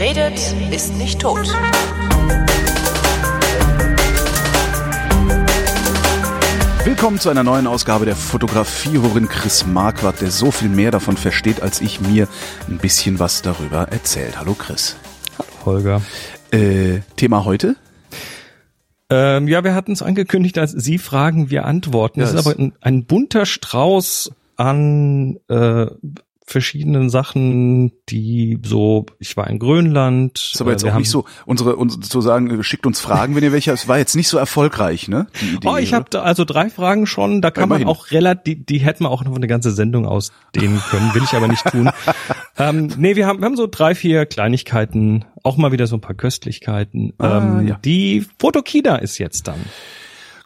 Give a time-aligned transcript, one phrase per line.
[0.00, 1.46] Wer redet, ist nicht tot.
[6.86, 11.18] Willkommen zu einer neuen Ausgabe der Fotografie, worin Chris Marquardt, der so viel mehr davon
[11.18, 12.28] versteht als ich, mir
[12.66, 14.38] ein bisschen was darüber erzählt.
[14.38, 14.96] Hallo Chris.
[15.66, 16.00] Holger.
[16.50, 17.76] Äh, Thema heute?
[19.10, 22.20] Ähm, ja, wir hatten es angekündigt als Sie fragen, wir antworten.
[22.20, 25.88] Das Ja, ist aber ein, ein bunter Strauß an äh,
[26.50, 30.50] verschiedenen Sachen, die so, ich war in Grönland.
[30.52, 33.36] Ist aber äh, jetzt auch nicht so, unsere, uns, zu sagen, äh, schickt uns Fragen,
[33.36, 35.28] wenn ihr welche, es war jetzt nicht so erfolgreich, ne?
[35.40, 35.68] Idee.
[35.68, 37.40] Oh, ich habe da also drei Fragen schon.
[37.40, 37.86] Da kann Immerhin.
[37.86, 41.22] man auch relativ, die, die hätten wir auch noch eine ganze Sendung ausdehnen können, will
[41.22, 41.90] ich aber nicht tun.
[42.58, 46.00] ähm, nee, wir haben, wir haben so drei, vier Kleinigkeiten, auch mal wieder so ein
[46.00, 47.12] paar Köstlichkeiten.
[47.18, 47.78] Ah, ähm, ja.
[47.84, 49.60] Die Fotokina ist jetzt dann.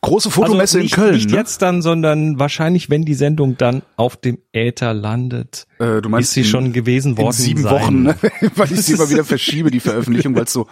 [0.04, 1.36] Große Fotomesse also nicht, in Köln, Nicht ne?
[1.36, 6.28] jetzt dann, sondern wahrscheinlich, wenn die Sendung dann auf dem Äther landet, Äh, du meinst
[6.30, 7.72] ist sie in- schon gewesen worden in sieben sein.
[7.72, 8.16] Wochen, ne?
[8.56, 10.66] weil ich sie immer wieder verschiebe, die Veröffentlichung, weil es so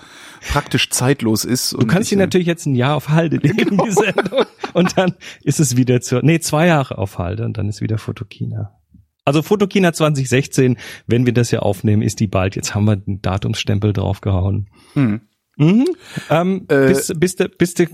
[0.50, 1.72] praktisch zeitlos ist.
[1.72, 3.84] Du kannst sie natürlich jetzt ein Jahr auf Halde legen, Genau.
[3.84, 7.68] die Sendung, und dann ist es wieder zur, nee, zwei Jahre auf Halde und dann
[7.68, 8.78] ist wieder Fotokina.
[9.24, 10.76] Also Fotokina 2016,
[11.06, 12.56] wenn wir das ja aufnehmen, ist die bald.
[12.56, 14.68] Jetzt haben wir den Datumsstempel draufgehauen.
[14.94, 15.20] Hm.
[15.58, 15.86] Mhm.
[16.28, 17.86] Ähm, Äh, bist, bist du, bist du,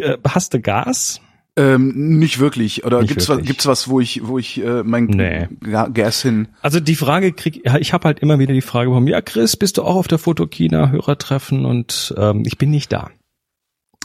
[0.00, 1.20] äh, hast du Gas?
[1.56, 2.84] Ähm, nicht wirklich.
[2.84, 3.46] Oder Nicht gibt's wirklich.
[3.46, 5.48] was, gibt's was, wo ich, wo ich äh, mein Nee.
[5.60, 6.46] Ga- Gas hin?
[6.62, 9.76] Also die Frage krieg ich habe halt immer wieder die Frage bekommen, ja Chris, bist
[9.76, 13.10] du auch auf der Fotokina Hörertreffen und ähm, ich bin nicht da.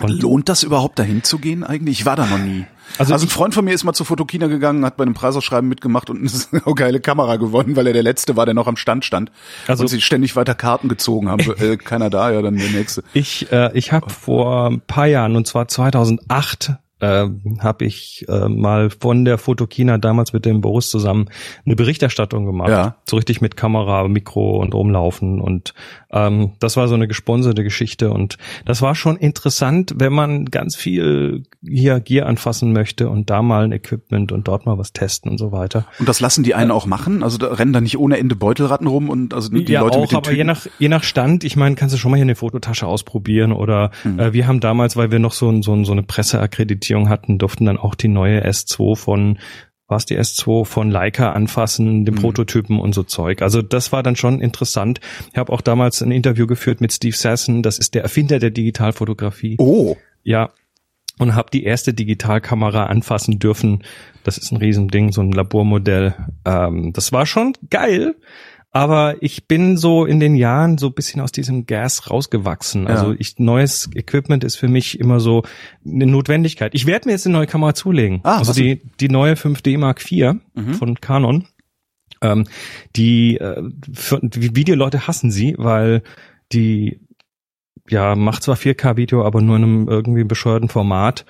[0.02, 2.00] Und Lohnt das überhaupt dahin zu gehen eigentlich?
[2.00, 2.66] Ich war da noch nie.
[2.98, 5.68] Also Also, ein Freund von mir ist mal zur Fotokina gegangen, hat bei einem Preisausschreiben
[5.70, 6.20] mitgemacht und
[6.52, 9.32] eine geile Kamera gewonnen, weil er der Letzte war, der noch am Stand stand.
[9.68, 11.42] Also- und sie ständig weiter Karten gezogen haben.
[11.60, 13.04] äh, keiner da, ja, dann der Nächste.
[13.14, 18.48] Ich, äh, ich habe vor ein paar Jahren, und zwar 2008, äh, habe ich äh,
[18.48, 21.30] mal von der Fotokina damals mit dem Boris zusammen
[21.66, 22.70] eine Berichterstattung gemacht.
[22.70, 22.96] Ja.
[23.10, 25.42] So richtig mit Kamera, Mikro und rumlaufen.
[25.42, 25.74] Und
[26.12, 28.12] ähm, das war so eine gesponserte Geschichte.
[28.12, 33.42] Und das war schon interessant, wenn man ganz viel hier Gear anfassen möchte und da
[33.42, 35.86] mal ein Equipment und dort mal was testen und so weiter.
[36.00, 37.24] Und das lassen die einen auch machen?
[37.24, 40.02] Also da rennen da nicht ohne Ende Beutelratten rum und also die ja, Leute auch,
[40.02, 40.38] mit den aber Tüten.
[40.38, 43.52] je nach, je nach Stand, ich meine, kannst du schon mal hier eine Fototasche ausprobieren
[43.52, 44.20] oder Hm.
[44.20, 47.78] äh, wir haben damals, weil wir noch so, so, so eine Presseakkreditierung hatten, durften dann
[47.78, 49.40] auch die neue S2 von
[49.90, 52.20] was die S2 von Leica anfassen, den Mhm.
[52.20, 53.42] Prototypen und so Zeug.
[53.44, 55.00] Also das war dann schon interessant.
[55.32, 58.50] Ich habe auch damals ein Interview geführt mit Steve Sasson, das ist der Erfinder der
[58.50, 59.58] Digitalfotografie.
[59.60, 60.50] oh, Ja.
[61.20, 63.84] Und habe die erste Digitalkamera anfassen dürfen.
[64.24, 66.16] Das ist ein Riesending, so ein Labormodell.
[66.44, 68.16] Ähm, das war schon geil.
[68.76, 72.88] Aber ich bin so in den Jahren so ein bisschen aus diesem Gas rausgewachsen.
[72.88, 73.16] Also Ja.
[73.20, 75.44] ich, neues Equipment ist für mich immer so
[75.86, 76.74] eine Notwendigkeit.
[76.74, 78.22] Ich werde mir jetzt eine neue Kamera zulegen.
[78.24, 80.74] Ah, also die, die neue 5D Mark IV Mhm.
[80.74, 81.48] von Canon.
[82.22, 82.46] Ähm,
[82.96, 83.62] die, äh,
[83.94, 86.02] für, die Videoleute hassen sie, weil
[86.52, 87.00] die
[87.90, 91.26] ja, macht zwar 4K-Video, aber nur in einem irgendwie bescheuerten Format.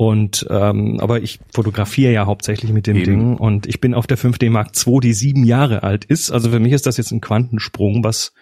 [0.00, 3.04] Und ähm, aber ich fotografiere ja hauptsächlich mit dem Eben.
[3.04, 6.30] Ding und ich bin auf der 5D Mark II, die sieben Jahre alt ist.
[6.30, 8.32] Also für mich ist das jetzt ein Quantensprung, was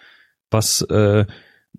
[0.49, 1.25] was äh,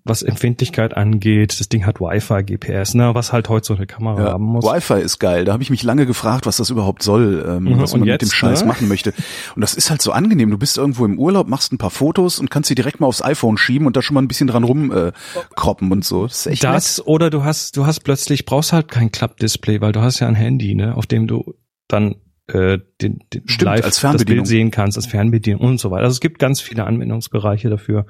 [0.03, 1.59] was Empfindlichkeit angeht.
[1.59, 4.31] Das Ding hat Wi-Fi, GPS, ne, was halt heute so eine Kamera ja.
[4.31, 4.65] haben muss.
[4.65, 5.45] Wi-Fi ist geil.
[5.45, 8.09] Da habe ich mich lange gefragt, was das überhaupt soll, ähm, Mhm, was man mit
[8.09, 8.67] jetzt, dem Scheiß ne?
[8.67, 9.13] machen möchte.
[9.55, 10.49] Und das ist halt so angenehm.
[10.49, 13.21] Du bist irgendwo im Urlaub, machst ein paar Fotos und kannst sie direkt mal aufs
[13.21, 16.23] iPhone schieben und da schon mal ein bisschen dran rumkroppen äh, und so.
[16.25, 16.73] Das ist echt nett.
[16.73, 20.27] Das oder du hast du hast plötzlich brauchst halt kein Klappdisplay, weil du hast ja
[20.27, 21.53] ein Handy, ne, auf dem du
[21.87, 22.15] dann
[22.47, 24.25] äh, den, den Stimmt, live als das.
[24.25, 26.03] Bild sehen kannst, als Fernbedienung und so weiter.
[26.05, 28.05] Also es gibt ganz viele Anwendungsbereiche dafür.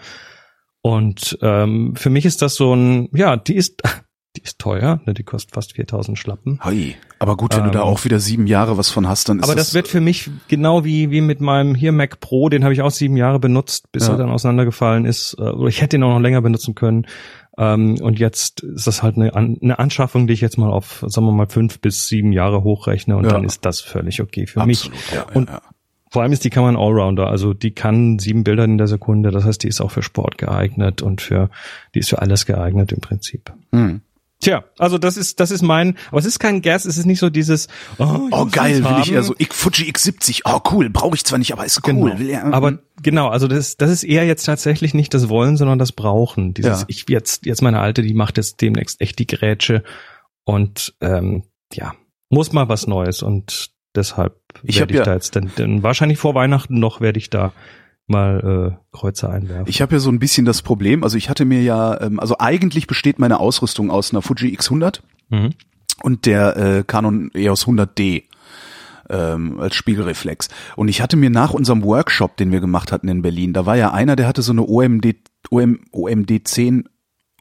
[0.82, 3.82] Und ähm, für mich ist das so ein, ja, die ist
[4.38, 6.60] die ist teuer, ne, die kostet fast 4000 Schlappen.
[6.64, 6.96] Hei.
[7.20, 9.44] Aber gut, wenn du da Ähm, auch wieder sieben Jahre was von hast, dann ist
[9.44, 12.74] Aber das wird für mich genau wie wie mit meinem hier Mac Pro, den habe
[12.74, 14.14] ich auch sieben Jahre benutzt, bis Ja.
[14.14, 15.36] er dann auseinandergefallen ist.
[15.38, 17.06] Äh, Oder ich hätte ihn auch noch länger benutzen können.
[17.58, 21.28] Ähm, und jetzt ist das halt eine, eine Anschaffung, die ich jetzt mal auf, sagen
[21.28, 23.32] wir mal, fünf bis sieben Jahre hochrechne und Ja.
[23.34, 24.86] dann ist das völlig okay für mich.
[24.86, 25.00] absolut.
[25.14, 25.62] Ja, Und ja.
[26.12, 29.32] Vor allem ist die Kamera ein Allrounder, also die kann sieben Bilder in der Sekunde,
[29.32, 31.50] das heißt, die ist auch für Sport geeignet und für,
[31.96, 33.54] die ist für alles geeignet im Prinzip.
[33.72, 34.02] Hm.
[34.42, 37.20] Tja, also das ist, das ist mein, aber es ist kein Gas, es ist nicht
[37.20, 37.68] so dieses,
[38.00, 40.42] oh, Oh geil, will ich eher so ich, Fuji X70.
[40.46, 41.94] Oh cool, brauche ich zwar nicht, aber ist cool.
[41.94, 42.20] Genau.
[42.20, 45.80] Will ja, aber genau, also das, das ist eher jetzt tatsächlich nicht das Wollen, sondern
[45.80, 46.54] das Brauchen.
[46.56, 46.86] Dieses, Ja.
[46.90, 49.84] ich jetzt, jetzt meine Alte, die macht jetzt demnächst echt die Grätsche
[50.44, 51.94] und ähm, ja,
[52.30, 56.18] muss mal was Neues und deshalb Ich werde ich ja- da jetzt dann, dann wahrscheinlich
[56.18, 57.54] vor Weihnachten noch werde ich da
[58.08, 59.68] mal äh, Kreuze einwerfen.
[59.68, 62.36] Ich habe ja so ein bisschen das Problem, also ich hatte mir ja, ähm, also
[62.40, 65.52] eigentlich besteht meine Ausrüstung aus einer Fuji X100 mhm.
[66.04, 68.24] und der äh, Canon EOS 100D
[69.10, 70.50] ähm, als Spiegelreflex.
[70.76, 73.78] Und ich hatte mir nach unserem Workshop, den wir gemacht hatten in Berlin, da war
[73.78, 75.16] ja einer, der hatte so eine OMD
[75.50, 76.88] OM, OMD 10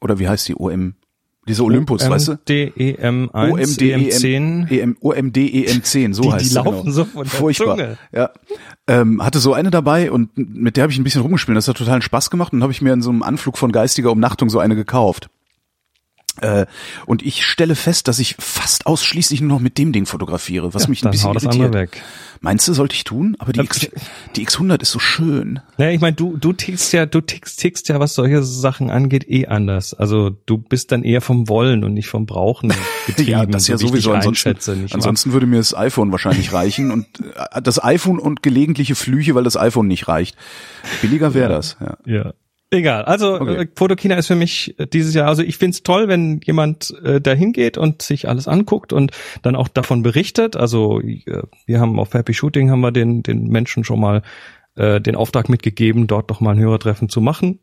[0.01, 0.95] oder wie heißt die OM?
[1.49, 2.33] Diese Olympus, weißt du?
[2.33, 4.71] DEM1, OMD, EM10.
[4.71, 6.91] EM, OMD EM10, so Die, heißt die sie, laufen genau.
[6.91, 7.77] so von der Furchtbar.
[7.77, 7.99] Zunge.
[8.13, 8.31] Ja.
[8.87, 11.57] Ähm, hatte so eine dabei und mit der habe ich ein bisschen rumgespielt.
[11.57, 14.13] Das hat totalen Spaß gemacht und habe ich mir in so einem Anflug von geistiger
[14.13, 15.31] Umnachtung so eine gekauft.
[16.41, 16.67] Äh,
[17.07, 20.89] und ich stelle fest, dass ich fast ausschließlich nur noch mit dem Ding fotografiere, was
[20.89, 21.91] mich ein bisschen irritiert.
[22.43, 23.37] Meinst du, sollte ich tun?
[23.39, 23.91] Aber die, X,
[24.35, 25.61] die X100 ist so schön.
[25.77, 29.29] Naja, ich meine, du, du tickst ja, du tickst, tickst ja, was solche Sachen angeht,
[29.29, 29.93] eh anders.
[29.93, 32.73] Also du bist dann eher vom Wollen und nicht vom Brauchen
[33.07, 33.31] getrieben.
[33.31, 34.13] Ja, das ja so ich sowieso.
[34.13, 34.89] Ansonsten, wahr?
[34.93, 39.45] ansonsten würde mir das iPhone wahrscheinlich reichen und äh, das iPhone und gelegentliche Flüche, weil
[39.45, 40.37] das iPhone nicht reicht.
[41.03, 41.77] Billiger wäre das.
[41.79, 41.99] Ja.
[42.07, 42.33] Ja.
[42.73, 43.05] Egal.
[43.05, 43.63] Also Okay.
[43.63, 47.21] äh, Fotokina ist für mich äh, dieses Jahr, also ich find's toll, wenn jemand äh,
[47.21, 49.11] dahin geht und sich alles anguckt und
[49.43, 50.57] dann auch davon berichtet.
[50.57, 54.23] Also äh, wir haben auf Happy Shooting haben wir den, den Menschen schon mal
[54.77, 57.59] äh, den Auftrag mitgegeben, dort doch mal ein Hörertreffen zu machen.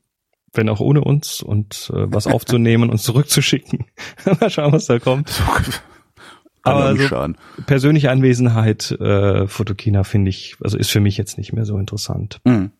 [0.53, 3.85] Wenn auch ohne uns und äh, was aufzunehmen und zurückzuschicken.
[4.41, 5.41] mal schauen, was da kommt.
[6.63, 7.37] Aber so- schaden.
[7.65, 12.41] Persönliche Anwesenheit, äh, Fotokina finde ich, also ist für mich jetzt nicht mehr so interessant.
[12.43, 12.71] Mhm.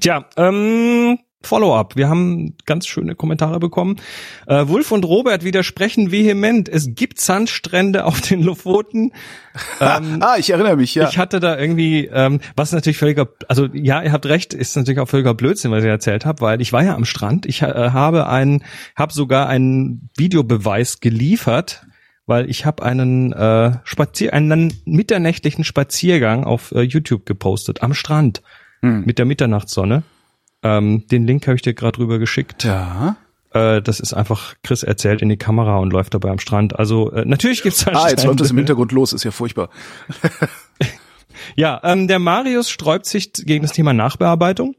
[0.00, 1.96] Tja, ähm, Follow-up.
[1.96, 3.96] Wir haben ganz schöne Kommentare bekommen.
[4.46, 6.68] Äh, Wulf und Robert widersprechen vehement.
[6.68, 9.12] Es gibt Sandstrände auf den Lofoten.
[9.80, 11.08] Ähm, Ah, ich erinnere mich, ja.
[11.08, 15.00] Ich hatte da irgendwie, ähm, was natürlich völliger, also ja, ihr habt recht, ist natürlich
[15.00, 17.46] auch völliger Blödsinn, was ich erzählt habe, weil ich war ja am Strand.
[17.46, 18.62] Ich äh, habe einen,
[18.94, 21.84] habe sogar einen Videobeweis geliefert,
[22.26, 28.42] weil ich habe einen äh, Spazier, einen mitternächtlichen Spaziergang auf äh, YouTube gepostet am Strand
[28.82, 29.02] Hm.
[29.04, 30.04] mit der Mitternachtssonne.
[30.62, 32.64] Ähm, den Link habe ich dir gerade rüber geschickt.
[32.64, 33.16] ja.
[33.52, 36.78] Äh, das ist einfach Chris erzählt in die Kamera und läuft dabei am Strand.
[36.78, 38.56] Also äh, natürlich gibt's da Ah, jetzt läuft das im.
[38.58, 39.70] Hintergrund los, ist ja furchtbar.
[41.56, 44.74] Ja, ähm, der Marius sträubt sich gegen das Thema Nachbearbeitung.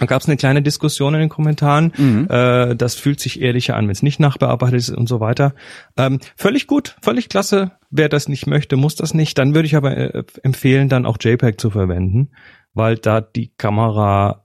[0.00, 1.92] Da gab es eine kleine Diskussion in den Kommentaren.
[1.96, 2.28] Mhm.
[2.28, 5.54] Äh, das fühlt sich ehrlicher an, wenn es nicht nachbearbeitet ist und so weiter.
[5.96, 7.72] Ähm, völlig gut, völlig klasse.
[7.90, 9.38] Wer das nicht möchte, muss das nicht.
[9.38, 12.30] Dann würde ich aber äh, empfehlen, dann auch JPEG zu verwenden,
[12.74, 14.43] weil da die Kamera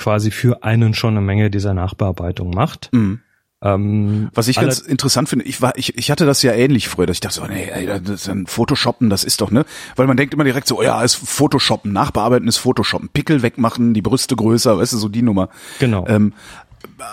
[0.00, 2.88] quasi für einen schon eine Menge dieser Nachbearbeitung macht.
[2.92, 3.20] Mhm.
[3.62, 7.04] Ähm, Was ich ganz interessant finde, ich war, ich, ich hatte das ja ähnlich früher,
[7.04, 9.66] dass ich dachte so, nee, ey, das ist ein Photoshoppen, das ist doch, ne?
[9.96, 13.92] Weil man denkt immer direkt so, oh ja, ist Photoshoppen, nachbearbeiten ist Photoshoppen, Pickel wegmachen,
[13.92, 15.50] die Brüste größer, weißt du, so die Nummer.
[15.78, 16.06] Genau.
[16.08, 16.32] Ähm,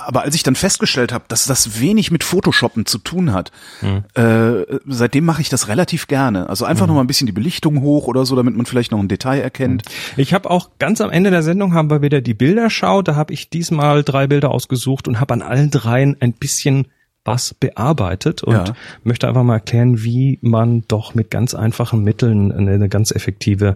[0.05, 4.03] aber als ich dann festgestellt habe, dass das wenig mit Photoshoppen zu tun hat, Mhm.
[4.15, 6.49] äh, seitdem mache ich das relativ gerne.
[6.49, 8.99] Also einfach noch mal ein bisschen die Belichtung hoch oder so, damit man vielleicht noch
[8.99, 9.83] ein Detail erkennt.
[10.15, 13.01] Ich habe auch ganz am Ende der Sendung haben wir wieder die Bilderschau.
[13.01, 16.87] Da habe ich diesmal drei Bilder ausgesucht und habe an allen dreien ein bisschen
[17.25, 18.63] was bearbeitet und Ja.
[19.03, 23.75] möchte einfach mal erklären, wie man doch mit ganz einfachen Mitteln eine, eine ganz effektive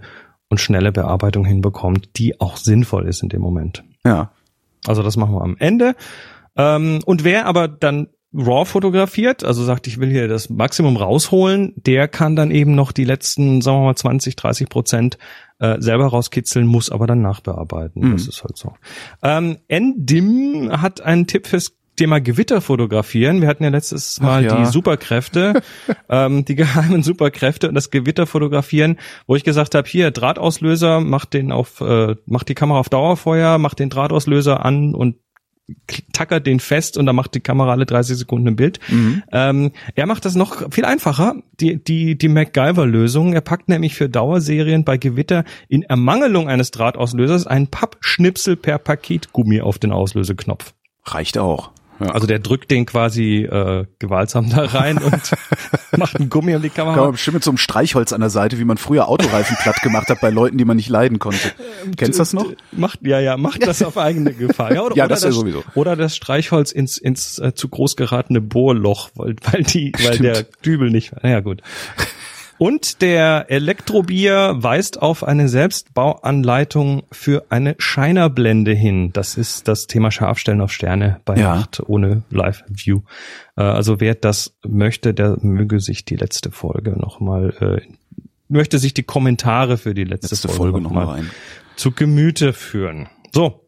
[0.50, 3.84] und schnelle Bearbeitung hinbekommt, die auch sinnvoll ist in dem Moment.
[4.06, 4.32] Ja.
[4.86, 5.96] Also das machen wir am Ende.
[6.56, 11.74] Ähm, und wer aber dann RAW fotografiert, also sagt, ich will hier das Maximum rausholen,
[11.76, 15.18] der kann dann eben noch die letzten, sagen wir mal, 20, 30 Prozent
[15.60, 18.08] äh, selber rauskitzeln, muss aber dann nachbearbeiten.
[18.08, 18.12] Mhm.
[18.14, 18.74] Das ist halt so.
[19.22, 23.42] Ähm, NDIM hat einen Tipp fürs Thema Gewitter fotografieren.
[23.42, 24.56] Wir hatten ja letztes Mal ja.
[24.56, 25.62] die Superkräfte,
[26.10, 28.98] ähm, die geheimen Superkräfte und das Gewitter fotografieren,
[29.28, 33.60] wo ich gesagt habe, hier Drahtauslöser, mach den auf, äh, mach die Kamera auf Dauerfeuer,
[33.60, 35.18] mach den Drahtauslöser an und
[36.12, 38.80] tackert den fest und dann macht die Kamera alle 30 Sekunden ein Bild.
[38.90, 39.22] Mhm.
[39.32, 43.34] Ähm, er macht das noch viel einfacher, die, die, die MacGyver-Lösung.
[43.34, 49.62] Er packt nämlich für Dauerserien bei Gewitter in Ermangelung eines Drahtauslösers einen Pappschnipsel per Paketgummi
[49.62, 50.74] auf den Auslöseknopf.
[51.06, 51.72] Reicht auch.
[52.04, 52.12] Ja.
[52.12, 55.32] Also der drückt den quasi äh, gewaltsam da rein und
[55.98, 57.12] macht einen Gummi um die Kann man Kamera.
[57.12, 60.22] bestimmt mit so einem Streichholz an der Seite, wie man früher Autoreifen platt gemacht hat
[60.22, 61.52] bei Leuten, die man nicht leiden konnte.
[61.98, 62.52] Kennst du das noch?
[62.72, 64.74] Macht, ja, ja, macht das auf eigene Gefahr.
[64.74, 65.64] Ja, oder, Ja, oder das ja sowieso.
[65.76, 70.24] Oder das Streichholz ins, ins äh, zu groß geratene Bohrloch, weil, weil die, weil Stimmt.
[70.24, 71.62] der Dübel nicht, naja, gut.
[72.62, 79.12] Und der Elektrobier weist auf eine Selbstbauanleitung für eine Scheinerblende hin.
[79.14, 81.56] Das ist das Thema Scharfstellen auf Sterne bei Ja.
[81.56, 83.02] Nacht ohne Live-View.
[83.58, 88.94] Äh, also wer das möchte, der möge sich die letzte Folge nochmal, äh, möchte sich
[88.94, 91.32] die Kommentare für die letzte, Letzte Folge, Folge noch nochmal mal rein.
[91.78, 93.10] zu Gemüte führen.
[93.34, 93.68] So,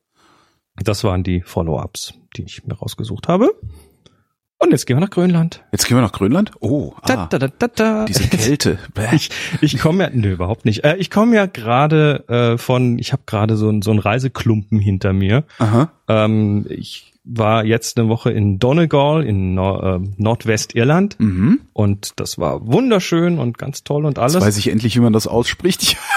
[0.76, 3.50] das waren die Follow-ups, die ich mir rausgesucht habe.
[4.64, 5.62] Und jetzt gehen wir nach Grönland.
[5.74, 6.52] Jetzt gehen wir nach Grönland.
[6.62, 8.80] Oh, ah, da, da, da, diese Kälte.
[9.12, 9.30] Ich,
[9.60, 10.86] ich komme ja, nö, überhaupt nicht.
[10.86, 14.80] Äh, ich komme ja gerade äh, von, ich habe gerade so, ein- so ein Reiseklumpen
[14.80, 15.44] hinter mir.
[15.60, 15.92] Aha.
[16.08, 21.60] Ähm, ich war jetzt eine Woche in Donegal in Nor äh, Nordwestirland Mhm.
[21.74, 24.34] und das war wunderschön und ganz toll und alles.
[24.36, 25.98] Jetzt weiß ich endlich, wie man das ausspricht.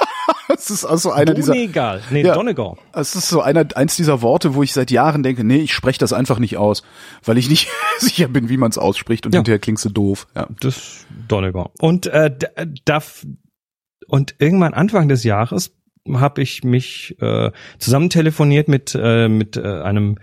[0.54, 2.02] Es ist also einer dieser, Donegal.
[2.10, 2.34] Nee, Ja.
[2.34, 2.74] Donegal.
[2.92, 5.98] es ist so einer, eins dieser Worte, wo ich seit Jahren denke, nee, ich spreche
[5.98, 6.82] das einfach nicht aus,
[7.24, 7.68] weil ich nicht
[7.98, 9.38] sicher bin, wie man es ausspricht und Ja.
[9.40, 10.26] hinterher klingst du doof.
[10.34, 10.48] Ja.
[10.60, 11.70] Das Donegal.
[11.80, 12.48] Und äh, da,
[12.84, 13.02] da
[14.08, 15.72] und irgendwann Anfang des Jahres
[16.10, 20.18] habe ich mich äh, zusammen telefoniert mit äh, mit äh, einem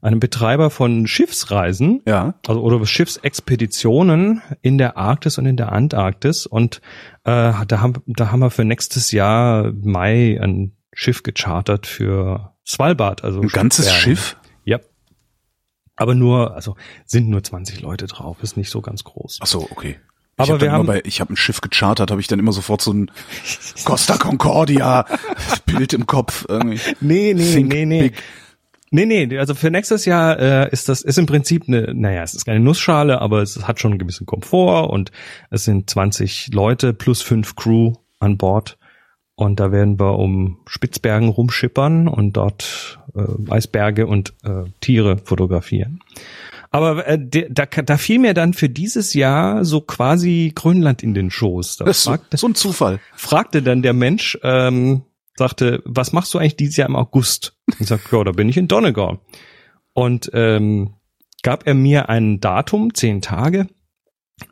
[0.00, 2.34] einem Betreiber von Schiffsreisen, Ja.
[2.46, 6.80] also oder Schiffsexpeditionen in der Arktis und in der Antarktis und
[7.24, 13.24] äh, da haben da haben wir für nächstes Jahr Mai ein Schiff gechartert für Svalbard,
[13.24, 13.92] also Ein ganzes.
[13.92, 14.36] Schiff?
[14.64, 14.78] Ja.
[15.96, 16.76] Aber nur, also
[17.06, 19.38] sind nur 20 Leute drauf, ist nicht so ganz groß.
[19.42, 19.98] Ach so, okay.
[20.36, 22.28] Aber ich hab wir dann haben- immer bei, ich habe ein Schiff gechartert, habe ich
[22.28, 23.10] dann immer sofort so ein
[23.84, 25.04] Costa Concordia
[25.66, 26.80] Bild im Kopf irgendwie.
[27.00, 28.02] Nee, nee, Think nee, nee.
[28.10, 28.22] big.
[28.90, 32.34] Nee, nee, also für nächstes Jahr äh, ist das ist im Prinzip eine, naja, es
[32.34, 35.12] ist keine Nussschale, aber es hat schon einen gewissen Komfort und
[35.50, 38.78] es sind 20 Leute plus fünf Crew an Bord
[39.34, 46.00] und da werden wir um Spitzbergen rumschippern und dort äh, Eisberge und äh, Tiere fotografieren.
[46.70, 47.18] Aber äh,
[47.48, 51.76] da, da fiel mir dann für dieses Jahr so quasi Grönland in den Schoß.
[51.76, 53.00] Da Das fragte, so ein Zufall.
[53.14, 55.02] fragte dann der Mensch, ähm,
[55.38, 57.56] sagte, was machst du eigentlich dieses Jahr im August?
[57.78, 59.18] Ich sag, ja, da bin ich in Donegal.
[59.94, 60.94] Und ähm,
[61.42, 63.68] gab er mir ein Datum, zehn Tage,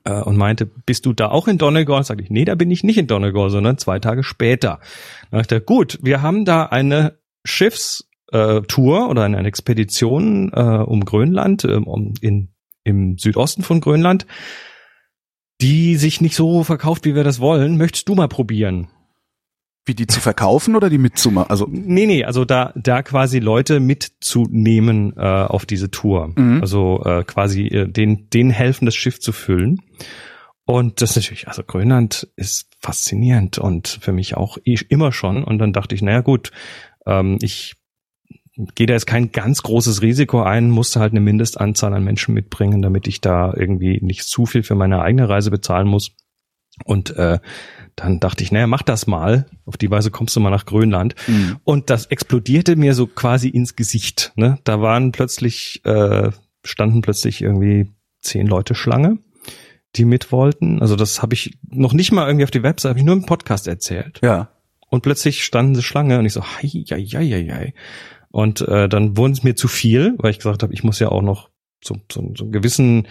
[0.04, 2.02] äh, und meinte, bist du da auch in Donegal?
[2.04, 4.80] Sag ich, nee, da bin ich nicht in Donegal, sondern zwei Tage später.
[5.30, 11.04] Dann dachte er, gut, wir haben da eine Schiffstour äh, oder eine, Expedition äh, um
[11.04, 12.48] Grönland, ähm, um in,
[12.84, 14.26] im Südosten von Grönland,
[15.60, 17.78] die sich nicht so verkauft, wie wir das wollen.
[17.78, 18.88] Möchtest du mal probieren?
[19.86, 21.48] Wie die zu verkaufen oder die mitzumachen?
[21.48, 26.32] Also, Nee, nee, also da, da quasi Leute mitzunehmen äh, auf diese Tour.
[26.34, 26.60] Mhm.
[26.60, 29.80] Also äh, quasi äh, den, denen helfen, das Schiff zu füllen.
[30.64, 35.44] Und das ist natürlich, also Grönland ist faszinierend und für mich auch eh immer schon.
[35.44, 36.50] Und dann dachte ich, naja gut,
[37.06, 37.76] ähm, ich
[38.74, 42.82] gehe da jetzt kein ganz großes Risiko ein, musste halt eine Mindestanzahl an Menschen mitbringen,
[42.82, 46.16] damit ich da irgendwie nicht zu viel für meine eigene Reise bezahlen muss.
[46.84, 47.38] Und äh,
[47.96, 49.46] dann dachte ich, naja, mach das mal.
[49.64, 51.14] Auf die Weise kommst du mal nach Grönland.
[51.26, 51.60] mh.
[51.64, 54.32] Und das explodierte mir so quasi ins Gesicht.
[54.36, 54.58] Ne?
[54.64, 56.30] Da waren plötzlich, äh,
[56.62, 59.18] standen plötzlich irgendwie zehn Leute Schlange,
[59.96, 60.80] die mit wollten.
[60.82, 63.26] Also das habe ich noch nicht mal irgendwie auf die Website, habe ich nur im
[63.26, 64.20] Podcast erzählt.
[64.22, 64.50] ja.
[64.88, 67.74] Und plötzlich standen sie Schlange und ich so, hei, hei, hei, hei.
[68.30, 71.08] Und äh, dann wurden es mir zu viel, weil ich gesagt habe, ich muss ja
[71.08, 71.50] auch noch
[71.82, 73.08] so, so, so einen gewissen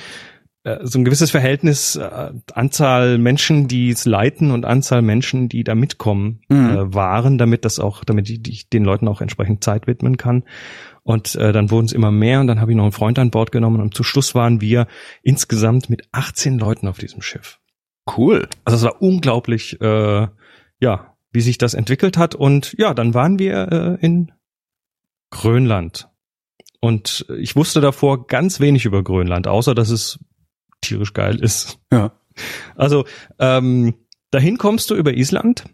[0.83, 5.75] so ein gewisses Verhältnis äh, Anzahl Menschen, die es leiten und Anzahl Menschen, die da
[5.75, 6.69] mitkommen, Mhm.
[6.69, 10.43] äh, waren, damit das auch, damit ich, ich den Leuten auch entsprechend Zeit widmen kann.
[11.03, 13.29] Und äh, dann wurden es immer mehr und dann habe ich noch einen Freund an
[13.29, 14.87] Bord genommen und zum Schluss waren wir
[15.21, 17.59] insgesamt mit 18 Leuten auf diesem Schiff.
[18.17, 18.47] Cool.
[18.63, 20.27] Also es war unglaublich, äh,
[20.79, 22.33] ja, wie sich das entwickelt hat.
[22.33, 24.31] Und ja, dann waren wir äh, in
[25.29, 26.07] Grönland.
[26.79, 30.19] Und ich wusste davor ganz wenig über Grönland, außer dass es
[30.85, 31.79] tierisch geil ist.
[31.91, 32.11] Ja.
[32.75, 33.05] Also
[33.39, 33.93] ähm,
[34.31, 35.65] dahin kommst du über Island,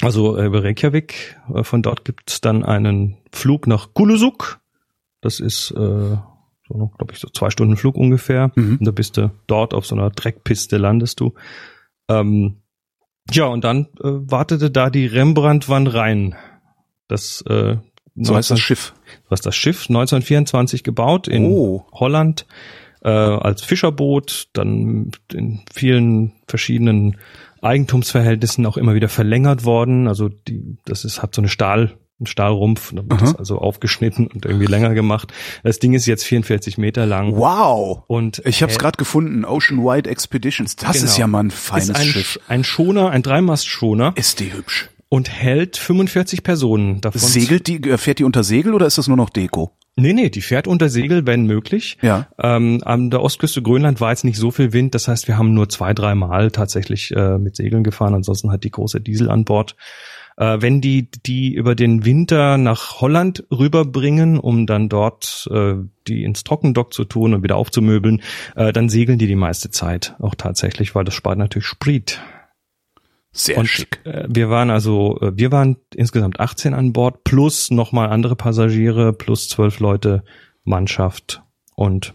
[0.00, 1.36] also über Reykjavik.
[1.54, 4.60] Äh, Von dort gibt's dann einen Flug nach Kulusuk.
[5.20, 6.16] Das ist äh,
[6.68, 8.52] so glaube ich, so zwei Stunden Flug ungefähr.
[8.54, 8.78] Mhm.
[8.78, 11.34] Und da bist du dort auf so einer Dreckpiste landest du.
[12.08, 12.62] Ähm,
[13.30, 16.34] ja, und dann äh, wartete da die Rembrandt van Rijn.
[17.08, 17.76] Das äh,
[18.16, 18.94] So heißt das Schiff.
[19.28, 21.86] was das Schiff 1924 gebaut in Oh.
[21.92, 22.46] Holland
[23.04, 27.16] äh, als Fischerboot, dann in vielen verschiedenen
[27.76, 30.08] Eigentumsverhältnissen auch immer wieder verlängert worden.
[30.08, 33.30] Also die, das ist hat so eine Stahl ein Stahlrumpf, dann wird Aha.
[33.30, 35.32] das also aufgeschnitten und irgendwie länger gemacht.
[35.64, 38.04] Das Ding ist jetzt 44 Meter lang Wow.
[38.06, 39.44] und Ich habe es hält- gerade gefunden.
[39.44, 40.76] Ocean Wide Expeditions.
[40.76, 41.04] Das Genau.
[41.06, 42.38] ist ja mal ein feines ist ein, Schiff.
[42.46, 44.88] ein Schoner, ein Dreimastschoner Ist die hübsch.
[45.08, 47.00] und hält 45 Personen.
[47.00, 49.72] Davon Segelt die, äh, fährt die unter Segel oder ist das nur noch Deko?
[49.94, 51.98] Nee, nee, die fährt unter Segel, wenn möglich.
[52.00, 52.28] Ja.
[52.38, 55.52] Ähm, an der Ostküste Grönland war jetzt nicht so viel Wind, das heißt, wir haben
[55.52, 59.76] nur zwei, dreimal tatsächlich äh, mit Segeln gefahren, ansonsten hat die große Diesel an Bord.
[60.38, 65.74] Äh, wenn die die über den Winter nach Holland rüberbringen, um dann dort äh,
[66.08, 68.22] die ins Trockendock zu tun und wieder aufzumöbeln,
[68.56, 72.20] äh, dann segeln die die meiste Zeit auch tatsächlich, weil das spart natürlich Sprit.
[73.32, 74.00] Sehr Und schick.
[74.04, 79.12] äh, wir waren also, äh, wir waren insgesamt 18 an Bord, plus nochmal andere Passagiere,
[79.12, 80.22] plus zwölf Leute
[80.64, 81.42] Mannschaft
[81.74, 82.14] und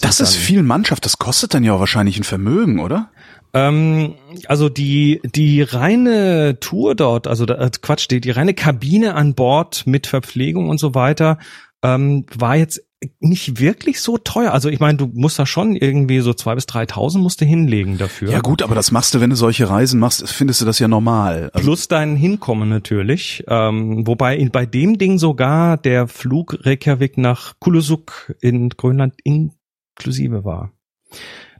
[0.00, 1.04] Das ist viel Mannschaft.
[1.04, 3.10] Das kostet dann ja auch wahrscheinlich ein Vermögen, oder?
[3.54, 4.14] ähm,
[4.46, 9.34] also die die reine Tour dort, also da, äh, Quatsch, die, die reine Kabine an
[9.34, 11.38] Bord mit Verpflegung und so weiter,
[11.82, 12.84] ähm, war jetzt
[13.20, 14.52] nicht wirklich so teuer.
[14.52, 17.98] Also ich meine, du musst da schon irgendwie so zwei bis 3.000 musst du hinlegen
[17.98, 18.30] dafür.
[18.30, 20.88] Ja gut, aber das machst du, wenn du solche Reisen machst, findest du das ja
[20.88, 21.50] normal.
[21.52, 23.44] Also Plus dein Hinkommen natürlich.
[23.48, 30.44] Ähm, wobei in, bei dem Ding sogar der Flug Reykjavik nach Kulusuk in Grönland inklusive
[30.44, 30.72] war.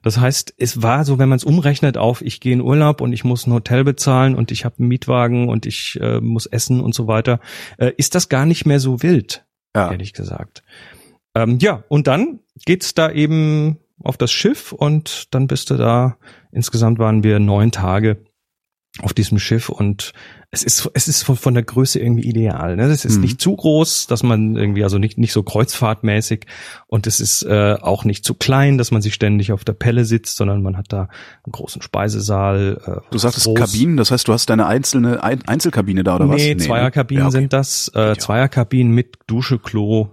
[0.05, 3.15] Das heißt, es war so, wenn man es umrechnet auf, ich gehe in Urlaub und
[3.15, 6.83] ich muss ein Hotel bezahlen und ich habe einen Mietwagen und ich äh, muss essen
[6.83, 7.41] und so weiter,
[7.79, 9.91] äh, ist das gar nicht mehr so wild, ja.
[9.91, 10.63] ehrlich gesagt.
[11.35, 16.17] Ähm, ja, und dann geht's da eben auf das Schiff und dann bist du da.
[16.53, 18.25] Insgesamt waren wir neun Tage
[19.01, 20.13] auf diesem Schiff und
[20.53, 22.77] es ist es ist von, von der Größe irgendwie ideal.
[22.77, 22.85] Ne?
[22.85, 23.23] Es ist mhm.
[23.23, 26.47] nicht zu groß, dass man irgendwie also nicht nicht so kreuzfahrtmäßig
[26.87, 30.05] und es ist äh, auch nicht zu klein, dass man sich ständig auf der Pelle
[30.05, 31.09] sitzt, sondern man hat da
[31.43, 32.81] einen großen Speisesaal.
[32.87, 33.59] Äh, du sagtest groß.
[33.59, 36.41] Kabinen, das heißt, du hast deine einzelne Ein Einzelkabine da oder nee, was?
[36.43, 37.39] Nee, Zweierkabinen ja, okay.
[37.39, 37.91] sind das.
[37.97, 40.11] Äh, Zweierkabinen mit Dusche, Klo,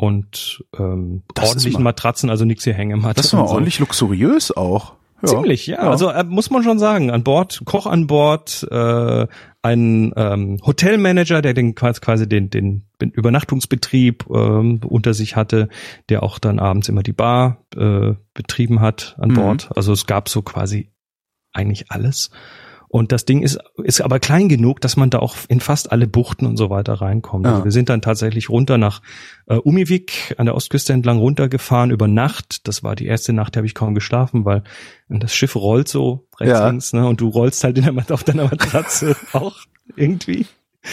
[0.00, 3.18] und ähm, ordentlichen Matratzen, also nichts hier hängen hat.
[3.18, 3.52] Das war so.
[3.52, 4.94] ordentlich luxuriös auch.
[5.20, 5.28] Ja.
[5.28, 5.82] Ziemlich, ja.
[5.82, 5.90] ja.
[5.90, 9.26] Also äh, muss man schon sagen, an Bord, Koch an Bord, äh,
[9.60, 15.68] ein ähm, Hotelmanager, der den quasi den, den Übernachtungsbetrieb ähm, unter sich hatte,
[16.08, 19.34] der auch dann abends immer die Bar äh, betrieben hat an mhm.
[19.34, 19.68] Bord.
[19.76, 20.88] Also es gab so quasi
[21.52, 22.30] eigentlich alles.
[22.92, 26.08] Und das Ding ist, ist aber klein genug, dass man da auch in fast alle
[26.08, 27.46] Buchten und so weiter reinkommt.
[27.46, 27.56] Also ja.
[27.58, 29.00] Also wir sind dann tatsächlich runter nach
[29.46, 32.66] äh, Umivik an der Ostküste entlang runtergefahren über Nacht.
[32.66, 34.64] Das war die erste Nacht, da habe ich kaum geschlafen, weil
[35.08, 36.68] das Schiff rollt so rechts ja.
[36.68, 37.06] links, ne?
[37.06, 39.56] Und du rollst halt in der, auf deiner Matratze auch
[39.94, 40.46] irgendwie.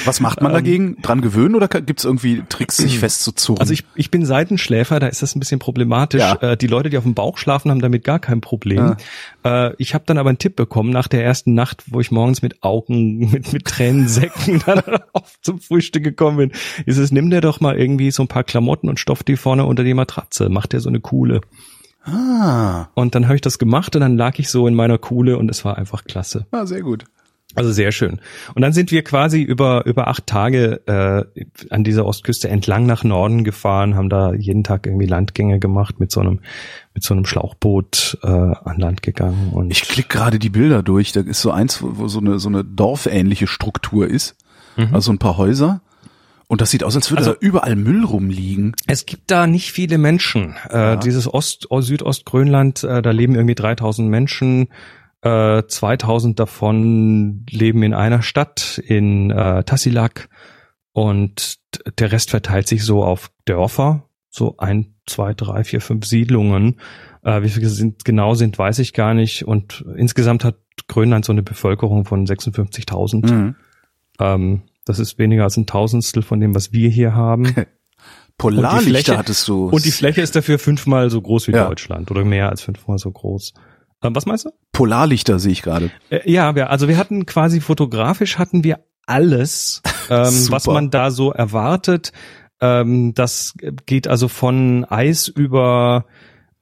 [0.03, 1.01] Was macht man ähm, dagegen?
[1.01, 3.61] Dran gewöhnen oder gibt es irgendwie Tricks, sich festzuzurren?
[3.61, 6.19] Also ich, ich bin Seitenschläfer, da ist das ein bisschen problematisch.
[6.19, 6.35] Ja.
[6.35, 8.97] Äh, die Leute, die auf dem Bauch schlafen, haben damit gar kein Problem.
[9.45, 9.67] Ja.
[9.67, 12.41] Äh, ich habe dann aber einen Tipp bekommen nach der ersten Nacht, wo ich morgens
[12.41, 14.81] mit Augen, mit, mit Tränensäcken dann
[15.13, 16.51] auf zum Frühstück gekommen bin.
[16.85, 19.65] Ist es, nimm dir doch mal irgendwie so ein paar Klamotten und stoff die vorne
[19.65, 20.49] unter die Matratze.
[20.49, 21.41] Mach dir so eine coole.
[22.03, 22.87] Ah.
[22.93, 25.49] Und dann habe ich das gemacht und dann lag ich so in meiner Kuhle und
[25.51, 26.45] es war einfach klasse.
[26.51, 27.05] Ah, sehr gut.
[27.55, 28.19] Also sehr schön.
[28.55, 33.03] Und dann sind wir quasi über über acht Tage äh, an dieser Ostküste entlang nach
[33.03, 36.41] Norden gefahren, haben da jeden Tag irgendwie Landgänge gemacht mit so einem
[36.93, 39.51] mit so einem Schlauchboot äh, an Land gegangen.
[39.53, 41.13] Und ich klick gerade die Bilder durch.
[41.13, 44.35] Da ist so eins, wo, wo so eine so eine dorfähnliche Struktur ist,
[44.75, 44.93] mhm.
[44.93, 45.81] also ein paar Häuser.
[46.47, 48.73] Und das sieht aus, als würde also, da überall Müll rumliegen.
[48.87, 50.55] Es gibt da nicht viele Menschen.
[50.69, 50.95] Äh, ja.
[50.95, 54.69] Dieses Ost, Südostgrönland, äh, da leben irgendwie 3000 Menschen.
[55.23, 60.29] 2000 äh, davon leben in einer Stadt, in äh, Tassilak.
[60.93, 61.59] Und
[61.99, 66.79] der Rest verteilt sich so auf Dörfer, so ein, zwei, drei, vier, fünf Siedlungen.
[67.23, 69.45] Äh, wie viele sind, genau sind, weiß ich gar nicht.
[69.45, 73.31] Und insgesamt hat Grönland so eine Bevölkerung von 56.000.
[73.31, 73.55] Mhm.
[74.19, 77.53] Ähm, das ist weniger als ein Tausendstel von dem, was wir hier haben.
[78.37, 79.69] Polarlichter hattest du.
[79.69, 81.67] Und die Fläche ist dafür fünfmal so groß wie ja.
[81.67, 83.53] Deutschland oder mehr als fünfmal so groß.
[84.03, 84.51] Ähm, was meinst du?
[84.71, 85.91] Polarlichter sehe ich gerade.
[86.09, 91.11] Äh, ja, wir, also wir hatten quasi fotografisch hatten wir alles, ähm, was man da
[91.11, 92.11] so erwartet.
[92.59, 93.53] Ähm, das
[93.85, 96.05] geht also von Eis über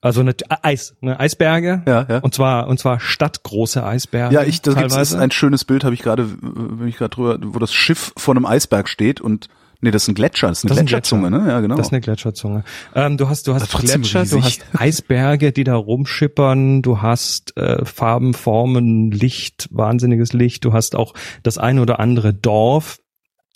[0.06, 1.82] also eine äh, Eis, eine Eisberge.
[1.88, 2.20] Ja, ja.
[2.20, 4.36] Und zwar und zwar stadtgroße Eisberge.
[4.36, 7.60] Ja, ich das ist ein schönes Bild, habe ich gerade, wenn ich gerade drüber, wo
[7.60, 9.50] das Schiff vor einem Eisberg steht und
[9.86, 11.46] Nee, das ist ein Gletscher, das ist eine das Gletscherzunge, Gletscher.
[11.46, 11.52] ne?
[11.52, 11.76] Ja, genau.
[11.76, 12.64] Das ist eine Gletscherzunge.
[12.96, 14.40] Ähm, du hast, du hast Gletscher, riesig.
[14.40, 20.74] du hast Eisberge, die da rumschippern, du hast äh, Farben, Formen, Licht, wahnsinniges Licht, du
[20.74, 22.98] hast auch das ein oder andere Dorf,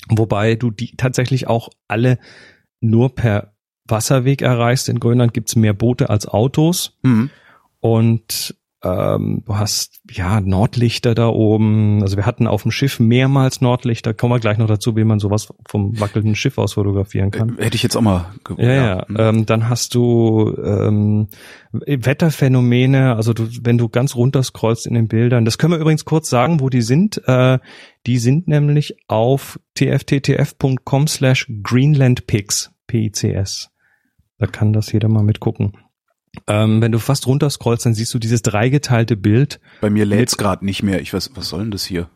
[0.08, 2.20] wobei du die tatsächlich auch alle
[2.80, 3.54] nur per
[3.86, 4.88] Wasserweg erreichst.
[4.88, 7.00] In Grönland gibt's mehr Boote als Autos.
[7.02, 7.32] Mhm.
[7.80, 12.02] Und ähm, du hast ja Nordlichter da oben.
[12.02, 14.14] Also wir hatten auf dem Schiff mehrmals Nordlichter.
[14.14, 17.58] Kommen wir gleich noch dazu, wie man sowas vom wackelnden Schiff aus fotografieren kann.
[17.58, 18.34] Äh, hätte ich jetzt auch mal.
[18.58, 18.86] Ja, ja.
[18.86, 19.06] ja.
[19.08, 19.18] Mhm.
[19.20, 21.28] Ähm, dann hast du ähm,
[21.72, 23.16] Wetterphänomene.
[23.16, 25.44] Also du, wenn du ganz runter scrollst in den Bildern.
[25.44, 27.22] Das können wir übrigens kurz sagen, wo die sind.
[27.28, 27.60] Äh,
[28.08, 33.72] die sind nämlich auf tfttf.com slash greenlandpics, P-I-C-S.
[34.38, 35.74] Da kann das jeder mal mitgucken.
[36.48, 39.60] Ähm, wenn du fast runter scrollst, dann siehst du dieses dreigeteilte Bild.
[39.82, 41.02] Bei mir lädt's gerade nicht mehr.
[41.02, 42.10] Ich weiß, was soll denn das hier?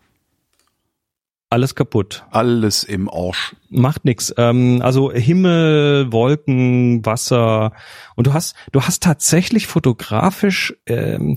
[1.50, 2.26] Alles kaputt.
[2.32, 3.56] Alles im Arsch.
[3.70, 4.34] Macht nix.
[4.38, 7.74] Ähm, also Himmel, Wolken, Wasser.
[8.16, 11.36] Und du hast, du hast tatsächlich fotografisch, ähm,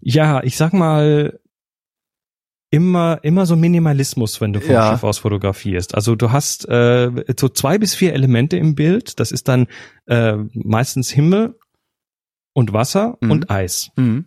[0.00, 1.40] ja, ich sag mal,
[2.70, 4.90] immer immer so Minimalismus, wenn du vom ja.
[4.90, 5.94] Schiff aus fotografierst.
[5.94, 9.18] Also du hast äh, so zwei bis vier Elemente im Bild.
[9.18, 9.66] Das ist dann
[10.06, 11.54] äh, meistens Himmel
[12.54, 13.30] und Wasser mhm.
[13.30, 13.90] und Eis.
[13.96, 14.24] Mhm.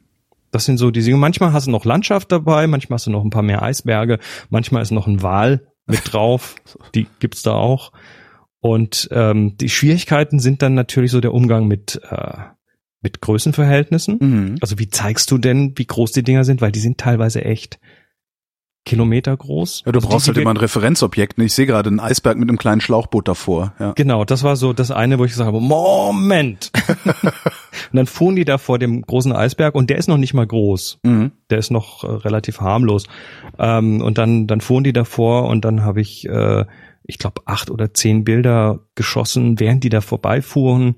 [0.52, 1.12] Das sind so diese.
[1.16, 4.84] Manchmal hast du noch Landschaft dabei, manchmal hast du noch ein paar mehr Eisberge, manchmal
[4.84, 6.56] ist noch ein Wal mit drauf.
[6.94, 7.92] Die gibt's da auch.
[8.60, 12.38] Und ähm, die Schwierigkeiten sind dann natürlich so der Umgang mit äh,
[13.02, 14.18] mit Größenverhältnissen.
[14.20, 14.56] Mhm.
[14.62, 17.80] Also wie zeigst du denn, wie groß die Dinger sind, weil die sind teilweise echt
[18.88, 19.84] Kilometer groß.
[19.86, 21.38] Ja, du Also brauchst halt immer ein Referenzobjekt.
[21.38, 21.46] ne?
[21.46, 23.74] Ich sehe gerade einen Eisberg mit einem kleinen Schlauchboot davor.
[23.80, 23.92] Ja.
[23.92, 26.72] Genau, das war so das eine, wo ich gesagt habe, Moment.
[27.92, 30.48] und dann fuhren die da vor dem großen Eisberg und der ist noch nicht mal
[30.48, 31.00] groß.
[31.04, 31.32] Mhm.
[31.50, 33.06] Der ist noch äh, relativ harmlos.
[33.60, 36.66] Ähm, und dann, dann fuhren die davor und dann habe ich, äh,
[37.04, 40.96] ich glaube, acht oder zehn Bilder geschossen, während die da vorbeifuhren.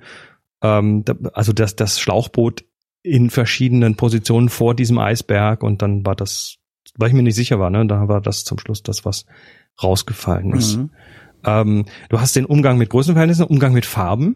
[0.61, 2.63] Ähm, da, also das, das Schlauchboot
[3.01, 6.57] in verschiedenen Positionen vor diesem Eisberg und dann war das,
[6.97, 9.25] weil ich mir nicht sicher war, ne, da war das zum Schluss das, was
[9.81, 10.77] rausgefallen ist.
[10.77, 10.89] Mhm.
[11.45, 14.35] Ähm, du hast den Umgang mit Größenverhältnissen, Umgang mit Farben,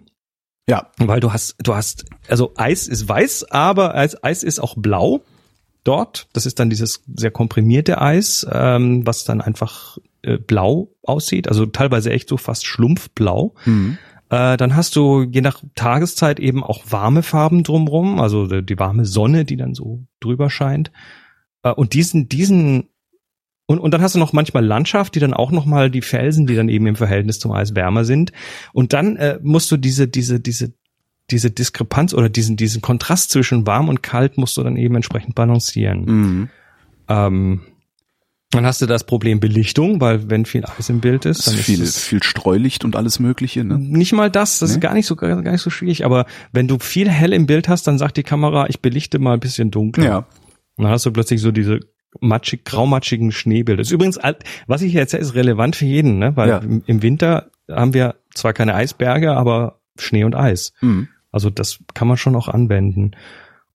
[0.69, 0.91] Ja.
[0.97, 5.21] weil du hast, du hast, also Eis ist weiß, aber Eis, Eis ist auch blau
[5.83, 6.27] dort.
[6.33, 11.65] Das ist dann dieses sehr komprimierte Eis, ähm, was dann einfach äh, blau aussieht, also
[11.65, 13.53] teilweise echt so fast schlumpfblau.
[13.65, 13.97] Mhm.
[14.29, 18.79] Äh, dann hast du je nach Tageszeit eben auch warme Farben drumrum, also die, die
[18.79, 20.91] warme Sonne, die dann so drüber scheint.
[21.63, 22.89] Äh, und diesen, diesen
[23.65, 26.45] und, und dann hast du noch manchmal Landschaft, die dann auch noch mal die Felsen,
[26.47, 28.33] die dann eben im Verhältnis zum Eis wärmer sind.
[28.73, 30.73] Und dann äh, musst du diese, diese, diese,
[31.31, 35.35] diese Diskrepanz oder diesen, diesen Kontrast zwischen warm und kalt musst du dann eben entsprechend
[35.35, 36.05] balancieren.
[36.05, 36.49] Mhm.
[37.07, 37.61] Ähm,
[38.51, 41.61] dann hast du das Problem Belichtung, weil wenn viel Eis im Bild ist, dann ist
[41.61, 43.63] ist viel, es viel Streulicht und alles Mögliche.
[43.63, 43.79] Ne?
[43.79, 44.75] nicht mal das, das Nee?
[44.75, 47.67] ist gar nicht so gar nicht so schwierig, aber wenn du viel hell im Bild
[47.67, 50.03] hast, dann sagt die Kamera, ich belichte mal ein bisschen dunkel.
[50.03, 50.27] Ja.
[50.75, 51.79] Und dann hast du plötzlich so diese
[52.19, 53.81] matschig, graumatschigen Schneebilder.
[53.81, 54.19] Das ist übrigens,
[54.67, 56.35] was ich hier erzähle, ist relevant für jeden, ne?
[56.35, 56.57] Weil Ja.
[56.57, 60.73] im, Winter haben wir zwar keine Eisberge, aber Schnee und Eis.
[60.81, 61.07] Mhm.
[61.31, 63.11] Also das kann man schon auch anwenden.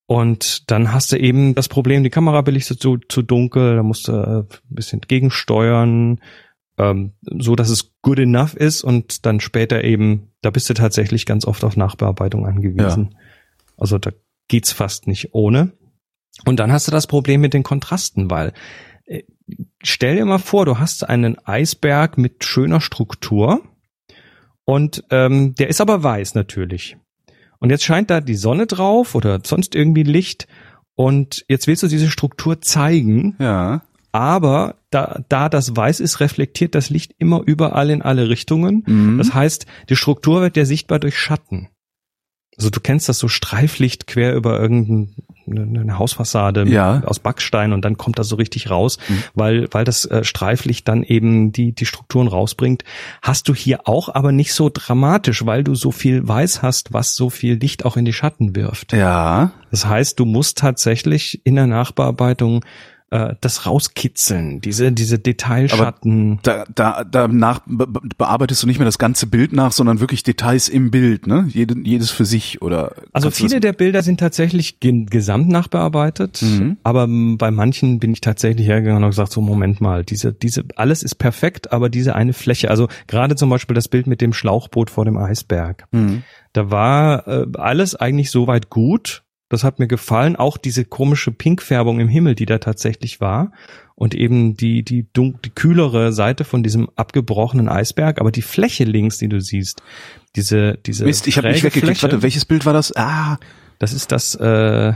[0.06, 4.08] Und dann hast du eben das Problem, die Kamera belichtet zu, zu dunkel, da musst
[4.08, 6.20] du äh, ein bisschen gegensteuern,
[6.78, 11.26] ähm, so dass es good enough ist und dann später eben, da bist du tatsächlich
[11.26, 13.16] ganz oft auf Nachbearbeitung angewiesen.
[13.76, 14.10] Also da
[14.48, 15.72] geht's fast nicht ohne.
[16.44, 18.52] Und dann hast du das Problem mit den Kontrasten, weil
[19.06, 19.22] äh,
[19.82, 23.62] stell dir mal vor, du hast einen Eisberg mit schöner Struktur
[24.64, 26.96] und ähm, der ist aber weiß natürlich.
[27.58, 30.46] Und jetzt scheint da die Sonne drauf oder sonst irgendwie Licht
[30.94, 33.82] und jetzt willst du diese Struktur zeigen, Ja.
[34.12, 38.84] aber da, da das weiß ist, reflektiert das Licht immer überall in alle Richtungen.
[38.86, 39.18] Mhm.
[39.18, 41.68] Das heißt, die Struktur wird ja sichtbar durch Schatten.
[42.58, 45.08] Also du kennst das so Streiflicht quer über irgendeine
[45.46, 47.02] eine Hausfassade Ja.
[47.06, 49.22] aus Backstein und dann kommt das so richtig raus, Mhm.
[49.34, 52.84] weil, weil das äh, Streiflicht dann eben die, die Strukturen rausbringt.
[53.22, 57.14] Hast du hier auch aber nicht so dramatisch, weil du so viel Weiß hast, was
[57.16, 58.92] so viel Licht auch in die Schatten wirft.
[58.92, 59.52] ja.
[59.70, 62.64] Das heißt, du musst tatsächlich in der Nachbearbeitung
[63.10, 66.40] äh, das rauskitzeln, diese, diese Detailschatten.
[66.42, 70.22] Da, da, danach be be- bearbeitest du nicht mehr das ganze Bild nach, sondern wirklich
[70.22, 71.46] Details im Bild, ne?
[71.48, 72.94] Jede, jedes für sich oder.
[73.12, 76.76] Also viele der Bilder sind tatsächlich ge gesamt nachbearbeitet, Mhm.
[76.82, 81.02] aber bei manchen bin ich tatsächlich hergegangen und gesagt, so Moment mal, diese, diese, alles
[81.02, 84.90] ist perfekt, aber diese eine Fläche, also gerade zum Beispiel das Bild mit dem Schlauchboot
[84.90, 86.22] vor dem Eisberg, mhm.
[86.52, 89.22] da war äh, alles eigentlich soweit gut.
[89.48, 93.52] Das hat mir gefallen, auch diese komische Pinkfärbung im Himmel, die da tatsächlich war.
[93.94, 98.84] Und eben die, die, dun die kühlere Seite von diesem abgebrochenen Eisberg, aber die Fläche
[98.84, 99.82] links, die du siehst,
[100.36, 102.02] diese, diese Mist, ich habe mich weggeklickt.
[102.02, 102.94] Warte, welches Bild war das?
[102.96, 103.38] Ah,
[103.78, 104.92] das ist das, äh,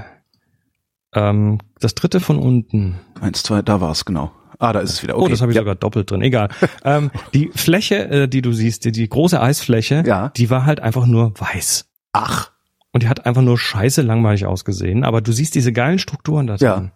[1.14, 3.00] ähm, das dritte von unten.
[3.20, 4.32] eins, zwei, da war's genau.
[4.58, 5.16] Ah, da ist es wieder.
[5.16, 5.24] Okay.
[5.24, 5.62] Oh, das habe ich ja.
[5.62, 6.22] sogar doppelt drin.
[6.22, 6.48] Egal.
[6.84, 10.28] ähm, die Fläche, äh, die du siehst, die, die große Eisfläche, Ja.
[10.28, 11.86] die war halt einfach nur weiß.
[12.12, 12.51] Ach,
[12.92, 15.04] Und die hat einfach nur scheiße langweilig ausgesehen.
[15.04, 16.66] Aber du siehst diese geilen Strukturen da drin.
[16.66, 16.92] Ja.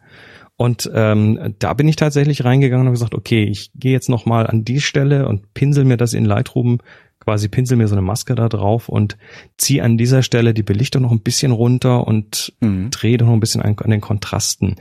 [0.59, 4.46] Und ähm, da bin ich tatsächlich reingegangen und gesagt, okay, ich gehe jetzt noch mal
[4.46, 6.78] an die Stelle und pinsel mir das in Lightroom,
[7.20, 9.18] quasi pinsel mir so eine Maske da drauf und
[9.59, 12.90] ziehe an dieser Stelle die Belichtung noch ein bisschen runter und mhm.
[12.90, 14.76] drehe noch ein bisschen an, an den Kontrasten.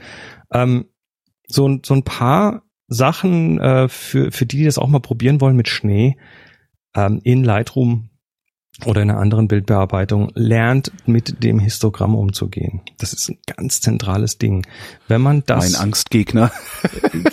[0.50, 0.86] Ähm,
[1.46, 5.40] so, ein- so ein paar Sachen äh, für, für die, die das auch mal probieren
[5.40, 6.16] wollen mit Schnee
[6.94, 8.08] ähm, in Lightroom
[8.84, 12.82] oder in einer anderen Bildbearbeitung, lernt mit dem Histogramm umzugehen.
[12.98, 14.66] Das ist ein ganz zentrales Ding.
[15.08, 16.50] Wenn man das, mein Angstgegner.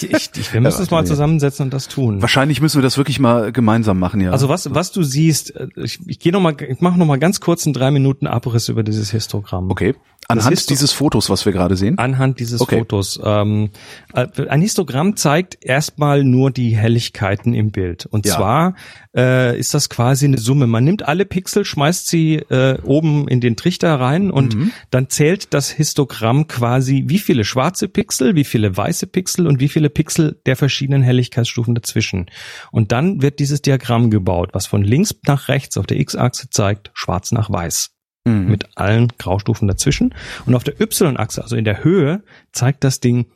[0.01, 2.21] ich, ich, wir müssen uns mal zusammensetzen und das tun.
[2.21, 4.31] Wahrscheinlich müssen wir das wirklich mal gemeinsam machen, ja.
[4.31, 7.19] Also was, was du siehst, äh, ich, ich gehe noch mal, ich mache noch mal
[7.19, 9.69] ganz kurz einen drei Minuten Abriss über dieses Histogramm.
[9.69, 9.95] okay.
[10.27, 11.97] Anhand dieses Fotos, was wir gerade sehen.
[11.97, 12.79] Anhand dieses Okay.
[12.79, 13.19] Fotos.
[13.23, 13.69] Ähm,
[14.13, 18.05] äh, ein Histogramm zeigt erstmal nur die Helligkeiten im Bild.
[18.05, 18.35] Und Ja.
[18.35, 18.75] zwar
[19.15, 20.65] äh, ist das quasi eine Summe.
[20.65, 24.71] Man nimmt alle Pixel, schmeißt sie äh, oben in den Trichter rein und Mhm.
[24.89, 29.69] dann zählt das Histogramm quasi, wie viele schwarze Pixel, wie viele weiße Pixel und wie
[29.69, 32.25] viele Pixel der verschiedenen Helligkeitsstufen dazwischen.
[32.71, 36.89] Und dann wird dieses Diagramm gebaut, was von links nach rechts auf der X-Achse zeigt,
[36.95, 37.91] schwarz nach weiß
[38.25, 38.49] Mhm.
[38.49, 40.13] mit allen Graustufen dazwischen.
[40.45, 43.27] Und auf der Y-Achse, also in der Höhe, zeigt das Ding,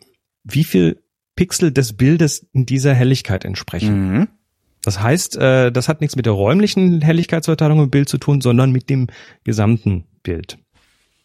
[0.43, 1.03] wie viel
[1.35, 4.11] Pixel des Bildes in dieser Helligkeit entsprechen.
[4.11, 4.27] Mhm.
[4.83, 8.71] Das heißt, äh, das hat nichts mit der räumlichen Helligkeitsverteilung im Bild zu tun, sondern
[8.71, 9.07] mit dem
[9.43, 10.57] gesamten Bild.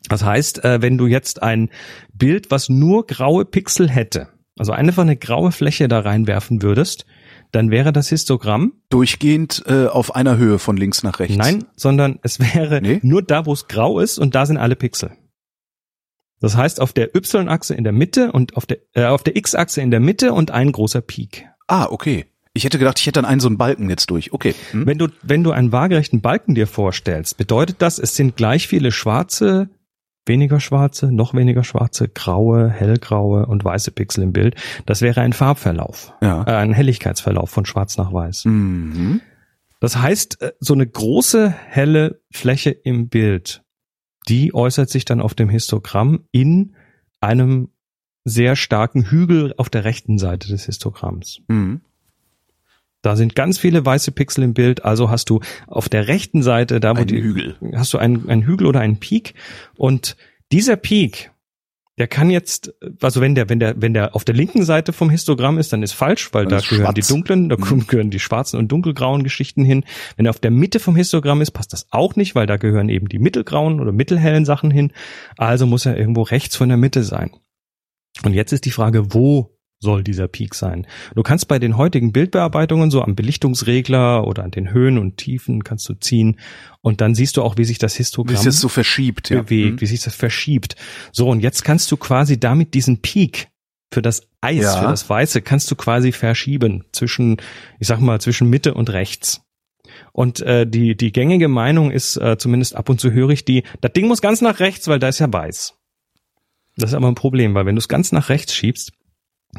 [0.09, 1.70] Das heißt, äh, wenn du jetzt ein
[2.12, 7.07] Bild, was nur graue Pixel hätte, also einfach eine graue Fläche da reinwerfen würdest,
[7.52, 11.36] dann wäre das Histogramm Durchgehend äh, auf einer Höhe von links nach rechts.
[11.36, 12.98] Nein, sondern es wäre Nee?
[13.02, 15.12] nur da, wo es grau ist und da sind alle Pixel.
[16.40, 19.80] Das heißt, auf der Y-Achse in der Mitte und auf der, äh, auf der X-Achse
[19.80, 21.46] in der Mitte und ein großer Peak.
[21.68, 22.26] Ah, okay.
[22.52, 24.32] Ich hätte gedacht, ich hätte dann einen so einen Balken jetzt durch.
[24.32, 24.54] Okay.
[24.72, 24.86] Hm?
[24.86, 28.92] Wenn du, wenn du einen waagerechten Balken dir vorstellst, bedeutet das, es sind gleich viele
[28.92, 29.70] schwarze,
[30.26, 34.54] weniger schwarze, noch weniger schwarze, graue, hellgraue und weiße Pixel im Bild.
[34.87, 36.44] Das wäre ein Farbverlauf, Ja.
[36.46, 38.44] äh, ein Helligkeitsverlauf von schwarz nach weiß.
[38.44, 39.20] Mhm.
[39.80, 43.62] Das heißt, äh, so eine große helle Fläche im Bild,
[44.28, 46.76] die äußert sich dann auf dem Histogramm in
[47.20, 47.68] einem
[48.24, 51.40] sehr starken Hügel auf der rechten Seite des Histogramms.
[51.48, 51.80] Mhm.
[53.02, 56.78] Da sind ganz viele weiße Pixel im Bild, also hast du auf der rechten Seite,
[56.80, 57.56] da wo die, Hügel.
[57.74, 59.34] hast du einen, einen Hügel oder einen Peak
[59.76, 60.16] und
[60.52, 61.30] dieser Peak,
[61.98, 65.10] der kann jetzt, also wenn der, wenn der, wenn der auf der linken Seite vom
[65.10, 66.94] Histogramm ist, dann ist falsch, weil Dann da gehören schwarz.
[67.06, 67.86] die dunklen, da Mhm.
[67.86, 69.84] gehören die schwarzen und dunkelgrauen Geschichten hin.
[70.16, 72.88] Wenn er auf der Mitte vom Histogramm ist, passt das auch nicht, weil da gehören
[72.88, 74.92] eben die mittelgrauen oder mittelhellen Sachen hin.
[75.36, 77.30] Also muss er irgendwo rechts von der Mitte sein.
[78.24, 79.50] Und jetzt ist die Frage, wo
[79.83, 80.87] soll dieser Peak sein?
[81.14, 85.64] Du kannst bei den heutigen Bildbearbeitungen so am Belichtungsregler oder an den Höhen und Tiefen
[85.64, 86.38] kannst du ziehen
[86.81, 89.42] und dann siehst du auch, wie sich das Wie Histogramm es jetzt so verschiebt, ja.
[89.42, 89.81] bewegt, Mhm.
[89.83, 90.77] wie sich das verschiebt.
[91.12, 93.49] So, und jetzt kannst du quasi damit diesen Peak
[93.92, 94.81] für das Eis, Ja.
[94.81, 97.37] für das Weiße, kannst du quasi verschieben zwischen,
[97.79, 99.42] ich sag mal, zwischen Mitte und rechts.
[100.12, 103.64] Und äh, die, die gängige Meinung ist, äh, zumindest ab und zu höre ich die,
[103.81, 105.75] das Ding muss ganz nach rechts, weil da ist ja weiß.
[106.77, 108.92] Das ist aber ein Problem, weil wenn du es ganz nach rechts schiebst,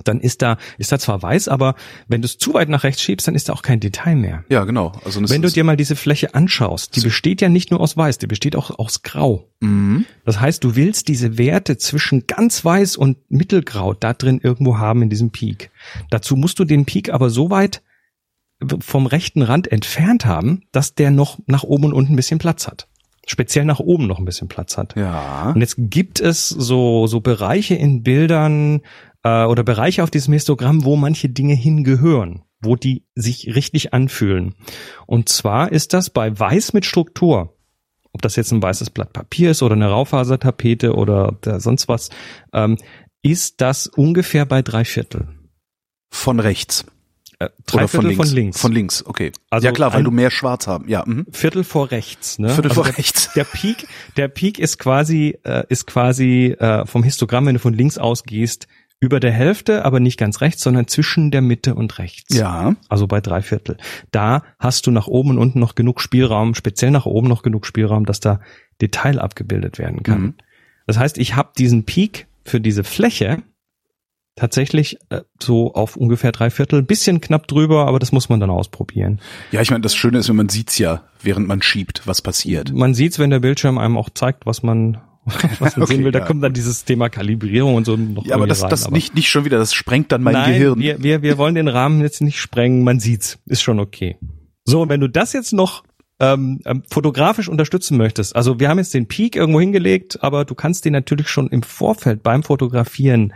[0.04, 1.76] dann ist da, ist da zwar weiß, aber
[2.08, 4.44] wenn du es zu weit nach rechts schiebst, dann ist da auch kein Detail mehr.
[4.50, 4.94] Ja, genau.
[5.06, 8.18] Also Wenn du dir mal diese Fläche anschaust, die besteht ja nicht nur aus weiß,
[8.18, 9.50] die besteht auch aus grau.
[9.60, 10.06] Mhm.
[10.26, 15.04] Das heißt, du willst diese Werte zwischen ganz weiß und mittelgrau da drin irgendwo haben
[15.04, 15.70] in diesem Peak.
[16.10, 17.84] Dazu musst du den Peak aber so weit
[18.80, 22.68] vom rechten Rand entfernt haben, dass der noch nach oben und unten ein bisschen Platz
[22.68, 22.88] hat.
[23.26, 24.96] Speziell nach oben noch ein bisschen Platz hat.
[24.96, 25.52] Ja.
[25.52, 28.82] Und jetzt gibt es so, so Bereiche in Bildern
[29.24, 34.56] äh, oder Bereiche auf diesem Histogramm, wo manche Dinge hingehören, wo die sich richtig anfühlen.
[35.06, 37.58] Und zwar ist das bei Weiß mit Struktur.
[38.12, 42.10] Ob das jetzt ein weißes Blatt Papier ist oder eine Raufasertapete oder sonst was,
[42.54, 42.78] ähm,
[43.24, 45.30] ist das ungefähr bei drei Viertel.
[46.12, 46.86] Von rechts.
[47.40, 48.28] Äh, drei Oder von Viertel links.
[48.30, 48.62] von links.
[48.62, 49.32] Von links, okay.
[49.50, 50.88] Also ja klar, weil du mehr schwarz haben.
[50.88, 51.04] Ja.
[51.06, 51.26] Mhm.
[51.32, 52.40] Viertel vor rechts.
[52.40, 52.50] Ne?
[52.50, 53.34] Viertel vor der, rechts.
[53.34, 57.74] Der Peak, der Peak ist quasi, äh, ist quasi äh, vom Histogramm, wenn du von
[57.74, 58.68] links ausgehst,
[59.04, 62.34] über der Hälfte, aber nicht ganz rechts, sondern zwischen der Mitte und rechts.
[62.34, 62.78] Ja.
[62.88, 63.76] Also bei drei Viertel.
[64.12, 67.66] Da hast du nach oben und unten noch genug Spielraum, speziell nach oben noch genug
[67.66, 68.40] Spielraum, dass da
[68.82, 70.22] Detail abgebildet werden kann.
[70.22, 70.34] Mhm.
[70.88, 73.44] Das heißt, ich habe diesen Peak für diese Fläche
[74.36, 78.50] tatsächlich äh, so auf ungefähr drei Viertel, bisschen knapp drüber, aber das muss man dann
[78.50, 79.20] ausprobieren.
[79.52, 82.72] Ja, ich meine, das Schöne ist, wenn man sieht's ja, während man schiebt, was passiert.
[82.72, 85.02] Man sieht's, wenn der Bildschirm einem auch zeigt, was man,
[85.60, 86.12] was man Okay, sehen will.
[86.12, 86.26] Da ja.
[86.26, 89.16] kommt dann dieses Thema Kalibrierung und so noch Ja, aber das, rein, das aber nicht,
[89.16, 90.80] nicht schon wieder, das sprengt dann mein Nein, Gehirn.
[90.80, 92.84] Wir, wir, wir wollen den Rahmen jetzt nicht sprengen.
[92.84, 94.18] Man sieht's, ist schon okay.
[94.66, 95.84] So, und wenn du das jetzt noch
[96.20, 100.56] ähm, ähm, fotografisch unterstützen möchtest, also wir haben jetzt den Peak irgendwo hingelegt, aber du
[100.56, 103.34] kannst den natürlich schon im Vorfeld beim Fotografieren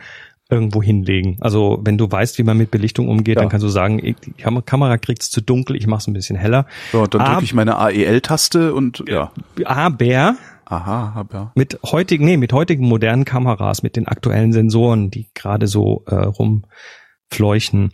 [0.50, 1.36] irgendwo hinlegen.
[1.42, 3.42] Also wenn du weißt, wie man mit Belichtung umgeht, Ja.
[3.42, 6.38] dann kannst du sagen, ich- die Kam- Kamera kriegt's zu dunkel, ich mach's ein bisschen
[6.38, 6.66] heller.
[6.94, 9.32] so, dann drücke ich meine AEL-Taste und ja.
[9.66, 10.36] Aber
[10.70, 11.52] Aha, ja.
[11.56, 16.16] mit heutigen, nee, mit heutigen modernen Kameras, mit den aktuellen Sensoren, die gerade so äh,
[16.16, 17.92] rumfleuchen,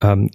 [0.00, 0.30] ähm,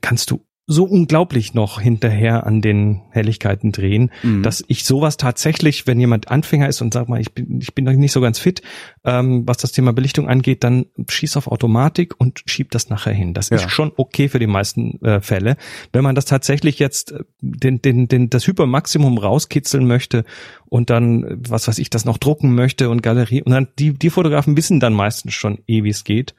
[0.00, 4.42] kannst du so unglaublich noch hinterher an den Helligkeiten drehen, Mhm.
[4.42, 7.86] dass ich sowas tatsächlich, wenn jemand Anfänger ist und sagt mal, ich bin, ich bin
[7.86, 8.60] noch nicht so ganz fit,
[9.02, 13.32] ähm, was das Thema Belichtung angeht, dann schieß auf Automatik und schieb das nachher hin.
[13.32, 13.56] Das Ja.
[13.56, 15.56] ist schon okay für die meisten äh, Fälle.
[15.94, 20.26] Wenn man das tatsächlich jetzt äh, den, den, den, das Hypermaximum rauskitzeln möchte
[20.66, 23.94] und dann, äh, was weiß ich, das noch drucken möchte und Galerie, und dann die,
[23.94, 26.34] die Fotografen wissen dann meistens schon eh, wie es geht.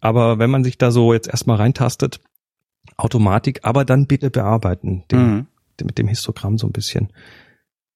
[0.00, 2.18] Aber wenn man sich da so jetzt erstmal reintastet,
[2.96, 5.46] Automatik, aber dann bitte bearbeiten, den, Mhm.
[5.84, 7.12] mit dem Histogramm so ein bisschen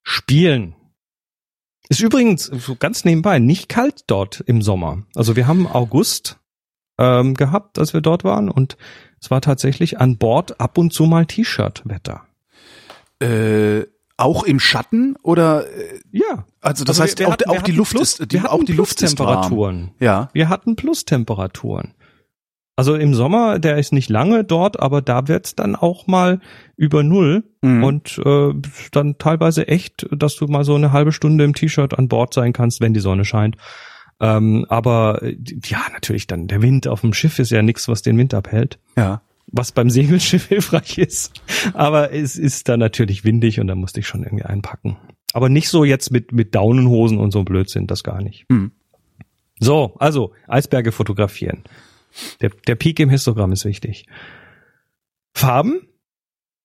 [0.02, 0.74] spielen.
[1.88, 5.02] Ist übrigens so ganz nebenbei nicht kalt dort im Sommer.
[5.16, 6.38] Also wir haben August
[6.98, 8.76] ähm, gehabt, als wir dort waren und
[9.20, 12.22] es war tatsächlich an Bord ab und zu mal T-Shirt-Wetter.
[13.20, 16.46] Äh, auch im Schatten oder äh, Ja.
[16.60, 18.42] also das Also heißt wir- wir auch, hatten- auch die Luft Plus- ist die, wir
[18.44, 19.26] hatten auch die Luft ist warm.
[19.40, 19.90] Plustemperaturen.
[20.00, 20.28] Ja.
[20.32, 21.94] Wir hatten Plustemperaturen.
[22.74, 26.40] Also im Sommer, der ist nicht lange dort, aber da wird's dann auch mal
[26.76, 27.84] über Null Mhm.
[27.84, 28.54] und äh,
[28.92, 32.52] dann teilweise echt, dass du mal so eine halbe Stunde im T-Shirt an Bord sein
[32.52, 33.56] kannst, wenn die Sonne scheint.
[34.20, 38.02] Ähm, aber äh, ja, natürlich dann der Wind auf dem Schiff ist ja nichts, was
[38.02, 39.20] den Wind abhält, Ja.
[39.48, 41.40] was beim Segelschiff hilfreich ist.
[41.74, 44.96] Aber es ist dann natürlich windig und da musste ich schon irgendwie einpacken.
[45.34, 48.46] Aber nicht so jetzt mit mit Daunenhosen und so Blödsinn, das gar nicht.
[48.48, 48.72] Mhm.
[49.60, 51.62] So, also Eisberge fotografieren.
[52.40, 54.06] Der, der Peak im Histogramm ist wichtig.
[55.34, 55.88] Farben?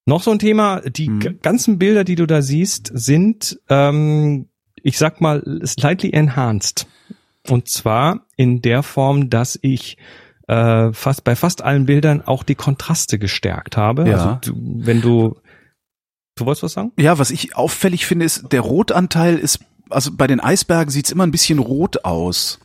[0.06, 0.82] Noch so ein Thema.
[0.82, 1.40] Die Mhm.
[1.42, 4.48] ganzen Bilder, die du da siehst, sind, ähm,
[4.82, 6.88] ich sag mal, slightly enhanced.
[7.50, 9.98] Und zwar in der Form, dass ich
[10.48, 14.08] äh, fast bei fast allen Bildern auch die Kontraste gestärkt habe.
[14.08, 14.16] Ja.
[14.40, 15.36] Also du, wenn du
[16.36, 16.94] du wolltest was sagen?
[16.98, 21.26] Ja, was ich auffällig finde, ist, der Rotanteil ist, also bei den Eisbergen sieht's immer
[21.26, 22.60] ein bisschen rot aus.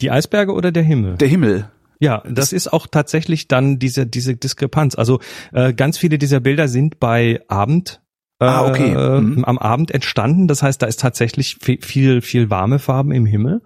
[0.00, 1.16] Die Eisberge oder der Himmel?
[1.16, 1.70] Der Himmel.
[1.98, 4.94] Ja, das ist auch tatsächlich dann diese diese Diskrepanz.
[4.96, 5.20] Also
[5.52, 8.02] äh, ganz viele dieser Bilder sind bei Abend
[8.38, 8.92] äh, Ah, okay.
[8.92, 9.44] äh, Mhm.
[9.46, 10.46] am Abend entstanden.
[10.46, 13.62] Das heißt, da ist tatsächlich vi- viel viel warme Farben im Himmel.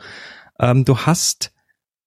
[0.61, 1.53] Ähm, du hast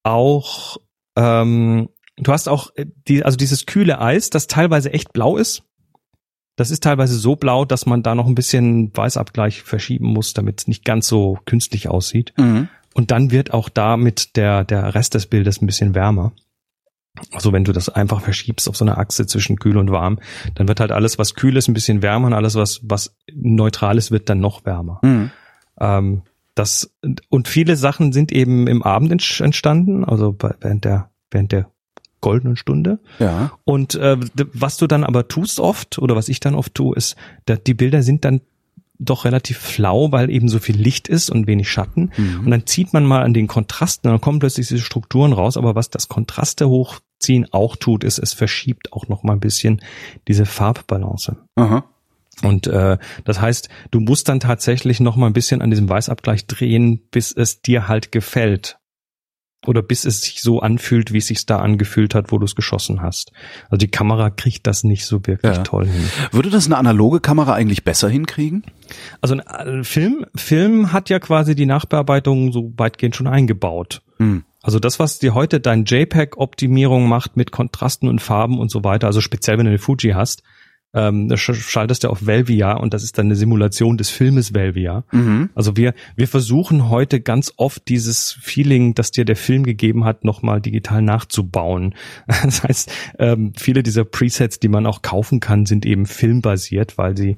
[0.04, 0.78] auch
[1.18, 5.64] ähm, du hast auch äh, die also dieses kühle Eis, das teilweise echt blau ist.
[6.56, 10.62] Das ist teilweise so blau, dass man da noch ein bisschen Weißabgleich verschieben muss, damit
[10.62, 12.32] es nicht ganz so künstlich aussieht.
[12.38, 12.70] Mhm.
[12.94, 16.34] Und dann wird auch damit der, der Rest des Bildes ein bisschen wärmer.
[17.32, 20.20] Also wenn du das einfach verschiebst auf so einer Achse zwischen kühl und warm,
[20.56, 23.98] dann wird halt alles, was kühl ist, ein bisschen wärmer und alles, was, was neutral
[23.98, 25.00] ist, wird dann noch wärmer.
[25.04, 25.32] Mhm.
[25.80, 26.22] Ähm,
[26.56, 26.92] das,
[27.30, 31.70] und viele Sachen sind eben im Abend entstanden, also während der, während der
[32.22, 33.00] goldenen Stunde.
[33.20, 33.52] Ja.
[33.64, 34.18] Und äh,
[34.54, 37.74] was du dann aber tust oft, oder was ich dann oft tue, ist, da, die
[37.74, 38.42] Bilder sind dann
[39.00, 42.12] doch relativ flau, weil eben so viel Licht ist und wenig Schatten.
[42.16, 42.42] Mhm.
[42.46, 45.58] Und dann zieht man mal an den Kontrasten, dann kommen plötzlich diese Strukturen raus.
[45.58, 49.82] Aber was das Kontraste hochziehen auch tut, ist, es verschiebt auch noch mal ein bisschen
[50.28, 51.38] diese Farbbalance.
[51.56, 51.86] Aha.
[52.42, 56.48] Und äh, das heißt, du musst dann tatsächlich noch mal ein bisschen an diesem Weißabgleich
[56.48, 58.80] drehen, bis es dir halt gefällt.
[59.66, 62.56] Oder bis es sich so anfühlt, wie es sich da angefühlt hat, wo du es
[62.56, 63.32] geschossen hast.
[63.66, 65.64] Also die Kamera kriegt das nicht so wirklich Ja.
[65.64, 66.10] toll hin.
[66.32, 68.64] Würde das eine analoge Kamera eigentlich besser hinkriegen?
[69.22, 74.02] Also ein äh, Film, Film hat ja quasi die Nachbearbeitung so weitgehend schon eingebaut.
[74.18, 74.44] Mhm.
[74.62, 79.08] Also das, was dir heute dein JPEG-Optimierung macht mit Kontrasten und Farben und so weiter,
[79.08, 80.44] also speziell wenn du eine Fuji hast,
[80.94, 85.04] ähm, schaltest du auf Velvia und das ist dann eine Simulation des Filmes Velvia.
[85.12, 85.50] Mhm.
[85.56, 90.24] Also wir, wir versuchen heute ganz oft dieses Feeling, das dir der Film gegeben hat,
[90.24, 91.96] nochmal digital nachzubauen.
[92.44, 97.16] Das heißt, ähm, viele dieser Presets, die man auch kaufen kann, sind eben filmbasiert, weil
[97.16, 97.38] sie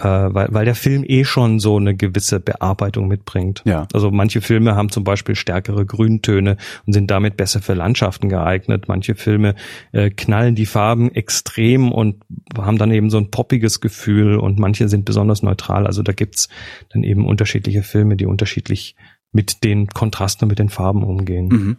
[0.00, 3.62] äh, weil, weil der Film eh schon so eine gewisse Bearbeitung mitbringt.
[3.66, 3.86] Ja.
[3.92, 8.88] Also manche Filme haben zum Beispiel stärkere Grüntöne und sind damit besser für Landschaften geeignet.
[8.88, 9.54] Manche Filme
[9.92, 12.22] äh, knallen die Farben extrem und
[12.56, 15.86] haben dann eben so ein poppiges Gefühl und manche sind besonders neutral.
[15.86, 16.48] Also da gibt's
[16.92, 18.96] dann eben unterschiedliche Filme, die unterschiedlich
[19.32, 21.48] mit den Kontrasten und mit den Farben umgehen.
[21.48, 21.76] Mhm.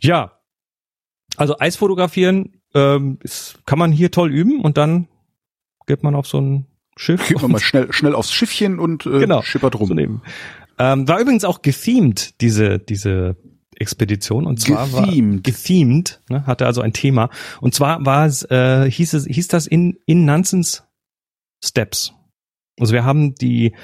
[0.00, 0.32] Ja,
[1.36, 5.08] also Eis fotografieren ähm, ist, kann man hier toll üben und dann
[5.86, 7.26] geht man auf so ein Schiff.
[7.28, 9.42] Geht man mal schnell, schnell aufs Schiffchen und äh, Genau.
[9.42, 9.90] schippert rum.
[9.90, 10.22] nehmen.
[10.78, 13.36] Ähm, war übrigens auch gethemed, diese, diese
[13.76, 14.46] Expedition.
[14.46, 15.34] Und zwar Gethemed.
[15.36, 17.30] war gethemed, ne, hatte also ein Thema.
[17.60, 20.84] Und zwar war es, äh, hieß es, hieß das in, in Nansens
[21.64, 22.12] Steps.
[22.80, 23.74] Also wir haben die,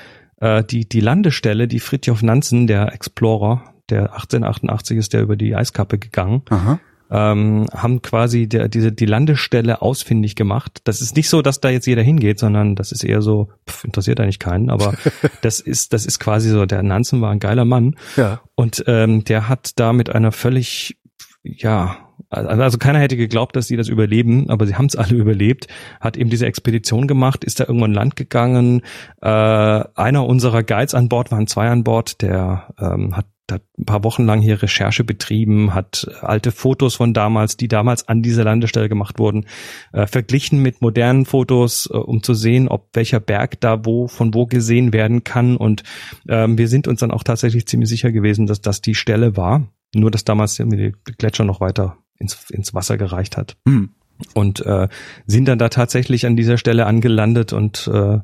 [0.41, 5.55] äh, die, die Landestelle, die Fridtjof Nansen, der Explorer, der 1888 ist der über die
[5.55, 6.81] Eiskappe gegangen, Aha.
[7.11, 10.81] Ähm, haben quasi der, diese, die Landestelle ausfindig gemacht.
[10.85, 13.85] Das ist nicht so, dass da jetzt jeder hingeht, sondern das ist eher so, pff,
[13.85, 14.95] interessiert eigentlich keinen, aber
[15.43, 18.41] das ist, das ist quasi so, der Nansen war ein geiler Mann Ja.
[18.55, 20.99] und ähm, der hat da mit einer völlig,
[21.43, 21.97] ja,
[22.31, 25.67] also keiner hätte geglaubt, dass sie das überleben, aber sie haben es alle überlebt,
[26.01, 28.83] hat eben diese Expedition gemacht, ist da irgendwo in Land gegangen.
[29.23, 33.85] Äh, einer unserer Guides an Bord, waren zwei an Bord, der ähm, hat hat ein
[33.85, 38.45] paar Wochen lang hier Recherche betrieben, hat alte Fotos von damals, die damals an dieser
[38.45, 39.47] Landestelle gemacht wurden,
[39.93, 44.35] äh, verglichen mit modernen Fotos, äh, um zu sehen, ob welcher Berg da wo von
[44.35, 45.57] wo gesehen werden kann.
[45.57, 45.83] Und
[46.29, 49.69] ähm, wir sind uns dann auch tatsächlich ziemlich sicher gewesen, dass das die Stelle war.
[49.95, 53.57] Nur dass damals die Gletscher noch weiter ins, ins Wasser gereicht hat.
[53.67, 53.91] Hm.
[54.35, 54.89] Und äh,
[55.27, 58.19] sind dann da tatsächlich an dieser Stelle angelandet und äh,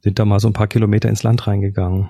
[0.00, 2.08] sind da mal so ein paar Kilometer ins Land reingegangen.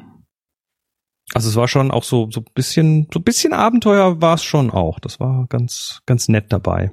[1.34, 5.00] Also es war schon auch so so bisschen so bisschen Abenteuer war es schon auch.
[5.00, 6.92] Das war ganz ganz nett dabei.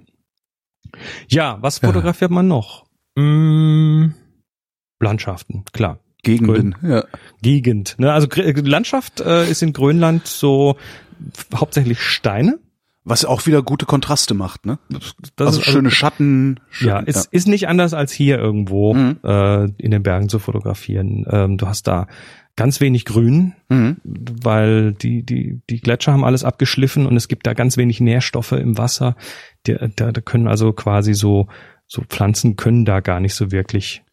[1.29, 2.35] Ja, was fotografiert ja.
[2.35, 2.85] man noch?
[3.15, 4.11] Mm,
[4.99, 5.99] Landschaften, klar.
[6.23, 7.03] Gegenden, Grön ja.
[7.41, 7.95] Gegend.
[7.97, 8.11] Ne?
[8.13, 10.77] Also Landschaft äh, ist in Grönland so
[11.53, 12.59] hauptsächlich Steine.
[13.05, 14.79] Was auch wieder gute Kontraste macht, ne?
[14.87, 15.13] Das
[15.47, 16.61] also ist schöne Schatten.
[16.69, 19.19] Schön, ja, es ist nicht anders als hier irgendwo Mhm.
[19.25, 21.25] äh, in den Bergen zu fotografieren.
[21.29, 22.07] Ähm, du hast da
[22.55, 23.97] ganz wenig Grün, Mhm.
[24.03, 28.51] weil die, die, die Gletscher haben alles abgeschliffen und es gibt da ganz wenig Nährstoffe
[28.51, 29.15] im Wasser.
[29.63, 31.47] Da, da, da können also quasi so,
[31.87, 34.03] so Pflanzen können da gar nicht so wirklich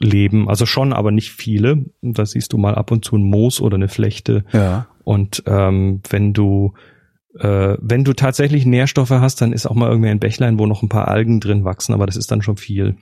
[0.00, 0.48] leben.
[0.48, 1.84] Also schon, aber nicht viele.
[2.02, 4.44] Da siehst du mal ab und zu ein Moos oder eine Flechte.
[4.52, 4.88] Ja.
[5.04, 6.74] Und ähm, wenn du
[7.38, 10.82] äh, wenn du tatsächlich Nährstoffe hast, dann ist auch mal irgendwie ein Bächlein, wo noch
[10.82, 12.96] ein paar Algen drin wachsen, aber das ist dann schon viel.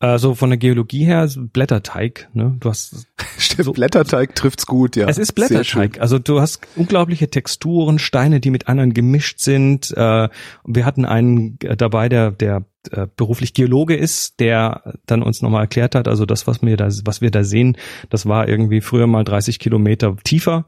[0.00, 0.08] Hm.
[0.08, 2.28] Also von der Geologie her Blätterteig.
[2.32, 2.56] Ne?
[2.60, 3.06] Du hast
[3.38, 5.08] Stimmt, So- Blätterteig trifft's gut, ja.
[5.08, 5.32] es ist.
[5.34, 6.00] Blätterteig.
[6.00, 9.90] Also du hast unglaubliche Texturen, Steine, die mit anderen gemischt sind.
[9.96, 10.28] Äh,
[10.64, 15.62] wir hatten einen äh, dabei, der der äh, beruflich Geologe ist, der dann uns nochmal
[15.62, 17.76] erklärt hat, also das, was wir da, was wir da sehen,
[18.08, 20.64] das war irgendwie früher mal 30 Kilometer tiefer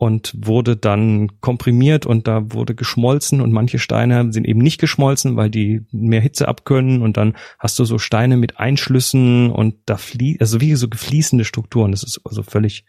[0.00, 5.36] und wurde dann komprimiert und da wurde geschmolzen und manche Steine sind eben nicht geschmolzen,
[5.36, 9.98] weil die mehr Hitze abkönnen und dann hast du so Steine mit Einschlüssen und da
[9.98, 11.90] fließt, also wie so gefließende Strukturen.
[11.90, 12.86] Das ist also völlig,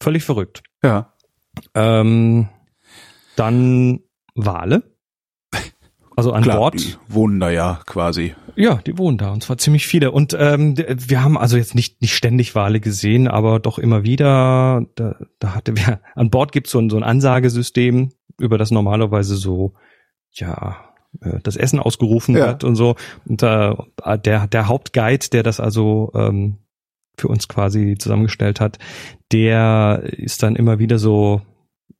[0.00, 0.62] völlig verrückt.
[0.84, 1.14] Ja.
[1.74, 2.48] Ähm,
[3.34, 3.98] dann
[4.36, 4.84] Wale.
[6.20, 6.74] Also an Klar, Bord.
[6.74, 8.34] die wohnen da ja quasi.
[8.56, 10.10] Ja, die wohnen da und zwar ziemlich viele.
[10.10, 14.86] Und ähm, wir haben also jetzt nicht nicht ständig Wale gesehen, aber doch immer wieder.
[14.96, 19.36] Da, da hatte wir an Bord gibt's so ein so ein Ansagesystem, über das normalerweise
[19.36, 19.72] so
[20.32, 20.76] ja
[21.22, 22.48] äh, das Essen ausgerufen Ja.
[22.48, 22.96] wird und so.
[23.26, 23.84] Und da
[24.24, 26.58] der der Hauptguide, der das also ähm,
[27.16, 28.78] für uns quasi zusammengestellt hat,
[29.32, 31.42] der ist dann immer wieder so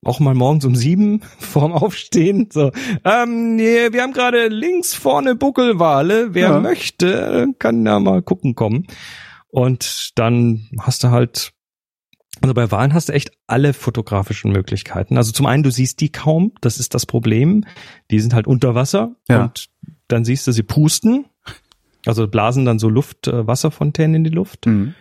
[0.05, 2.49] auch mal morgens um sieben vorm Aufstehen.
[2.53, 2.73] So,
[3.05, 6.35] ähm, nee, wir haben gerade links vorne Buckelwale.
[6.35, 6.61] Wer Ja.
[6.61, 8.87] möchte, kann da mal gucken kommen.
[9.49, 11.53] Und dann hast du halt,
[12.41, 15.17] also bei Walen hast du echt alle fotografischen Möglichkeiten.
[15.17, 17.65] Also zum einen, du siehst die kaum, das ist das Problem.
[18.11, 19.43] Die sind halt unter Wasser Ja.
[19.45, 19.67] und
[20.09, 21.27] dann siehst du sie pusten.
[22.07, 24.65] Also blasen dann so Luft, äh, Wasserfontänen in die Luft.
[24.67, 24.95] Hm.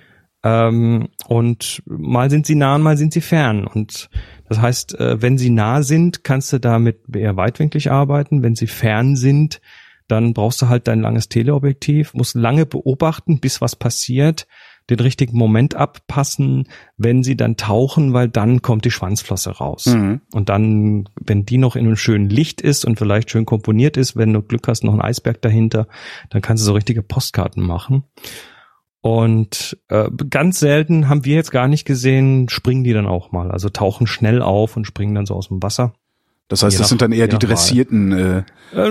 [0.43, 3.67] Ähm, und mal sind sie nah und mal sind sie fern.
[3.67, 4.09] Und
[4.47, 8.41] das heißt, äh, wenn sie nah sind, kannst du damit eher weitwinklig arbeiten.
[8.41, 9.61] Wenn sie fern sind,
[10.07, 14.47] dann brauchst du halt dein langes Teleobjektiv, musst lange beobachten, bis was passiert,
[14.89, 16.67] den richtigen Moment abpassen,
[16.97, 19.85] wenn sie dann tauchen, weil dann kommt die Schwanzflosse raus.
[19.85, 20.21] Mhm.
[20.33, 24.15] Und dann, wenn die noch in einem schönen Licht ist und vielleicht schön komponiert ist,
[24.15, 25.87] wenn du Glück hast, noch ein Eisberg dahinter,
[26.31, 28.03] dann kannst du so richtige Postkarten machen.
[29.02, 33.50] Und äh, ganz selten haben wir jetzt gar nicht gesehen, springen die dann auch mal.
[33.52, 35.93] Also tauchen schnell auf und springen dann so aus dem Wasser.
[36.50, 38.12] Das heißt, Je das nach- sind dann eher die dressierten.
[38.12, 38.43] Äh,
[38.76, 38.89] Äh,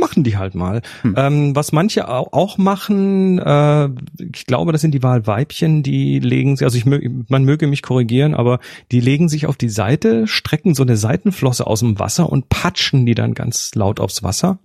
[0.00, 0.82] machen die halt mal.
[1.02, 1.14] Hm.
[1.16, 3.88] Ähm, was manche au- auch machen, äh,
[4.32, 8.34] ich glaube, das sind die Wahlweibchen, die legen sich, also ich man möge mich korrigieren,
[8.34, 8.60] aber
[8.92, 13.04] die legen sich auf die Seite, strecken so eine Seitenflosse aus dem Wasser und patschen
[13.06, 14.58] die dann ganz laut aufs Wasser,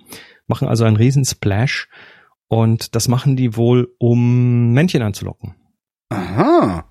[0.48, 1.88] machen also einen riesen Splash
[2.52, 5.56] und das machen die wohl, um Männchen anzulocken.
[6.10, 6.84] aha.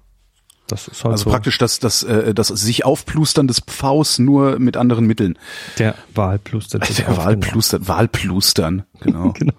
[0.69, 4.59] Das ist halt Also so praktisch das, das, äh, das sich aufplustern des Pfaus nur
[4.61, 5.37] mit anderen Mitteln.
[5.79, 6.79] der Wahlpluster.
[6.79, 9.33] Der Wahlplustern, Wahlplustern, genau.
[9.33, 9.53] genau.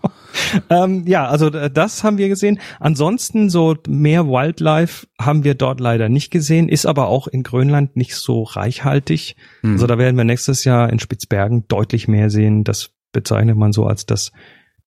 [0.69, 2.59] Ähm, ja, also äh, das haben wir gesehen.
[2.79, 7.95] Ansonsten so mehr Wildlife haben wir dort leider nicht gesehen, ist aber auch in Grönland
[7.95, 9.35] nicht so reichhaltig.
[9.61, 9.73] Hm.
[9.73, 12.63] Also da werden wir nächstes Jahr in Spitzbergen deutlich mehr sehen.
[12.63, 14.31] Das bezeichnet man so als das,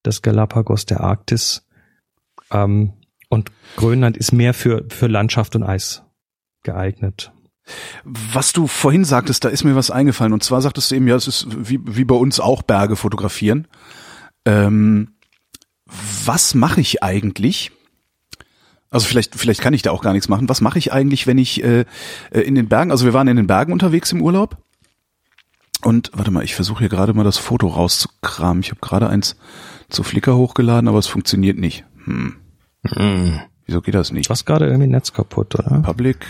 [0.05, 1.67] das Galapagos der Arktis.
[2.53, 2.93] Ähm,
[3.29, 6.05] und Grönland ist mehr für, für Landschaft und Eis
[6.63, 7.33] geeignet.
[8.05, 10.33] Was du vorhin sagtest, da ist mir was eingefallen.
[10.33, 13.67] Und zwar sagtest du eben, ja, es ist wie, wie bei uns auch Berge fotografieren.
[14.45, 15.15] Ähm,
[16.25, 17.73] was mache ich eigentlich?
[18.91, 20.49] Also vielleicht, vielleicht kann ich da auch gar nichts machen.
[20.49, 21.85] Was mache ich eigentlich, wenn ich äh,
[22.31, 24.59] äh, in den Bergen, also wir waren in den Bergen unterwegs im Urlaub
[25.85, 28.63] Und warte mal, ich versuche hier gerade mal das Foto rauszukramen.
[28.63, 29.37] Ich habe gerade eins
[29.91, 31.85] zu Flickr hochgeladen, aber es funktioniert nicht.
[32.05, 32.37] Hm.
[32.87, 33.41] Hm.
[33.67, 34.29] Wieso geht das nicht?
[34.29, 35.81] Du hast gerade irgendwie Netz kaputt, oder?
[35.81, 36.27] Public.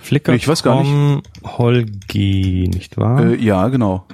[0.00, 3.24] Flickr Nee, ich weiß gar vom Holgi, nicht wahr?
[3.24, 4.06] Äh, ja, genau.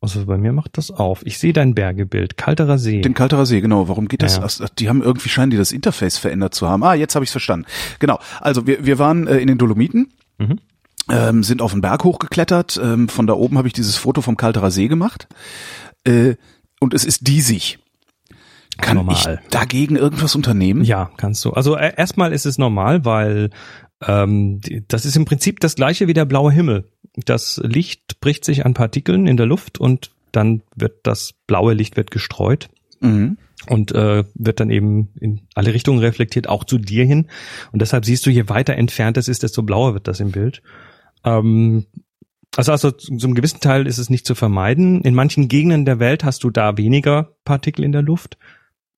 [0.00, 1.26] Also bei mir macht das auf.
[1.26, 2.36] Ich sehe dein Bergebild.
[2.36, 3.00] Kalterer See.
[3.00, 3.88] Den Kalterer See, genau.
[3.88, 4.36] Warum geht das?
[4.36, 4.44] Ja.
[4.44, 6.84] Ach, die haben irgendwie scheinen die das Interface verändert zu haben.
[6.84, 7.66] Ah, jetzt habe ich verstanden.
[7.98, 8.20] Genau.
[8.40, 10.60] Also wir, wir waren äh, in den Dolomiten, Mhm.
[11.10, 12.80] Ähm, sind auf den Berg hochgeklettert.
[12.82, 15.28] Ähm, von da oben habe ich dieses Foto vom Kalterer See gemacht.
[16.04, 16.34] Äh,
[16.80, 17.78] und es ist diesig.
[18.78, 19.40] Kann Normal.
[19.42, 20.84] ich dagegen irgendwas unternehmen?
[20.84, 21.50] Ja, kannst du.
[21.50, 23.50] Also äh, erstmal ist es normal, weil
[24.06, 26.88] ähm, das ist im Prinzip das gleiche wie der blaue Himmel.
[27.16, 31.96] Das Licht bricht sich an Partikeln in der Luft und dann wird das blaue Licht
[31.96, 32.68] wird gestreut
[33.00, 33.38] Mhm.
[33.68, 37.28] und äh, wird dann eben in alle Richtungen reflektiert, auch zu dir hin.
[37.70, 40.62] Und deshalb siehst du, je weiter entfernt es ist, desto blauer wird das im Bild.
[41.24, 41.86] Ähm,
[42.56, 45.02] also, also zu einem gewissen Teil ist es nicht zu vermeiden.
[45.02, 48.38] In manchen Gegenden der Welt hast du da weniger Partikel in der Luft.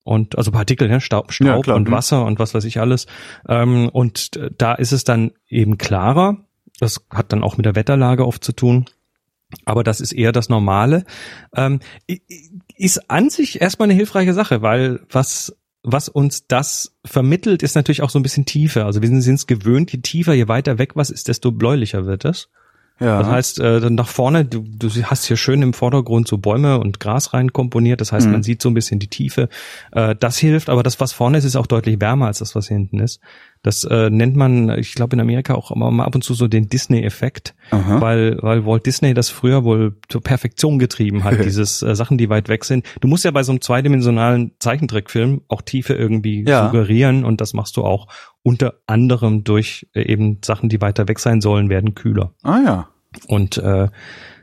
[0.02, 1.00] Und also Partikel, ne?
[1.00, 1.92] Staub, Staub Ja, und mhm.
[1.92, 3.06] Wasser und was weiß ich alles.
[3.48, 6.38] Ähm, und da ist es dann eben klarer.
[6.78, 8.86] Das hat dann auch mit der Wetterlage oft zu tun.
[9.64, 11.04] Aber das ist eher das Normale.
[11.54, 11.80] Ähm,
[12.76, 18.03] ist an sich erstmal eine hilfreiche Sache, weil was was uns das vermittelt, ist natürlich
[18.03, 18.85] auch so ein bisschen Tiefe.
[18.85, 22.24] Also wir sind es gewöhnt, je tiefer, je weiter weg was ist, desto bläulicher wird
[22.24, 22.49] es.
[23.01, 23.18] Ja.
[23.22, 26.78] Das heißt, äh, dann nach vorne, du, du hast hier schön im Vordergrund so Bäume
[26.78, 28.03] und Gras rein komponiert.
[28.03, 28.33] Das heißt, Mhm.
[28.33, 29.49] man sieht so ein bisschen die Tiefe.
[29.93, 32.68] Äh, das hilft, aber das, was vorne ist, ist auch deutlich wärmer als das, was
[32.68, 33.20] hinten ist.
[33.62, 36.48] Das äh, nennt man, ich glaube in Amerika auch immer mal ab und zu so
[36.48, 37.54] den Disney-Effekt,
[38.00, 42.30] weil, weil Walt Disney das früher wohl zur Perfektion getrieben hat, dieses äh, Sachen, die
[42.30, 42.86] weit weg sind.
[43.02, 46.64] Du musst ja bei so einem zweidimensionalen Zeichentrickfilm auch Tiefe irgendwie Ja.
[46.66, 48.08] suggerieren und das machst du auch
[48.42, 52.32] unter anderem durch äh, eben Sachen, die weiter weg sein sollen, werden kühler.
[52.42, 52.88] ah ja.
[53.26, 53.88] Und äh,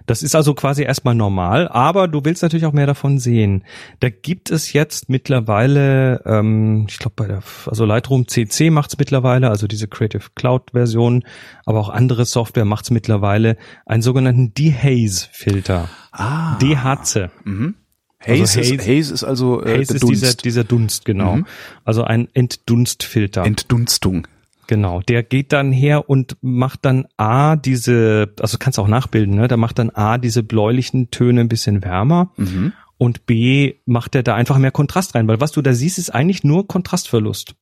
[0.08, 3.64] das ist also quasi erstmal normal, aber du willst natürlich auch mehr davon sehen.
[4.00, 9.50] Da gibt es jetzt mittlerweile, ähm, ich glaube bei der, also Lightroom CC macht's mittlerweile,
[9.50, 11.24] also diese Creative Cloud Version,
[11.66, 15.90] aber auch andere Software macht's mittlerweile, einen sogenannten Dehaze-Filter.
[16.12, 16.58] Ah.
[16.60, 17.30] DHC.
[17.44, 17.76] Mhm.
[18.26, 20.10] Also Haze, ist, Haze- Haze ist also äh, Haze ist Dunst.
[20.24, 21.36] dieser, dieser Dunst, genau.
[21.38, 21.46] Mhm.
[21.86, 23.46] Also ein Entdunstfilter.
[23.46, 24.28] Entdunstung.
[24.68, 29.36] Genau, der geht dann her und macht dann A diese, also kannst du auch nachbilden,
[29.36, 29.48] ne?
[29.48, 32.74] Da macht dann A diese bläulichen Töne ein bisschen wärmer Mhm.
[32.98, 36.10] und B macht er da einfach mehr Kontrast rein, weil was du da siehst, ist
[36.14, 37.56] eigentlich nur Kontrastverlust.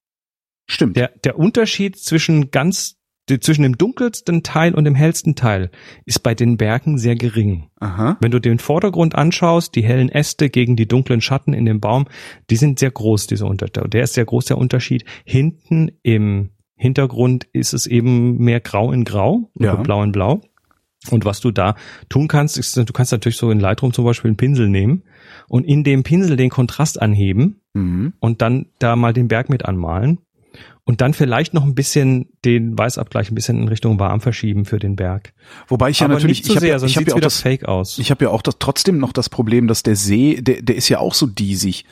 [0.68, 0.98] Stimmt.
[0.98, 2.96] Der, der Unterschied zwischen ganz,
[3.42, 5.70] zwischen dem dunkelsten Teil und dem hellsten Teil
[6.06, 7.70] ist bei den Bergen sehr gering.
[7.80, 8.18] Aha.
[8.20, 12.06] Wenn du den Vordergrund anschaust, die hellen Äste gegen die dunklen Schatten in dem Baum,
[12.50, 13.94] die sind sehr groß, dieser Unterschied.
[13.94, 15.06] Der ist sehr groß, der Unterschied.
[15.24, 19.74] Hinten im Hintergrund ist es eben mehr grau in grau, Ja.
[19.74, 20.42] oder blau in blau.
[21.12, 21.76] Und was du da
[22.10, 25.04] tun kannst, ist, du kannst natürlich so in Lightroom zum Beispiel einen Pinsel nehmen
[25.48, 28.14] und in dem Pinsel den Kontrast anheben Mhm.
[28.20, 30.20] und dann da mal den Berg mit anmalen
[30.84, 34.80] und dann vielleicht noch ein bisschen den Weißabgleich ein bisschen in Richtung warm verschieben für
[34.80, 35.34] den Berg.
[35.68, 37.40] Wobei ich ja Aber natürlich, nicht so ich habe ja, ich hab ja auch das,
[37.42, 38.00] fake aus.
[38.00, 40.90] ich habe ja auch das, trotzdem noch das Problem, dass der See, der, der ist
[40.90, 41.86] ja auch so diesig.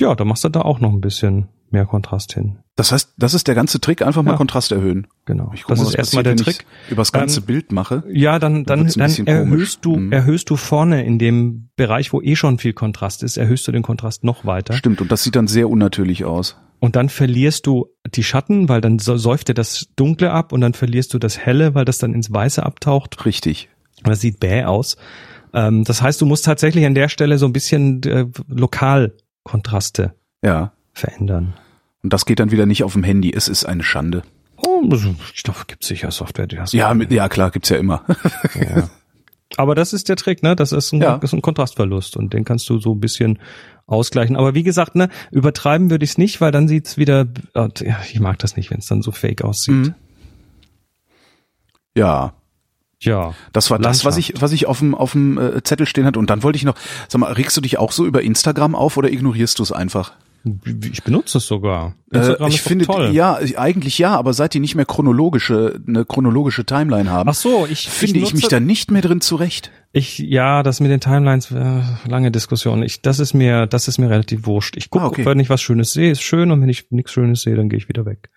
[0.00, 2.58] Ja, da machst du da auch noch ein bisschen mehr Kontrast hin.
[2.76, 4.36] Das heißt, das ist der ganze Trick, einfach mal Ja.
[4.36, 5.06] Kontrast erhöhen.
[5.24, 5.50] Genau.
[5.54, 6.64] Ich guck das mal, ist erstmal der Trick.
[6.90, 8.04] Übers ganze Ähm, Bild mache.
[8.12, 9.78] Ja, dann, dann, dann bisschen erhöhst komisch.
[9.80, 10.12] du, Mhm.
[10.12, 13.82] erhöhst du vorne in dem Bereich, wo eh schon viel Kontrast ist, erhöhst du den
[13.82, 14.74] Kontrast noch weiter.
[14.74, 16.56] Stimmt, und das sieht dann sehr unnatürlich aus.
[16.80, 20.74] Und dann verlierst du die Schatten, weil dann säuft dir das Dunkle ab und dann
[20.74, 23.24] verlierst du das Helle, weil das dann ins Weiße abtaucht.
[23.26, 23.68] Richtig.
[23.98, 24.96] Und Das sieht bäh aus.
[25.52, 30.14] Ähm, das heißt, du musst tatsächlich an der Stelle so ein bisschen äh, Lokalkontraste
[30.44, 30.72] Ja.
[30.98, 31.54] Verändern.
[32.02, 33.32] Und das geht dann wieder nicht auf dem Handy.
[33.34, 34.22] Es ist eine Schande.
[34.56, 34.82] Oh,
[35.34, 38.04] ich glaube, gibt sicher Software, die das Ja, mit, ja klar, gibt's ja immer.
[38.54, 38.88] Ja.
[39.56, 40.54] Aber das ist der Trick, ne?
[40.56, 41.14] Das ist ein, Ja.
[41.16, 43.38] ist ein Kontrastverlust und den kannst du so ein bisschen
[43.86, 44.36] ausgleichen.
[44.36, 47.26] Aber wie gesagt, ne, übertreiben würde ich es nicht, weil dann sieht's wieder.
[47.54, 49.74] äh, Ja, ich mag das nicht, wenn es dann so fake aussieht.
[49.74, 49.94] Mhm.
[51.96, 52.34] Ja,
[53.00, 53.34] Ja.
[53.52, 56.18] das war das, was ich, was ich auf dem, auf dem äh, Zettel stehen hatte.
[56.18, 56.74] Und dann wollte ich noch,
[57.08, 60.12] sag mal, regst du dich auch so über Instagram auf oder ignorierst du es einfach?
[60.92, 61.94] Ich benutze es sogar.
[62.10, 63.10] Instagram Äh, ich finde, toll.
[63.12, 67.66] ja, eigentlich ja, aber seit die nicht mehr chronologische, eine chronologische Timeline haben, Ach so,
[67.68, 69.70] ich finde ich, nutze- mich da nicht mehr drin zurecht.
[69.92, 72.82] Ich ja, das mit den Timelines äh, lange Diskussion.
[72.82, 74.76] Ich das ist mir das ist mir relativ wurscht.
[74.76, 75.26] Ich gucke, Ah, okay.
[75.26, 77.78] wenn ich was Schönes sehe, ist schön und wenn ich nichts Schönes sehe, dann gehe
[77.78, 78.30] ich wieder weg.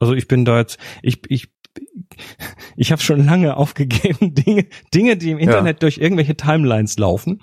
[0.00, 1.48] Also ich bin da jetzt ich ich
[2.76, 5.80] ich habe schon lange aufgegeben, Dinge, Dinge, die im Internet ja.
[5.80, 7.40] durch irgendwelche Timelines laufen,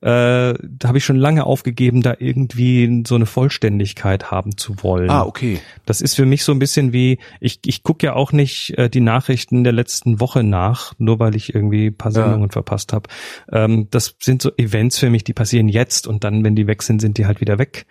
[0.00, 5.10] äh, da habe ich schon lange aufgegeben, da irgendwie so eine Vollständigkeit haben zu wollen.
[5.10, 5.60] Ah, okay.
[5.86, 8.90] Das ist für mich so ein bisschen wie, ich, ich gucke ja auch nicht äh,
[8.90, 12.52] die Nachrichten der letzten Woche nach, nur weil ich irgendwie paar Sendungen ja.
[12.52, 13.08] verpasst habe.
[13.50, 16.82] Ähm, das sind so Events für mich, die passieren jetzt und dann, wenn die weg
[16.82, 17.86] sind, sind die halt wieder weg.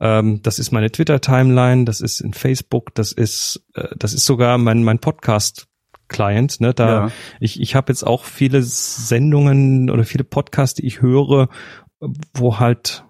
[0.00, 4.58] Ähm, das ist meine Twitter-Timeline, das ist in Facebook, das ist, äh, das ist sogar
[4.58, 5.66] mein, mein Podcast
[6.08, 6.74] Client, ne?
[6.74, 7.12] Da ja.
[7.38, 11.48] ich ich habe jetzt auch viele Sendungen oder viele Podcasts, die ich höre,
[12.34, 13.04] wo halt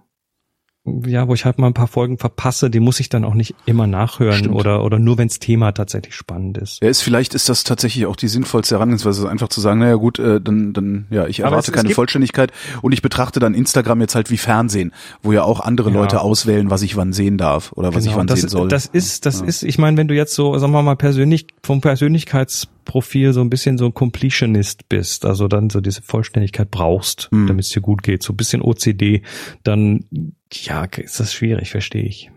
[0.85, 3.55] ja, wo ich halt mal ein paar Folgen verpasse, die muss ich dann auch nicht
[3.67, 4.55] immer nachhören Stimmt.
[4.55, 6.83] oder oder nur wenns Thema tatsächlich spannend ist.
[6.83, 10.19] Ja, ist vielleicht ist das tatsächlich auch die sinnvollste Herangehensweise, einfach zu sagen, naja gut,
[10.19, 14.01] äh, dann dann ja, ich erwarte es, keine es Vollständigkeit und ich betrachte dann Instagram
[14.01, 15.97] jetzt halt wie Fernsehen, wo ja auch andere ja.
[15.97, 18.69] Leute auswählen, was ich wann sehen darf oder was genau, ich wann das, sehen soll.
[18.69, 19.47] Das ist das ja.
[19.47, 23.43] ist, ich meine, wenn du jetzt so sagen wir mal persönlich vom Persönlichkeits Profil so
[23.43, 27.47] ein bisschen so ein Completionist bist, also dann so diese Vollständigkeit brauchst, mhm.
[27.47, 29.23] damit es dir gut geht, so ein bisschen OCD,
[29.63, 30.07] dann
[30.53, 32.31] ja, ist das schwierig, verstehe ich.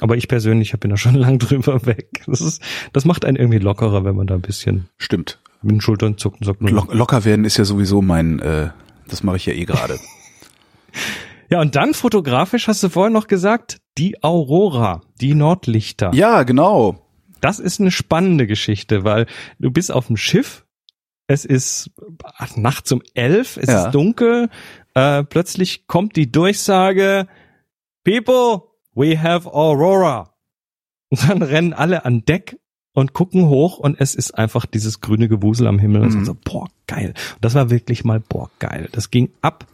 [0.00, 2.22] Aber ich persönlich bin da schon lang drüber weg.
[2.26, 2.62] Das ist,
[2.92, 6.40] das macht einen irgendwie lockerer, wenn man da ein bisschen stimmt mit den Schultern zuckt
[6.40, 6.60] und sagt.
[6.62, 8.70] Lo locker werden ist ja sowieso mein, äh,
[9.08, 9.98] das mache ich ja eh gerade.
[11.50, 16.12] ja und dann fotografisch hast du vorhin noch gesagt, die Aurora, die Nordlichter.
[16.14, 17.06] Ja, genau.
[17.40, 19.26] Das ist eine spannende Geschichte, weil
[19.58, 20.64] du bist auf dem Schiff,
[21.26, 21.90] es ist
[22.56, 23.86] nachts um elf, es ja.
[23.86, 24.50] ist dunkel,
[24.94, 27.28] äh, plötzlich kommt die Durchsage,
[28.04, 30.34] People, we have Aurora.
[31.10, 32.56] Und dann rennen alle an Deck
[32.92, 36.02] und gucken hoch und es ist einfach dieses grüne Gewusel am Himmel.
[36.02, 36.18] Mhm.
[36.18, 37.14] Und so, boah, geil.
[37.34, 38.88] Und das war wirklich mal, boah, geil.
[38.92, 39.66] Das ging ab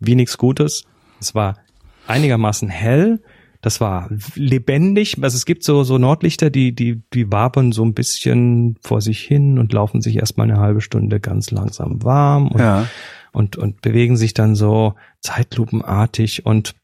[0.00, 0.84] wie nichts Gutes.
[1.20, 1.58] Es war
[2.06, 3.22] einigermaßen hell.
[3.60, 5.16] Das war lebendig.
[5.22, 9.20] Also es gibt so, so Nordlichter, die, die, die wabern so ein bisschen vor sich
[9.20, 12.86] hin und laufen sich erstmal eine halbe Stunde ganz langsam warm und, ja.
[13.30, 16.74] und, und bewegen sich dann so zeitlupenartig und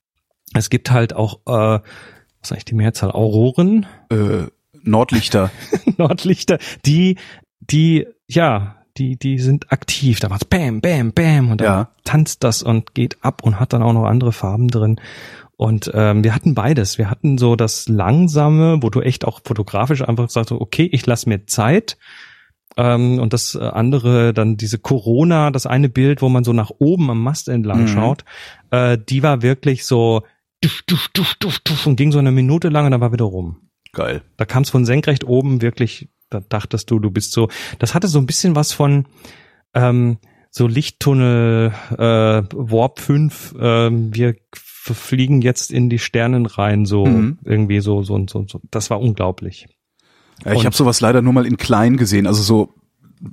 [0.55, 1.81] es gibt halt auch, äh,
[2.41, 3.11] was eigentlich die Mehrzahl?
[3.11, 3.87] Auroren?
[4.11, 4.47] Äh,
[4.83, 5.51] Nordlichter.
[5.97, 7.17] Nordlichter, die,
[7.61, 10.21] die, ja, die, die sind aktiv.
[10.21, 11.89] Da macht's Bam, Bam, Bam und dann ja.
[12.05, 15.01] tanzt das und geht ab und hat dann auch noch andere Farben drin.
[15.57, 16.99] Und ähm, wir hatten beides.
[16.99, 21.27] Wir hatten so das Langsame, wo du echt auch fotografisch einfach sagst, okay, ich lass
[21.27, 21.99] mir Zeit.
[22.77, 27.11] Ähm, und das andere, dann diese Corona, das eine Bild, wo man so nach oben
[27.11, 27.89] am Mast entlang mhm.
[27.89, 28.25] schaut,
[28.71, 30.23] äh, die war wirklich so
[30.61, 33.25] duff, duff, duff, duff, duff, und ging so eine Minute lang und dann war wieder
[33.25, 33.69] rum.
[33.93, 34.23] Geil.
[34.37, 37.49] Da kam es von senkrecht oben wirklich, da dachtest du, du bist so,
[37.79, 39.07] das hatte so ein bisschen was von,
[39.75, 40.19] ähm,
[40.51, 47.39] so Lichttunnel, äh, Warp 5, äh, wir fliegen jetzt in die Sternen rein, so mhm.
[47.45, 48.61] irgendwie so, so und so, so.
[48.71, 49.69] Das war unglaublich.
[50.45, 52.75] Ja, ich habe sowas leider nur mal in klein gesehen, also so,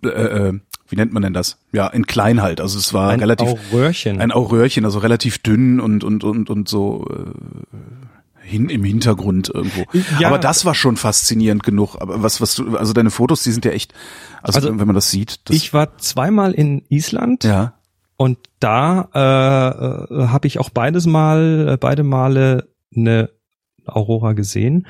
[0.03, 1.57] äh, äh, wie nennt man denn das?
[1.71, 2.61] Ja, in klein halt.
[2.61, 4.21] Also es war ein relativ Aurörchen.
[4.21, 9.85] ein Aurörchen, also relativ dünn und und und und so äh, hin im Hintergrund irgendwo.
[10.19, 11.95] Ja, aber das war schon faszinierend genug.
[11.99, 13.93] Aber was was du, also deine Fotos, die sind ja echt,
[14.43, 15.49] also, also wenn man das sieht.
[15.49, 17.43] Das ich war zweimal in Island.
[17.43, 17.73] Ja.
[18.17, 23.29] Und da äh, äh, habe ich auch beides Mal, äh, beide Male eine
[23.85, 24.87] Aurora gesehen.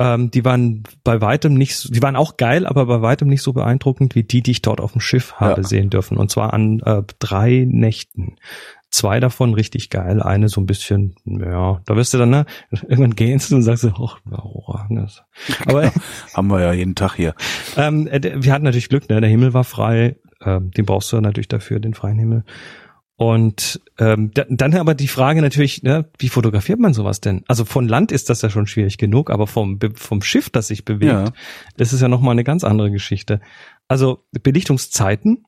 [0.00, 3.52] Ähm, die waren bei weitem nicht, die waren auch geil, aber bei weitem nicht so
[3.52, 5.68] beeindruckend wie die, die ich dort auf dem Schiff habe ja.
[5.68, 6.16] sehen dürfen.
[6.16, 8.36] Und zwar an äh, drei Nächten.
[8.90, 12.46] Zwei davon richtig geil, eine so ein bisschen, ja, da wirst du dann, ne,
[12.82, 14.86] irgendwann gehst du und sagst, ach, Aurora.
[14.88, 15.06] Ne.
[15.66, 15.92] Aber
[16.34, 17.34] haben wir ja jeden Tag hier.
[17.76, 21.20] Ähm, äh, wir hatten natürlich Glück, ne, der Himmel war frei, ähm, den brauchst du
[21.20, 22.44] natürlich dafür, den freien Himmel.
[23.20, 27.44] Und ähm, dann aber die Frage natürlich, ne, wie fotografiert man sowas denn?
[27.48, 30.86] Also von Land ist das ja schon schwierig genug, aber vom, vom Schiff, das sich
[30.86, 31.32] bewegt, ja.
[31.76, 33.42] ist es ja nochmal eine ganz andere Geschichte.
[33.88, 35.44] Also Belichtungszeiten,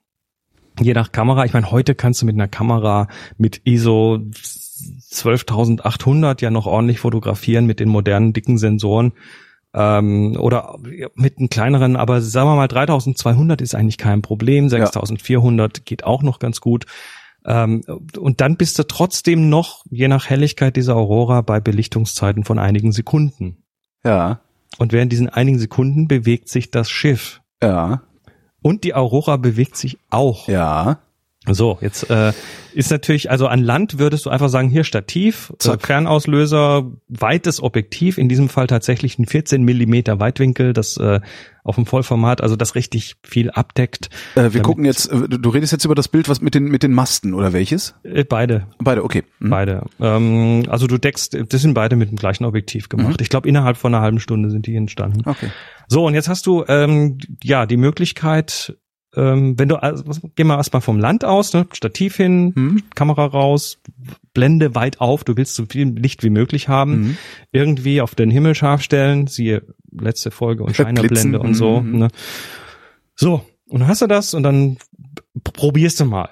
[0.83, 3.09] je nach Kamera, ich meine, heute kannst du mit einer Kamera
[3.39, 4.21] mit ISO
[5.09, 9.13] 12800 ja noch ordentlich fotografieren mit den modernen dicken Sensoren
[9.73, 10.77] ähm, oder
[11.15, 15.83] mit einem kleineren, aber sagen wir mal 3200 ist eigentlich kein Problem, 6400 ja.
[15.87, 16.85] geht auch noch ganz gut.
[17.45, 17.83] Ähm,
[18.17, 22.93] und dann bist du trotzdem noch, je nach Helligkeit dieser Aurora, bei Belichtungszeiten von einigen
[22.93, 23.65] Sekunden.
[24.05, 24.41] Ja.
[24.79, 27.41] Und während diesen einigen Sekunden bewegt sich das Schiff.
[27.63, 28.03] Ja.
[28.63, 30.49] Und die Aurora bewegt sich auch.
[30.49, 31.01] Ja.
[31.51, 32.33] So, jetzt äh,
[32.73, 35.77] ist natürlich, also an Land würdest du einfach sagen, hier Stativ, äh.
[35.77, 41.21] Fernauslöser, weites Objektiv, in diesem Fall tatsächlich ein 14 Millimeter Weitwinkel, das äh,
[41.65, 44.09] auf dem Vollformat, also das richtig viel abdeckt.
[44.35, 46.65] Äh, wir Damit- gucken jetzt, äh, du redest jetzt über das Bild, was mit den
[46.65, 47.95] mit den Masten oder welches?
[48.05, 49.25] Äh, beide, Beide, okay.
[49.41, 49.51] Hm.
[49.51, 49.87] beide.
[50.01, 53.21] Ähm, also du deckst, das sind beide mit dem gleichen Objektiv gemacht.
[53.21, 55.23] Ich glaube, innerhalb von einer halben Stunde sind die entstanden.
[55.29, 55.49] Okay.
[55.89, 58.77] So, und jetzt hast du ähm, ja die Möglichkeit,
[59.17, 60.05] ähm, wenn du, also,
[60.37, 61.67] geh mal erstmal vom Land aus, ne?
[61.73, 62.83] Stativ hin, Hm.
[62.95, 63.79] Kamera raus,
[64.35, 67.17] Blende weit auf, du willst so viel Licht wie möglich haben, Mhm.
[67.53, 71.81] irgendwie auf den Himmel scharf stellen, siehe letzte Folge und Scheinerblende und so.
[71.81, 71.99] mhm.
[71.99, 72.09] Ne?
[73.15, 74.79] So, und dann hast du das und dann
[75.45, 76.31] probierst du mal.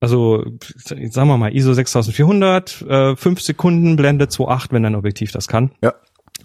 [0.00, 0.44] Also,
[0.84, 5.72] sagen wir mal, ISO 6400, äh, 5 Sekunden, Blende 2.8, wenn dein Objektiv das kann
[5.82, 5.94] Ja.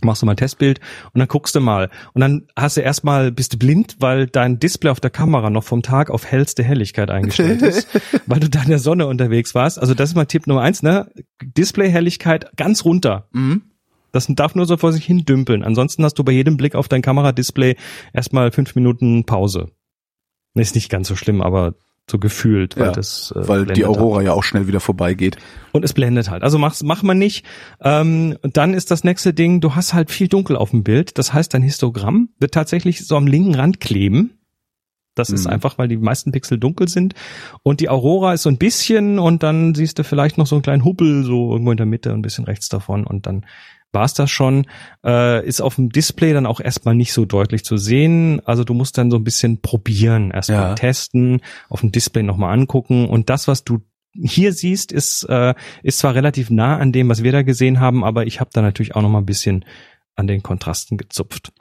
[0.04, 0.80] Machst du mal ein Testbild
[1.14, 1.90] und dann guckst du mal.
[2.14, 5.64] Und dann hast du erstmal, bist du blind, weil dein Display auf der Kamera noch
[5.64, 7.88] vom Tag auf hellste Helligkeit eingestellt ist,
[8.26, 9.80] weil du da in der Sonne unterwegs warst.
[9.80, 11.10] Also das ist mal Tipp Nummer eins, ne?
[11.42, 13.28] Display-Helligkeit ganz runter.
[13.32, 13.64] Mhm.
[14.12, 15.64] Das darf nur so vor sich hin dümpeln.
[15.64, 17.76] Ansonsten hast du bei jedem Blick auf dein Kameradisplay
[18.14, 19.72] erstmal fünf Minuten Pause.
[20.54, 21.74] Ist nicht ganz so schlimm, aber
[22.10, 23.98] so gefühlt, weil Ja, das äh, Weil die blendet halt.
[23.98, 25.38] Aurora ja auch schnell wieder vorbeigeht.
[25.72, 26.44] Und es blendet halt.
[26.44, 27.46] Also mach's, mach man nicht.
[27.82, 31.18] Ähm, und dann ist das nächste Ding, du hast halt viel dunkel auf dem Bild.
[31.18, 34.32] Das heißt, dein Histogramm wird tatsächlich so am linken Rand kleben.
[35.16, 35.52] Das ist Mhm.
[35.54, 37.14] einfach, weil die meisten Pixel dunkel sind.
[37.62, 40.64] Und die Aurora ist so ein bisschen und dann siehst du vielleicht noch so einen
[40.64, 43.46] kleinen Hubbel so irgendwo in der Mitte, ein bisschen rechts davon und dann
[43.94, 44.66] war's das schon.
[45.06, 48.42] Äh, ist auf dem Display dann auch erstmal nicht so deutlich zu sehen.
[48.46, 50.76] Also du musst dann so ein bisschen probieren, erstmal Ja.
[50.76, 53.08] testen, auf dem Display nochmal angucken.
[53.08, 53.80] Und das, was du
[54.16, 58.04] hier siehst, ist, äh, ist zwar relativ nah an dem, was wir da gesehen haben,
[58.04, 59.66] aber ich habe da natürlich auch noch mal ein bisschen
[60.16, 61.52] an den Kontrasten gezupft.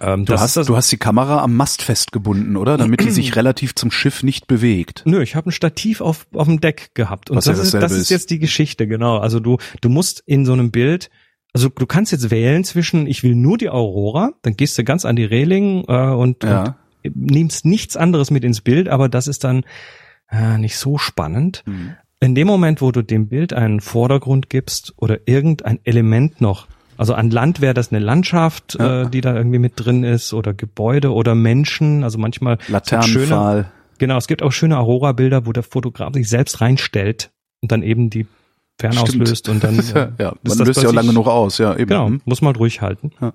[0.00, 2.76] Ähm, Du hast, ist du hast die Kamera am Mast festgebunden, oder?
[2.76, 5.02] Damit die sich relativ zum Schiff nicht bewegt.
[5.06, 7.30] Nö, ich habe ein Stativ auf, auf dem Deck gehabt.
[7.30, 8.10] Und Was ja das, ist, dasselbe das ist ist.
[8.10, 9.18] jetzt die Geschichte, genau.
[9.18, 11.10] Also du, du musst in so einem Bild,
[11.54, 15.04] also du kannst jetzt wählen zwischen, ich will nur die Aurora, dann gehst du ganz
[15.04, 16.76] an die Reling äh, und, Ja.
[17.04, 19.64] und nimmst nichts anderes mit ins Bild, aber das ist dann
[20.30, 21.62] äh, nicht so spannend.
[21.66, 21.94] Mhm.
[22.20, 27.14] In dem Moment, wo du dem Bild einen Vordergrund gibst oder irgendein Element noch, also
[27.14, 29.02] an Land wäre das eine Landschaft, Ja.
[29.02, 33.70] äh, die da irgendwie mit drin ist oder Gebäude oder Menschen, also manchmal schöne, Laternenpfahl.
[33.98, 37.30] genau, es gibt auch schöne Aurora-Bilder, wo der Fotograf sich selbst reinstellt
[37.62, 38.26] und dann eben die
[38.78, 41.86] fernauslöst und dann ja, ja, äh, man löst ja auch lange genug aus, ja, eben.
[41.88, 42.20] Genau, Mhm.
[42.24, 43.10] muss man halt ruhig halten.
[43.20, 43.32] Ja.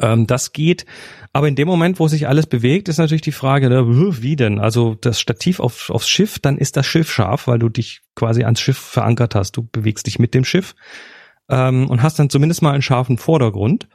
[0.00, 0.86] Ähm, das geht,
[1.34, 3.84] aber in dem Moment, wo sich alles bewegt, ist natürlich die Frage, ne,
[4.22, 4.58] wie denn?
[4.58, 8.44] Also das Stativ auf, aufs Schiff, dann ist das Schiff scharf, weil du dich quasi
[8.44, 9.52] ans Schiff verankert hast.
[9.56, 10.74] Du bewegst dich mit dem Schiff
[11.50, 13.88] ähm, und hast dann zumindest mal einen scharfen Vordergrund.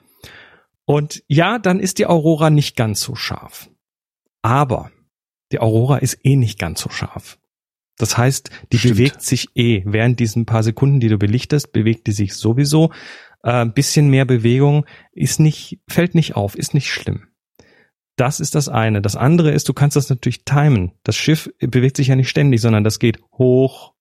[0.85, 3.69] Und ja, dann ist die Aurora nicht ganz so scharf.
[4.41, 4.91] Aber
[5.51, 7.39] die Aurora ist eh nicht ganz so scharf.
[7.99, 8.95] Das heißt, die Stimmt.
[8.95, 9.83] bewegt sich eh.
[9.85, 12.91] Während diesen paar Sekunden, die du belichtest, bewegt die sich sowieso.
[13.43, 17.27] Äh, ein bisschen mehr Bewegung ist nicht, fällt nicht auf, ist nicht schlimm.
[18.15, 19.01] Das ist das eine.
[19.01, 20.91] Das andere ist, du kannst das natürlich timen.
[21.03, 23.93] Das Schiff bewegt sich ja nicht ständig, sondern das geht hoch,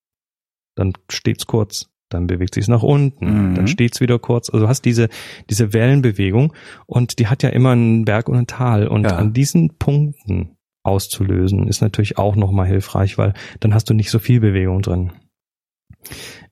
[0.75, 3.55] dann steht's kurz, dann bewegt sich's nach unten, Mhm.
[3.55, 4.49] dann steht's wieder kurz.
[4.51, 5.09] Also du hast diese,
[5.51, 6.53] diese Wellenbewegung
[6.87, 8.89] und die hat ja immer einen Berg und ein Tal.
[8.89, 9.17] Und Ja.
[9.17, 10.57] an diesen Punkten
[10.89, 15.13] auszulösen, ist natürlich auch nochmal hilfreich, weil dann hast du nicht so viel Bewegung drin.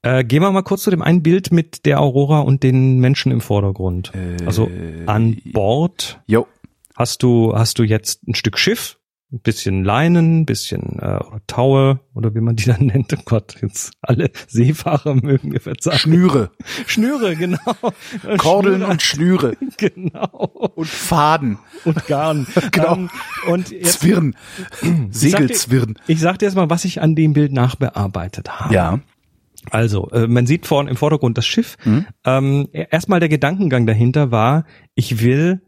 [0.03, 3.32] Äh, gehen wir mal kurz zu dem einen Bild mit der Aurora und den Menschen
[3.32, 4.12] im Vordergrund.
[4.45, 6.47] Also Äh, An Bord Jo,
[6.95, 8.99] hast du, hast du jetzt ein Stück Schiff,
[9.33, 13.12] ein bisschen Leinen, ein bisschen äh, oder Taue oder wie man die dann nennt.
[13.12, 15.99] Oh Gott, jetzt alle Seefahrer mögen mir verzeihen.
[15.99, 16.51] Schnüre,
[16.87, 17.59] Schnüre, genau.
[18.39, 20.72] Kordeln Schnüre, und Schnüre genau.
[20.77, 22.47] und Faden, Und Garn.
[22.70, 22.95] Genau.
[22.95, 23.11] Ähm,
[23.49, 24.37] und jetzt, Zwirn,
[25.11, 25.95] Segelzwirn.
[26.07, 28.74] ich sag dir jetzt mal, was ich an dem Bild nachbearbeitet habe.
[28.74, 29.01] Ja,
[29.70, 31.77] Also, äh, man sieht vorne im Vordergrund das Schiff.
[31.85, 32.07] Mhm.
[32.24, 34.64] Ähm, erstmal der Gedankengang dahinter war,
[34.95, 35.62] ich will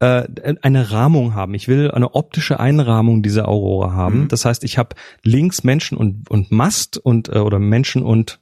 [0.00, 0.26] äh,
[0.62, 1.54] eine Rahmung haben.
[1.54, 4.22] Ich will eine optische Einrahmung dieser Aurora haben.
[4.22, 4.28] Mhm.
[4.28, 8.40] Das heißt, ich habe links Menschen und, und Mast und äh, oder Menschen und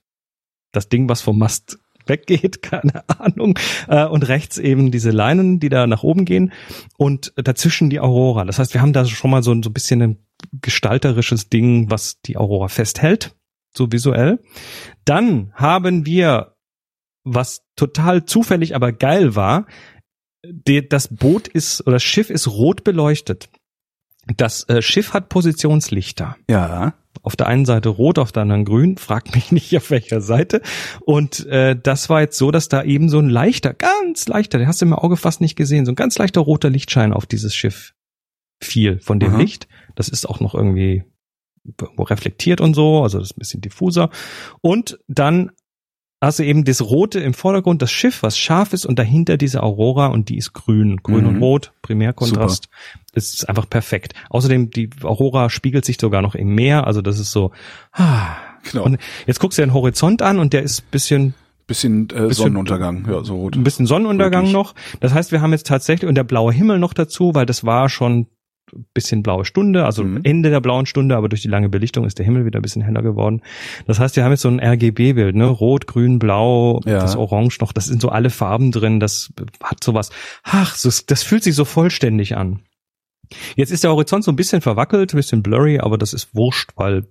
[0.73, 3.59] das Ding, was vom Mast weggeht, keine Ahnung.
[3.89, 6.53] Äh, und rechts eben diese Leinen, die da nach oben gehen
[6.97, 8.45] und dazwischen die Aurora.
[8.45, 10.19] Das heißt, wir haben da schon mal so, so ein bisschen ein
[10.63, 13.35] gestalterisches Ding, was die Aurora festhält,
[13.77, 14.39] so visuell.
[15.05, 16.55] Dann haben wir,
[17.25, 19.67] was total zufällig, aber geil war,
[20.45, 23.49] die, das Boot ist oder das Schiff ist rot beleuchtet.
[24.37, 26.37] Das äh, Schiff hat Positionslichter.
[26.51, 28.99] ja, Auf der einen Seite rot, auf der anderen grün.
[28.99, 30.61] Fragt mich nicht auf welcher Seite.
[31.01, 34.69] Und äh, das war jetzt so, dass da eben so ein leichter, ganz leichter, den
[34.69, 37.55] hast du im Auge fast nicht gesehen, so ein ganz leichter roter Lichtschein auf dieses
[37.55, 37.95] Schiff
[38.63, 39.41] fiel von dem Aha.
[39.41, 39.69] Licht.
[39.95, 41.05] Das ist auch noch irgendwie
[41.99, 44.11] reflektiert und so, also das ist ein bisschen diffuser.
[44.61, 45.53] Und dann
[46.21, 49.63] hast du eben das Rote im Vordergrund, das Schiff, was scharf ist und dahinter diese
[49.63, 50.97] Aurora und die ist grün.
[51.03, 51.29] Grün Mhm.
[51.29, 52.69] und rot, Primärkontrast.
[53.15, 54.15] Das ist einfach perfekt.
[54.31, 57.53] Außerdem, die Aurora spiegelt sich sogar noch im Meer, also das ist so,
[57.93, 58.37] ah.
[58.71, 58.85] Genau.
[58.85, 61.35] Und jetzt guckst du den Horizont an und der ist bisschen
[61.69, 63.55] Bisschen, äh, Sonnenuntergang, ja, so rot.
[63.55, 64.55] ein bisschen Sonnenuntergang Rötlich.
[64.55, 64.75] noch.
[65.01, 67.89] Das heißt, wir haben jetzt tatsächlich und der blaue Himmel noch dazu, weil das war
[67.91, 68.27] schon
[68.95, 70.21] bisschen blaue Stunde, also Mhm.
[70.25, 72.83] Ende der blauen Stunde, aber durch die lange Belichtung ist der Himmel wieder ein bisschen
[72.83, 73.43] heller geworden.
[73.87, 75.47] Das heißt, wir haben jetzt so ein RGB-Bild, ne?
[75.47, 77.01] Rot, Grün, Blau, Ja.
[77.01, 80.11] das Orange noch, das sind so alle Farben drin, das hat sowas,
[80.43, 82.61] ach, das, das fühlt sich so vollständig an.
[83.57, 86.71] Jetzt ist der Horizont so ein bisschen verwackelt, ein bisschen blurry, aber das ist wurscht,
[86.77, 87.07] weil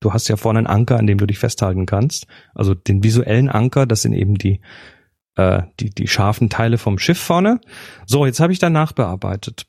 [0.00, 2.26] du hast ja vorne einen Anker, an dem du dich festhalten kannst.
[2.54, 4.60] Also den visuellen Anker, das sind eben die,
[5.36, 7.60] äh, die, die scharfen Teile vom Schiff vorne.
[8.06, 9.66] So, jetzt habe ich da nachbearbeitet.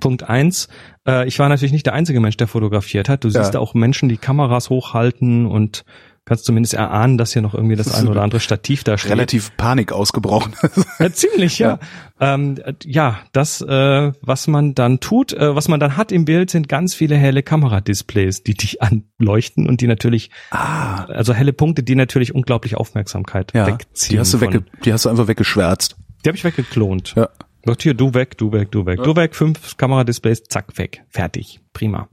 [0.00, 0.68] Punkt eins,
[1.06, 3.24] äh, ich war natürlich nicht der einzige Mensch, der fotografiert hat.
[3.24, 3.42] Du Ja.
[3.42, 5.84] siehst da auch Menschen, die Kameras hochhalten und
[6.26, 9.12] kannst zumindest erahnen, dass hier noch irgendwie das Das ein oder andere Stativ da steht.
[9.12, 10.54] Relativ Panik ausgebrochen.
[10.98, 11.80] Ja, ziemlich, ja.
[12.20, 16.24] Ähm, äh, ja, das, äh, was man dann tut, äh, was man dann hat im
[16.24, 18.80] Bild, sind ganz viele helle Kameradisplays, die dich
[19.18, 23.66] anleuchten und die natürlich, ah, also helle Punkte, die natürlich unglaublich Aufmerksamkeit ja.
[23.66, 24.14] wegziehen.
[24.14, 25.96] Die hast du wegge die hast du einfach weggeschwärzt.
[26.24, 27.14] Die habe ich weggeklont.
[27.16, 27.28] Ja.
[27.64, 31.60] Sagt hier, du weg, du weg, du weg, du weg, fünf Kameradisplays, zack, weg, fertig,
[31.72, 32.08] prima.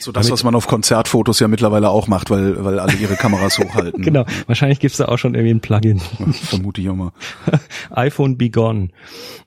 [0.00, 3.16] So das, Damit- was man auf Konzertfotos ja mittlerweile auch macht, weil, weil alle ihre
[3.16, 4.02] Kameras hochhalten.
[4.02, 6.00] Genau, wahrscheinlich gibt's da auch schon irgendwie ein Plugin.
[6.00, 7.12] Vermute ich auch mal.
[7.90, 8.88] iPhone Be Gone.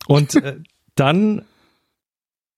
[0.07, 0.57] Und äh,
[0.95, 1.43] dann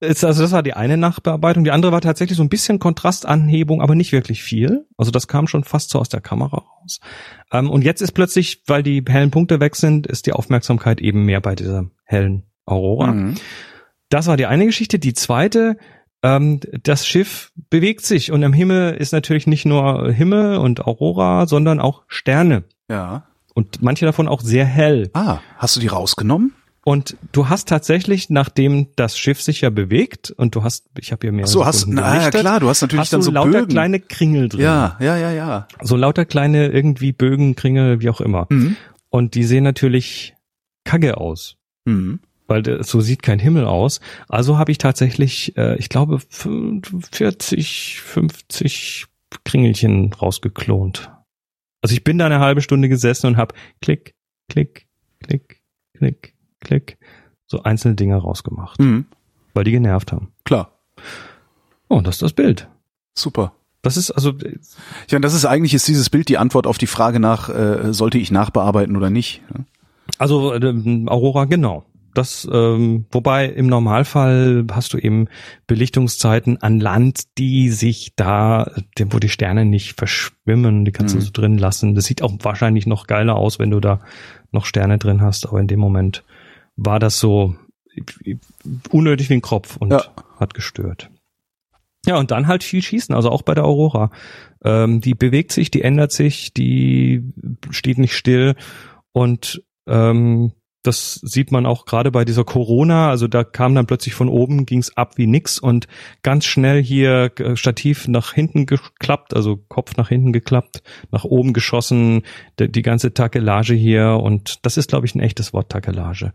[0.04, 1.64] also das war die eine Nachbearbeitung.
[1.64, 4.86] Die andere war tatsächlich so ein bisschen Kontrastanhebung, aber nicht wirklich viel.
[4.97, 6.99] Also das kam schon fast so aus der Kamera raus.
[7.51, 11.26] Ähm, und jetzt ist plötzlich, weil die hellen Punkte weg sind, ist die Aufmerksamkeit eben
[11.26, 13.12] mehr bei dieser hellen Aurora.
[13.12, 13.36] Mhm.
[14.10, 14.99] Das war die eine Geschichte.
[14.99, 15.78] Die zweite,
[16.22, 21.47] ähm, das Schiff bewegt sich und am Himmel ist natürlich nicht nur Himmel und Aurora,
[21.47, 22.64] sondern auch Sterne.
[22.89, 23.28] Ja.
[23.54, 25.10] Und manche davon auch sehr hell.
[25.14, 26.54] Ah, hast du die rausgenommen?
[26.86, 31.22] Und du hast tatsächlich, nachdem das Schiff sich ja bewegt und du hast, ich habe
[31.22, 33.70] hier mehr so, hast, na, ja klar, du hast natürlich hast dann so lauter Bögen.
[33.70, 34.62] kleine Kringel drin.
[34.62, 35.68] ja, ja, ja, ja.
[35.82, 38.48] So lauter kleine irgendwie Bögen, Kringel, wie auch immer.
[38.50, 38.76] Mhm.
[39.10, 40.36] Und die sehen natürlich
[40.84, 41.56] kacke aus.
[41.86, 42.20] Mhm.
[42.48, 44.02] Weil so sieht kein Himmel aus.
[44.28, 49.06] Also habe ich tatsächlich, äh, ich glaube, 40, 50
[49.46, 51.12] Kringelchen rausgeklont.
[51.82, 54.16] Also ich bin da eine halbe Stunde gesessen und habe klick,
[54.50, 54.88] klick,
[55.22, 55.62] klick,
[55.98, 56.33] klick,
[56.64, 56.97] klick,
[57.45, 59.05] so einzelne Dinge rausgemacht, Mhm.
[59.53, 60.32] weil die genervt haben.
[60.45, 60.72] Klar.
[61.89, 62.68] Oh, und das ist das Bild.
[63.14, 63.53] Super.
[63.82, 64.34] Das ist also,
[65.09, 67.93] Ja, und das ist eigentlich ist dieses Bild die Antwort auf die Frage nach, äh,
[67.93, 69.41] sollte ich nachbearbeiten oder nicht?
[70.18, 71.84] also ähm, Aurora, genau.
[72.14, 75.28] Das, ähm, wobei im Normalfall hast du eben
[75.68, 78.72] Belichtungszeiten an Land, die sich da,
[79.09, 81.20] wo die Sterne nicht verschwimmen, die kannst Mhm.
[81.20, 81.95] du so drin lassen.
[81.95, 83.99] Das sieht auch wahrscheinlich noch geiler aus, wenn du da
[84.51, 86.24] noch Sterne drin hast, aber in dem Moment
[86.76, 87.56] war das so
[88.90, 90.04] unnötig wie ein Kropf und Ja.
[90.40, 91.10] hat gestört.
[92.06, 94.12] Ja, und dann halt viel schießen, also auch bei der Aurora.
[94.64, 97.24] Ähm, die bewegt sich, die ändert sich, die
[97.70, 98.56] steht nicht still
[99.14, 100.52] und ähm,
[100.84, 104.66] das sieht man auch gerade bei dieser Corona, also da kam dann plötzlich von oben,
[104.66, 105.88] ging's ab wie nix und
[106.22, 111.54] ganz schnell hier äh, Stativ nach hinten geklappt, also Kopf nach hinten geklappt, nach oben
[111.54, 112.24] geschossen,
[112.60, 116.34] die, ganze Takelage hier und das ist, glaube ich, ein echtes Wort, Takelage.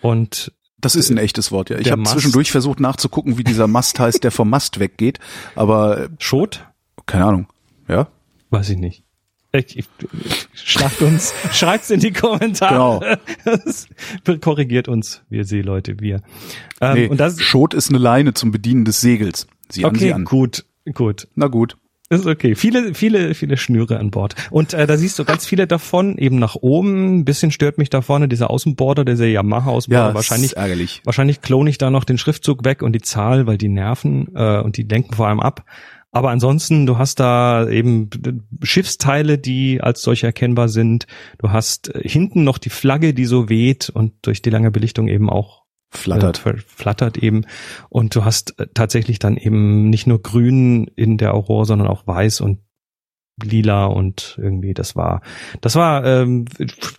[0.00, 1.78] Und Das ist ein echtes Wort, ja.
[1.78, 5.18] Ich habe zwischendurch versucht nachzugucken, wie dieser Mast heißt, der vom Mast weggeht,
[5.54, 6.66] aber äh, Schot?
[7.06, 7.46] keine Ahnung.
[7.88, 8.08] Ja?
[8.50, 9.04] Weiß ich nicht.
[10.54, 13.18] Schlagt uns, schreibt's in die Kommentare.
[13.44, 13.86] Das
[14.40, 16.22] korrigiert uns, wir Seeleute, wir.
[16.80, 19.46] Ähm, Nee, und das, Schot ist eine Leine zum Bedienen des Segels.
[19.70, 20.24] Sieh an, okay, sieh an.
[20.24, 21.28] gut, gut.
[21.34, 21.76] Na gut.
[22.12, 22.54] Ist okay.
[22.54, 24.34] Viele, viele, viele Schnüre an Bord.
[24.50, 27.20] Und äh, da siehst du ganz viele davon eben nach oben.
[27.20, 30.08] Ein bisschen stört mich da vorne dieser Außenborder, dieser Yamaha-Außenborder.
[30.08, 31.00] Ja, wahrscheinlich, ärgerlich.
[31.04, 34.60] wahrscheinlich klone ich da noch den Schriftzug weg und die Zahl, weil die nerven äh,
[34.60, 35.64] und die lenken vor allem ab.
[36.14, 38.10] Aber ansonsten, du hast da eben
[38.62, 41.06] Schiffsteile, die als solche erkennbar sind.
[41.38, 45.08] Du hast äh, hinten noch die Flagge, die so weht und durch die lange Belichtung
[45.08, 46.44] eben auch Flattert.
[46.46, 47.46] äh, flattert eben.
[47.88, 52.06] Und du hast äh, tatsächlich dann eben nicht nur grün in der Aurora, sondern auch
[52.06, 52.60] weiß und
[53.42, 55.22] lila und irgendwie, das war,
[55.62, 56.44] das war, ähm,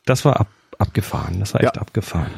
[0.05, 0.47] das war ab,
[0.80, 1.39] abgefahren.
[1.39, 1.82] Das war echt Ja.
[1.82, 2.32] abgefahren.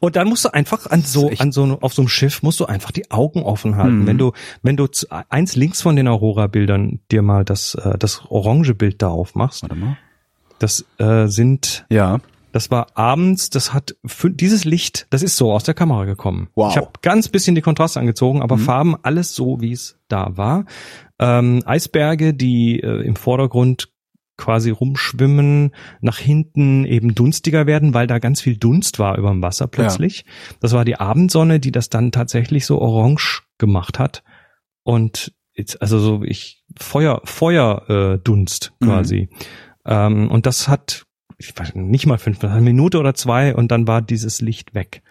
[0.00, 2.66] Und dann musst du einfach an so, an so, auf so einem Schiff musst du
[2.66, 4.00] einfach die Augen offen halten.
[4.02, 4.06] Mhm.
[4.06, 8.22] Wenn du, wenn du zu- eins links von den Aurora-Bildern dir mal das, äh, das
[8.28, 9.96] orange Bild da aufmachst, Warte mal.
[10.58, 12.20] das äh, sind Ja.
[12.52, 16.48] Das war abends, das hat dieses Licht, das ist so aus der Kamera gekommen.
[16.54, 16.70] Wow.
[16.70, 18.60] Ich habe ganz bisschen die Kontraste angezogen, aber Mhm.
[18.60, 20.64] Farben alles so, wie es da war.
[21.18, 23.88] Ähm, Eisberge, die äh, im Vordergrund
[24.36, 29.42] quasi rumschwimmen, nach hinten eben dunstiger werden, weil da ganz viel Dunst war über dem
[29.42, 30.24] Wasser plötzlich.
[30.60, 34.22] Das war die Abendsonne, die das dann tatsächlich so orange gemacht hat.
[34.82, 38.86] Und jetzt, also so ich Feuer, Feuerdunst äh, Dunst Mhm.
[38.86, 39.28] quasi.
[39.84, 41.06] Ähm, und das hat
[41.38, 45.02] ich weiß nicht mal fünf, eine Minute oder zwei und dann war dieses Licht weg.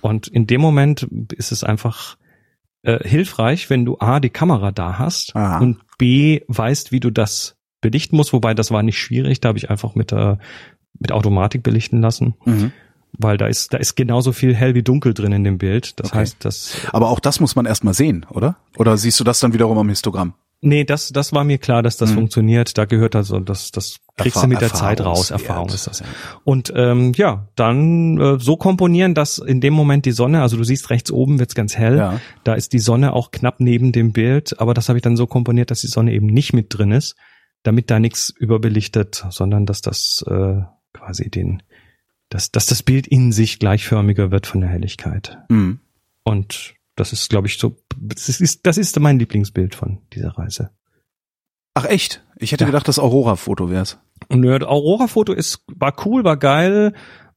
[0.00, 2.16] Und in dem Moment ist es einfach
[2.82, 5.60] äh, hilfreich, wenn du A, die Kamera da hast Aha.
[5.60, 9.58] und B, weißt, wie du das belichten musst, wobei das war nicht schwierig, da habe
[9.58, 10.36] ich einfach mit, äh,
[10.98, 12.72] mit Automatik belichten lassen, Mhm.
[13.18, 16.00] weil da ist, da ist genauso viel hell wie dunkel drin in dem Bild.
[16.00, 16.18] Das Okay.
[16.20, 18.56] heißt, das Aber auch das muss man erstmal sehen, oder?
[18.78, 20.32] Oder siehst du das dann wiederum am Histogramm?
[20.64, 22.14] Nee, das, das war mir klar, dass das Mhm.
[22.14, 22.78] funktioniert.
[22.78, 25.32] Da gehört also, das, das kriegst Erfa- du mit der Zeit raus.
[25.32, 26.04] Erfahrung ist das.
[26.44, 30.62] Und ähm, ja, dann äh, so komponieren, dass in dem Moment die Sonne, also du
[30.62, 32.20] siehst rechts oben wird's ganz hell, Ja.
[32.44, 35.26] da ist die Sonne auch knapp neben dem Bild, aber das habe ich dann so
[35.26, 37.16] komponiert, dass die Sonne eben nicht mit drin ist,
[37.62, 41.62] damit da nichts überbelichtet, sondern dass das äh, quasi den,
[42.28, 45.38] dass, dass das Bild in sich gleichförmiger wird von der Helligkeit.
[45.48, 45.80] Mhm.
[46.24, 50.70] Und das ist, glaube ich, so, das ist, das ist mein Lieblingsbild von dieser Reise.
[51.74, 52.24] Ach echt?
[52.36, 52.68] Ich hätte Ja.
[52.70, 53.98] gedacht, das Aurora-Foto wär's.
[54.28, 56.92] Nö, Aurora-Foto ist, war cool, war geil,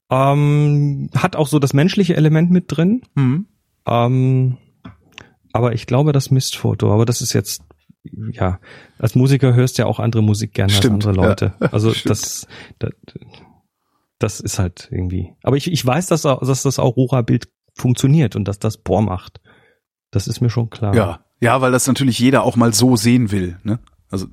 [0.09, 3.47] ähm, hat auch so das menschliche Element mit drin, Mhm.
[3.87, 4.57] ähm,
[5.53, 7.63] aber ich glaube das Mistfoto, aber das ist jetzt,
[8.31, 8.59] ja,
[8.99, 11.53] als Musiker hörst du ja auch andere Musik gerne Stimmt, als andere Leute.
[11.59, 11.67] ja.
[11.71, 12.47] Also das,
[12.79, 12.91] das,
[14.19, 18.59] das ist halt irgendwie, aber ich, ich weiß, dass, dass das Aurora-Bild funktioniert und dass
[18.59, 19.41] das Bohr macht.
[20.11, 20.95] Das ist mir schon klar.
[20.95, 21.19] Ja.
[21.41, 23.79] Ja, weil das natürlich jeder auch mal so sehen will, ne?
[24.09, 24.27] Also,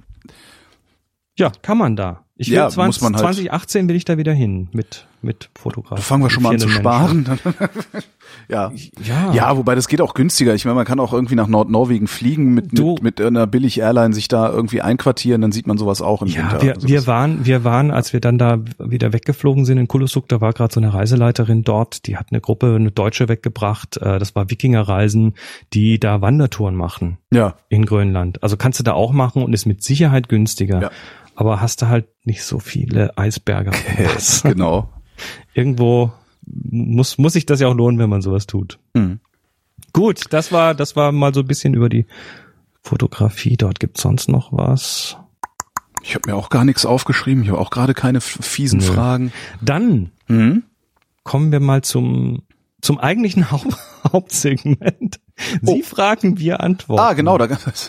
[1.37, 2.25] Ja, kann man da.
[2.37, 5.51] Ich will Ja, 20, muss man halt- 2018 will ich da wieder hin mit, mit
[5.55, 5.97] Fotografen.
[5.97, 7.27] da fangen wir schon mal an zu sparen.
[8.49, 8.73] ja.
[9.05, 9.33] Ja.
[9.35, 10.55] Ja, wobei das geht auch günstiger.
[10.55, 14.15] Ich meine, man kann auch irgendwie nach Nordnorwegen fliegen, mit, Du- mit, mit einer Billig-Airline
[14.15, 16.63] sich da irgendwie einquartieren, dann sieht man sowas auch im Ja, Winter.
[16.83, 20.41] wir, wir waren, wir waren, als wir dann da wieder weggeflogen sind in Kulusuk, da
[20.41, 24.35] war gerade so eine Reiseleiterin dort, die hat eine Gruppe, eine Deutsche weggebracht, äh, das
[24.35, 25.35] war Wikingerreisen,
[25.75, 28.43] die da Wandertouren machen ja, in Grönland.
[28.43, 30.81] Also kannst du da auch machen und ist mit Sicherheit günstiger.
[30.83, 30.91] Ja.
[31.35, 33.73] Aber hast du halt nicht so viele Eisberge.
[34.43, 34.89] genau.
[35.55, 36.13] Irgendwo
[36.47, 38.79] muss, muss sich das ja auch lohnen, wenn man sowas tut.
[38.97, 39.21] Hm.
[39.93, 42.07] Gut, das war, das war mal so ein bisschen über die
[42.83, 43.57] Fotografie.
[43.57, 45.17] Dort gibt's sonst noch was.
[46.03, 47.43] Ich habe mir auch gar nichts aufgeschrieben.
[47.45, 48.87] Ich habe auch gerade keine fiesen Nö.
[48.87, 49.33] Fragen.
[49.61, 50.65] Dann Hm?
[51.23, 52.43] kommen wir mal zum,
[52.81, 53.77] zum eigentlichen Haupt,
[54.13, 55.21] Hauptsegment.
[55.63, 57.03] Sie fragen, wir antworten.
[57.03, 57.39] Ah, genau.
[57.39, 57.47] Da,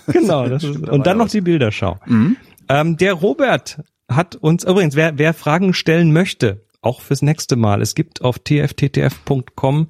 [0.07, 0.47] Genau.
[0.47, 1.99] Das ist, und dann noch die Bilderschau.
[2.05, 2.37] Mhm.
[2.69, 7.81] Ähm, der Robert hat uns, übrigens, wer, wer Fragen stellen möchte, auch fürs nächste Mal,
[7.81, 9.89] es gibt auf tfttf.com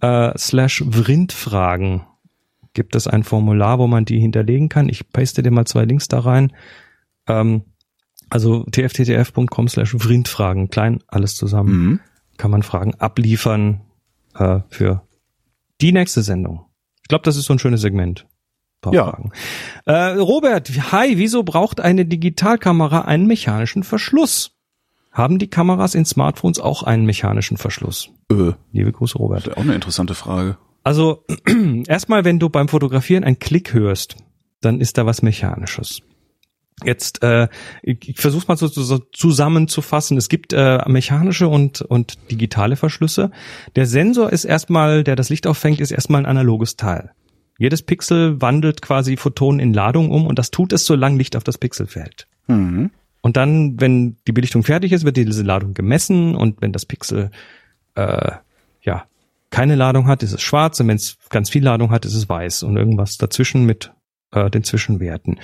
[0.00, 2.02] äh, slash Vrindfragen
[2.76, 4.88] gibt es ein Formular, wo man die hinterlegen kann.
[4.88, 6.52] Ich paste dir mal zwei Links da rein.
[7.26, 7.62] Ähm,
[8.28, 11.72] also tfttf.com slash Vrindfragen, klein, alles zusammen.
[11.72, 12.00] Mhm.
[12.36, 13.80] Kann man Fragen abliefern
[14.34, 15.02] äh, für
[15.80, 16.66] die nächste Sendung.
[17.02, 18.26] Ich glaube, das ist so ein schönes Segment.
[18.86, 19.04] Paar Ja.
[19.10, 19.30] Fragen.
[19.84, 24.52] Äh, Robert, hi, wieso braucht eine Digitalkamera einen mechanischen Verschluss?
[25.12, 28.10] Haben die Kameras in Smartphones auch einen mechanischen Verschluss?
[28.30, 29.46] Äh, Liebe Grüße, Robert.
[29.46, 30.58] das ist auch eine interessante Frage.
[30.84, 31.24] Also
[31.86, 34.16] erstmal, wenn du beim Fotografieren einen Klick hörst,
[34.60, 36.02] dann ist da was Mechanisches.
[36.84, 37.48] Jetzt, äh,
[37.82, 40.18] ich, ich versuche mal so, so zusammenzufassen.
[40.18, 43.30] Es gibt äh, mechanische und, und digitale Verschlüsse.
[43.76, 47.12] Der Sensor ist erstmal, der das Licht auffängt, ist erstmal ein analoges Teil.
[47.58, 51.44] Jedes Pixel wandelt quasi Photonen in Ladung um und das tut es, solange Licht auf
[51.44, 52.26] das Pixel fällt.
[52.48, 52.90] Mhm.
[53.22, 57.30] Und dann, wenn die Belichtung fertig ist, wird diese Ladung gemessen und wenn das Pixel
[57.94, 58.32] äh,
[58.82, 59.04] ja
[59.50, 62.28] keine Ladung hat, ist es schwarz und wenn es ganz viel Ladung hat, ist es
[62.28, 63.92] weiß und irgendwas dazwischen mit
[64.32, 65.40] äh, den Zwischenwerten.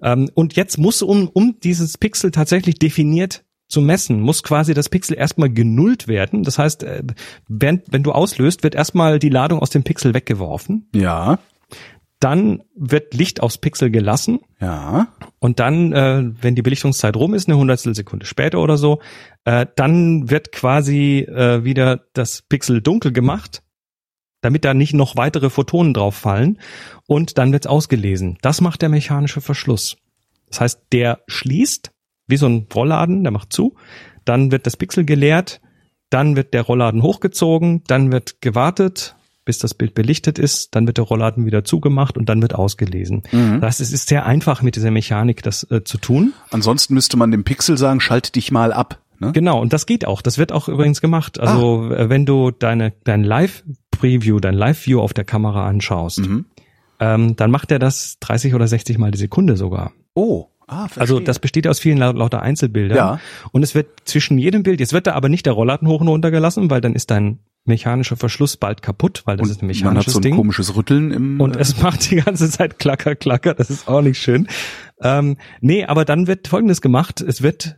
[0.00, 4.88] Ähm, und jetzt muss um, um dieses Pixel tatsächlich definiert zu messen, muss quasi das
[4.88, 6.44] Pixel erstmal genullt werden.
[6.44, 7.02] Das heißt, äh,
[7.48, 10.88] wenn, wenn du auslöst, wird erstmal die Ladung aus dem Pixel weggeworfen.
[10.94, 11.38] Ja,
[12.20, 15.08] Dann wird Licht aufs Pixel gelassen ja.
[15.38, 19.00] und dann, äh, wenn die Belichtungszeit rum ist, eine Hundertstelsekunde später oder so,
[19.44, 23.62] äh, dann wird quasi äh, wieder das Pixel dunkel gemacht,
[24.40, 26.58] damit da nicht noch weitere Photonen drauf fallen
[27.06, 28.38] und dann wird's ausgelesen.
[28.40, 29.98] Das macht der mechanische Verschluss.
[30.48, 31.90] Das heißt, der schließt
[32.26, 33.76] wie so ein Rollladen, der macht zu,
[34.24, 35.60] dann wird das Pixel geleert,
[36.10, 39.15] dann wird der Rollladen hochgezogen, dann wird gewartet,
[39.46, 43.22] bis das Bild belichtet ist, dann wird der Rollladen wieder zugemacht und dann wird ausgelesen.
[43.32, 43.62] Mhm.
[43.62, 46.34] Das ist, ist sehr einfach mit dieser Mechanik, das äh, zu tun.
[46.50, 48.98] Ansonsten müsste man dem Pixel sagen, schalt dich mal ab.
[49.18, 49.32] Ne?
[49.32, 50.20] Genau, und das geht auch.
[50.20, 51.40] Das wird auch übrigens gemacht.
[51.40, 56.44] Also äh, wenn du deine dein Live-Preview, dein Live-View auf der Kamera anschaust, Mhm.
[57.00, 59.92] ähm, dann macht er das 30 oder 60 Mal die Sekunde sogar.
[60.14, 61.00] Oh, ah, verstehe.
[61.00, 62.96] Also das besteht aus vielen lau- lauter Einzelbildern.
[62.96, 63.20] Ja.
[63.52, 66.08] Und es wird zwischen jedem Bild, jetzt wird da aber nicht der Rollladen hoch und
[66.08, 67.38] runter gelassen, weil dann ist dein
[67.68, 70.36] mechanischer Verschluss bald kaputt, weil das und ist ein man hat mechanisches so ein Ding.
[70.36, 71.40] komisches Rütteln im.
[71.40, 73.54] Und äh, es macht die ganze Zeit klacker, klacker.
[73.54, 74.48] Das ist auch nicht schön.
[75.02, 77.20] Ähm, nee, aber dann wird Folgendes gemacht.
[77.20, 77.76] Es wird,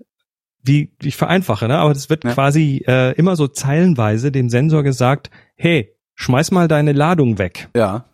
[0.63, 1.79] wie ich vereinfache, ne?
[1.79, 2.33] aber es wird Ja.
[2.33, 7.69] quasi äh, immer so zeilenweise dem Sensor gesagt, hey, schmeiß mal deine Ladung weg.
[7.75, 8.05] ja.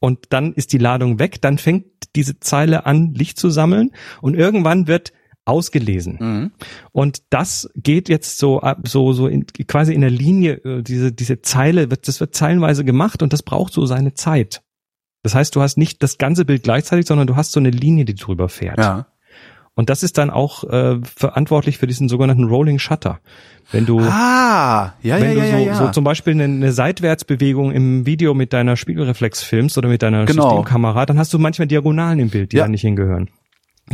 [0.00, 3.90] Und dann ist die Ladung weg, dann fängt diese Zeile an, Licht zu sammeln
[4.22, 5.12] und irgendwann wird
[5.48, 6.16] ausgelesen.
[6.20, 6.50] Mhm.
[6.92, 11.12] Und das geht jetzt so ab, so so in, quasi in der Linie äh, diese
[11.12, 14.62] diese Zeile wird das wird zeilenweise gemacht und das braucht so seine Zeit.
[15.22, 18.04] Das heißt, du hast nicht das ganze Bild gleichzeitig, sondern du hast so eine Linie,
[18.04, 18.78] die drüber fährt.
[18.78, 19.06] Ja.
[19.74, 23.20] Und das ist dann auch äh, verantwortlich für diesen sogenannten Rolling Shutter.
[23.70, 25.74] Wenn du Ah, ja, ja, wenn ja, du so, ja.
[25.76, 30.24] so zum Beispiel eine, eine Seitwärtsbewegung im Video mit deiner Spiegelreflex filmst oder mit deiner
[30.24, 30.48] Genau.
[30.48, 33.30] Systemkamera, dann hast du manchmal Diagonalen im Bild, die da nicht hingehören.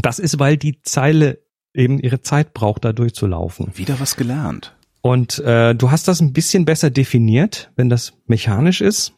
[0.01, 1.41] Das ist, weil die Zeile
[1.75, 3.73] eben ihre Zeit braucht, da durchzulaufen.
[3.75, 4.75] Wieder was gelernt.
[5.03, 9.13] Und äh, du hast das ein bisschen besser definiert, wenn das mechanisch ist.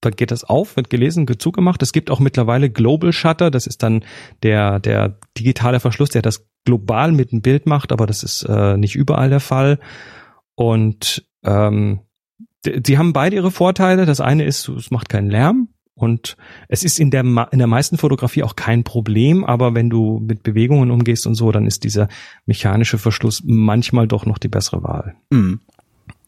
[0.00, 1.82] Dann geht das auf, wird gelesen, wird zugemacht.
[1.82, 4.04] Es gibt auch mittlerweile Global Shutter, das ist dann
[4.42, 8.76] der, der digitale Verschluss, der das global mit dem Bild macht, aber das ist äh,
[8.76, 9.78] nicht überall der Fall.
[10.54, 12.00] Und ähm,
[12.64, 14.06] d- sie haben beide ihre Vorteile.
[14.06, 15.68] Das eine ist, es macht keinen Lärm.
[16.00, 16.38] Und
[16.68, 20.42] es ist in der, in der meisten Fotografie auch kein Problem, aber wenn du mit
[20.42, 22.08] Bewegungen umgehst und so, dann ist dieser
[22.46, 25.14] mechanische Verschluss manchmal doch noch die bessere Wahl.
[25.28, 25.60] Mhm.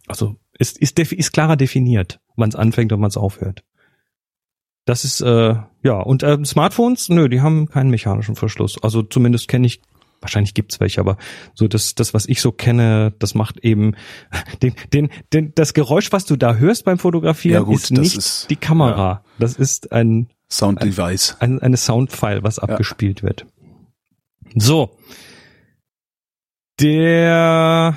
[0.07, 3.65] Also ist, ist, ist klarer definiert, wann es anfängt und wann es aufhört.
[4.85, 8.83] Das ist, äh, ja, und äh, Smartphones, nö, die haben keinen mechanischen Verschluss.
[8.83, 9.81] Also zumindest kenne ich,
[10.23, 11.17] wahrscheinlich gibt's welche, aber
[11.55, 13.95] so das, das, was ich so kenne, das macht eben
[14.63, 18.17] den, den, den, das Geräusch, was du da hörst beim Fotografieren, Ja, gut, ist nicht
[18.17, 19.25] ist- die Kamera.
[19.39, 21.37] Das ist ein, Sound Device.
[21.41, 23.47] ein, eine Soundfile, was abgespielt wird.
[24.55, 24.97] So.
[26.81, 27.97] Der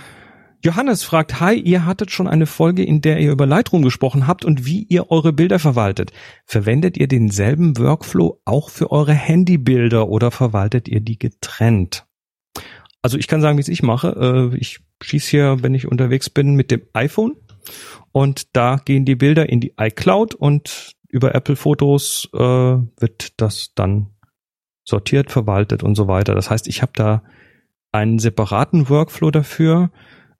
[0.63, 4.45] Johannes fragt, hi, ihr hattet schon eine Folge, in der ihr über Lightroom gesprochen habt
[4.45, 6.11] und wie ihr eure Bilder verwaltet.
[6.45, 12.05] Verwendet ihr denselben Workflow auch für eure Handybilder oder verwaltet ihr die getrennt?
[13.05, 14.49] Also ich kann sagen, wie es ich mache.
[14.51, 17.35] Äh, Ich schieße hier, wenn ich unterwegs bin, mit dem iPhone
[18.11, 23.75] und da gehen die Bilder in die iCloud und über Apple Fotos äh, wird das
[23.75, 24.07] dann
[24.85, 26.33] sortiert, verwaltet und so weiter.
[26.33, 27.21] Das heißt, ich habe da
[27.91, 29.91] einen separaten Workflow dafür.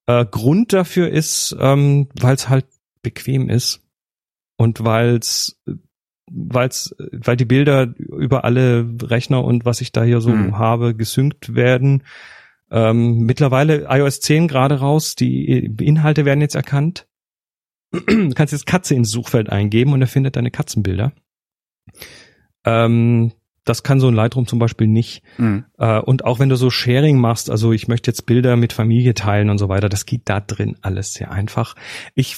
[0.07, 2.65] Äh, Grund dafür ist, ähm, weil es halt
[3.03, 3.83] bequem ist
[4.57, 5.61] und weil's
[6.31, 10.57] weil's, weil die Bilder über alle Rechner und was ich da hier so Hm.
[10.57, 12.01] habe gesynkt werden.
[12.71, 17.07] Ähm, mittlerweile iOS 10 gerade raus, die Inhalte werden jetzt erkannt.
[17.91, 21.13] Du kannst jetzt Katze ins Suchfeld eingeben und er findet deine Katzenbilder.
[22.65, 23.31] Ähm,
[23.63, 25.23] das kann so ein Lightroom zum Beispiel nicht.
[25.37, 25.65] Mhm.
[25.77, 29.13] Äh, und auch wenn du so Sharing machst, also ich möchte jetzt Bilder mit Familie
[29.13, 31.75] teilen und so weiter, das geht da drin alles sehr einfach.
[32.13, 32.35] Ich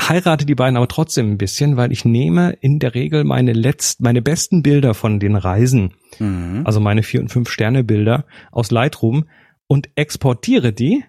[0.00, 4.02] verheirate die beiden aber trotzdem ein bisschen, weil ich nehme in der Regel meine letzten,
[4.04, 6.62] meine besten Bilder von den Reisen, Mhm.
[6.64, 9.26] also meine vier und fünf Sterne Bilder aus Lightroom
[9.66, 11.04] und exportiere die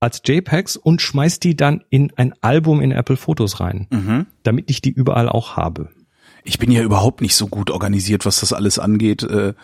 [0.00, 4.26] als JPEGs und schmeiß die dann in ein Album in Apple Fotos rein, Mhm.
[4.42, 5.88] damit ich die überall auch habe.
[6.42, 9.22] Ich bin ja überhaupt nicht so gut organisiert, was das alles angeht.
[9.22, 9.54] äh,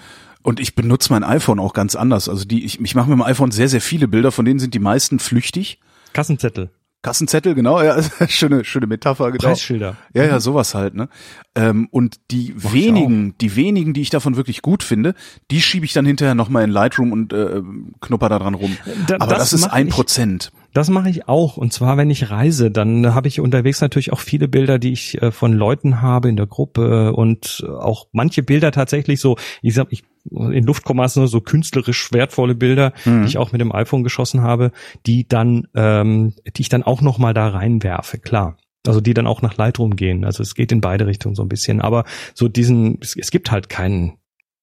[0.42, 2.26] Und ich benutze mein iPhone auch ganz anders.
[2.30, 4.72] Also die, ich, ich mache mit dem iPhone sehr, sehr viele Bilder, von denen sind
[4.72, 5.80] die meisten flüchtig.
[6.14, 6.70] Kassenzettel,
[7.02, 7.96] Kassenzettel, genau, ja,
[8.28, 9.44] schöne, schöne Metapher, genau.
[9.44, 9.96] Preisschilder.
[10.14, 11.08] Ja, ja, sowas halt, ne?
[11.54, 15.14] Ähm, und die Mach wenigen, die wenigen, die ich davon wirklich gut finde,
[15.50, 17.62] die schiebe ich dann hinterher nochmal in Lightroom und äh,
[18.00, 18.76] knupper da dran rum.
[19.06, 20.52] Da- Aber das, ist mache ein Prozent.
[20.72, 21.56] Das mache ich auch.
[21.56, 25.20] Und zwar, wenn ich reise, dann habe ich unterwegs natürlich auch viele Bilder, die ich
[25.20, 29.74] äh, von Leuten habe in der Gruppe und äh, auch manche Bilder tatsächlich so, ich
[29.74, 33.22] sag, ich in Luftkommassen so künstlerisch wertvolle Bilder, Mhm.
[33.22, 34.72] die ich auch mit dem iPhone geschossen habe,
[35.06, 38.56] die dann, ähm, die ich dann auch noch mal da reinwerfe, klar.
[38.86, 40.24] Also die dann auch nach Lightroom gehen.
[40.24, 41.80] Also es geht in beide Richtungen so ein bisschen.
[41.82, 42.04] Aber
[42.34, 44.14] so diesen, es, es gibt halt keinen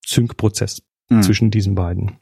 [0.06, 1.22] Sync-Prozess Mhm.
[1.24, 2.14] zwischen diesen beiden.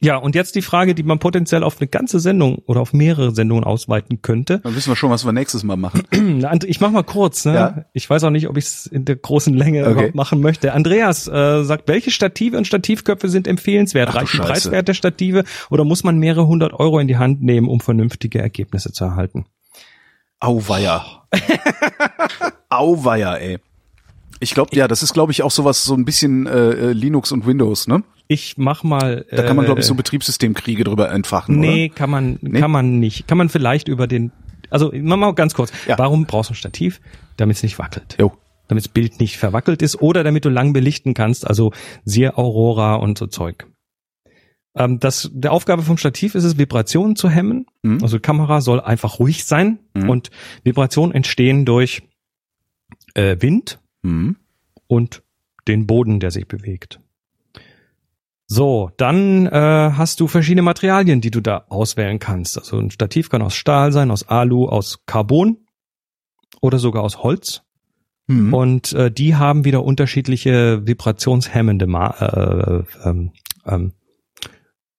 [0.00, 3.34] Ja, und jetzt die Frage, die man potenziell auf eine ganze Sendung oder auf mehrere
[3.34, 4.60] Sendungen ausweiten könnte.
[4.60, 6.02] Dann wissen wir schon, was wir nächstes Mal machen.
[6.66, 7.54] Ich mach mal kurz, ne?
[7.54, 7.84] Ja.
[7.92, 9.92] Ich weiß auch nicht, ob ich es in der großen Länge Okay.
[9.92, 10.72] überhaupt machen möchte.
[10.72, 14.08] Andreas äh, sagt, welche Stative und Stativköpfe sind empfehlenswert?
[14.10, 14.50] Ach Reichen Scheiße.
[14.70, 18.38] Preiswert der Stative oder muss man mehrere hundert Euro in die Hand nehmen, um vernünftige
[18.40, 19.46] Ergebnisse zu erhalten?
[20.40, 21.04] Auweia.
[22.68, 23.58] Auweia, ey.
[24.42, 27.32] Ich glaube, ja, das ist, glaube ich, auch sowas so ein bisschen äh, äh, Linux
[27.32, 28.02] und Windows, ne?
[28.28, 29.24] Ich mach mal.
[29.30, 31.94] Da kann man, äh, glaube ich, so Betriebssystemkriege drüber entfachen, Nee, oder?
[31.94, 32.60] kann man, Nee?
[32.60, 33.28] kann man nicht.
[33.28, 34.32] Kann man vielleicht über den,
[34.70, 35.72] also mach mal ganz kurz.
[35.86, 35.98] Ja.
[35.98, 37.00] Warum brauchst du ein Stativ?
[37.36, 38.16] Damit es nicht wackelt.
[38.20, 38.32] Jo.
[38.68, 41.72] Damit das Bild nicht verwackelt ist oder damit du lang belichten kannst, also
[42.04, 43.66] siehe Aurora und so Zeug.
[44.74, 47.66] Ähm, das, der Aufgabe vom Stativ ist es, Vibrationen zu hemmen.
[47.82, 47.98] Mhm.
[48.02, 50.08] Also Kamera soll einfach ruhig sein Mhm.
[50.08, 50.30] und
[50.64, 52.02] Vibrationen entstehen durch
[53.14, 54.36] äh, Wind Mhm.
[54.86, 55.22] und
[55.68, 57.00] den Boden, der sich bewegt.
[58.46, 62.58] So, dann äh, hast du verschiedene Materialien, die du da auswählen kannst.
[62.58, 65.56] Also ein Stativ kann aus Stahl sein, aus Alu, aus Carbon
[66.60, 67.62] oder sogar aus Holz.
[68.26, 68.52] Mhm.
[68.52, 73.32] Und äh, die haben wieder unterschiedliche vibrationshemmende Ma äh, ähm,
[73.64, 73.92] ähm,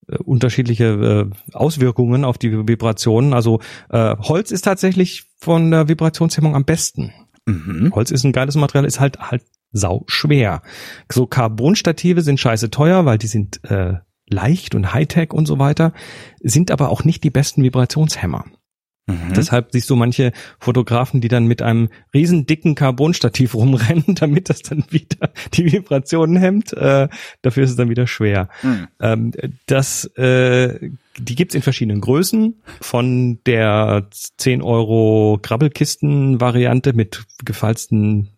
[0.07, 3.33] äh, unterschiedliche äh, Auswirkungen auf die Vibrationen.
[3.33, 3.59] Also
[3.89, 7.13] äh, Holz ist tatsächlich von der Vibrationshemmung am besten.
[7.45, 7.91] Mhm.
[7.93, 10.61] Holz ist ein geiles Material, ist halt halt sau schwer.
[11.11, 13.95] So Carbonstative sind scheiße teuer, weil die sind äh,
[14.27, 15.93] leicht und Hightech und so weiter,
[16.41, 18.45] sind aber auch nicht die besten Vibrationshemmer.
[19.05, 19.33] Mhm.
[19.35, 24.61] Deshalb siehst du manche Fotografen, die dann mit einem riesen dicken Carbonstativ rumrennen, damit das
[24.61, 26.71] dann wieder die Vibrationen hemmt.
[26.73, 27.09] Äh,
[27.41, 28.47] dafür ist es dann wieder schwer.
[28.61, 28.87] Mhm.
[29.01, 29.31] Ähm,
[29.65, 34.07] das, äh, die gibt's in verschiedenen Größen, von der
[34.37, 38.29] 10 Euro Krabbelkisten-Variante mit gefalzten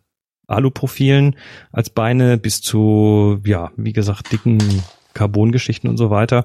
[0.46, 1.36] Aluprofilen
[1.72, 4.58] als Beine bis zu, ja, wie gesagt, dicken
[5.14, 6.44] Carbongeschichten und so weiter.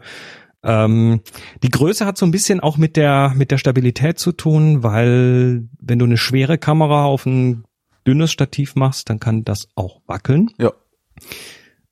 [0.63, 1.21] Ähm,
[1.63, 5.67] die Größe hat so ein bisschen auch mit der, mit der Stabilität zu tun, weil
[5.79, 7.65] wenn du eine schwere Kamera auf ein
[8.07, 10.51] dünnes Stativ machst, dann kann das auch wackeln.
[10.57, 10.71] Ja.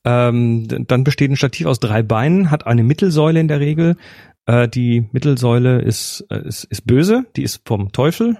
[0.05, 3.97] Ähm, dann besteht ein Stativ aus drei Beinen, hat eine Mittelsäule in der Regel.
[4.49, 8.37] Äh, die Mittelsäule ist, äh, ist, ist böse, die ist vom Teufel.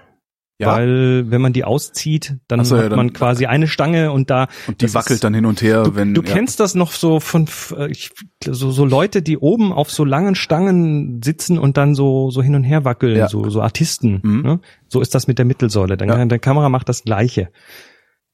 [0.58, 0.74] Ja.
[0.76, 4.28] Weil wenn man die auszieht, dann so, ja, hat dann- man quasi eine Stange und
[4.28, 6.12] da Und die wackelt ist- dann hin und her, Du, wenn.
[6.12, 6.32] du ja.
[6.34, 7.46] kennst das noch so von
[7.78, 8.10] äh, ich,
[8.44, 12.54] so, so Leute, die oben auf so langen Stangen sitzen und dann so so hin
[12.54, 14.20] und her wackeln, so so Artisten.
[14.22, 14.42] Mhm.
[14.42, 14.60] Ne?
[14.88, 15.96] So ist das mit der Mittelsäule.
[15.96, 16.22] Dann Ja.
[16.26, 17.48] der Kamera macht das Gleiche.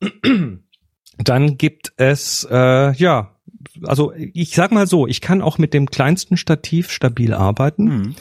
[1.18, 3.35] Dann gibt es äh, ja,
[3.84, 8.14] also ich sag mal so, ich kann auch mit dem kleinsten Stativ stabil arbeiten, Mhm.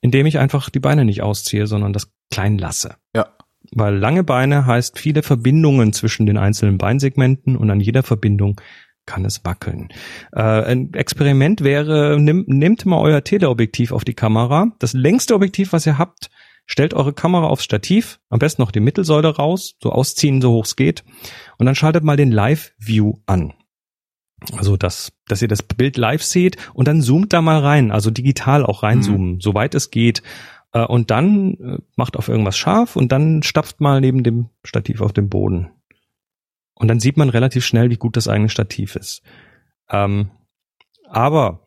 [0.00, 2.96] indem ich einfach die Beine nicht ausziehe, sondern das klein lasse.
[3.14, 3.28] Ja.
[3.72, 8.60] Weil lange Beine heißt viele Verbindungen zwischen den einzelnen Beinsegmenten und an jeder Verbindung
[9.06, 9.88] kann es wackeln.
[10.32, 14.72] Äh, ein Experiment wäre, nimm, nehmt mal euer Teleobjektiv auf die Kamera.
[14.80, 16.28] Das längste Objektiv, was ihr habt,
[16.66, 20.64] stellt eure Kamera aufs Stativ, am besten noch die Mittelsäule raus, so ausziehen, so hoch
[20.64, 21.04] es geht,
[21.58, 23.52] und dann schaltet mal den Live-View an.
[24.56, 28.10] Also, dass, dass ihr das Bild live seht und dann zoomt da mal rein, also
[28.10, 30.22] digital auch reinzoomen, soweit es geht.
[30.72, 35.00] Äh, Und dann äh, macht auf irgendwas scharf und dann stapft mal neben dem Stativ
[35.00, 35.70] auf den Boden.
[36.74, 39.22] Und dann sieht man relativ schnell, wie gut das eigene Stativ ist.
[39.90, 40.30] Ähm,
[41.08, 41.66] aber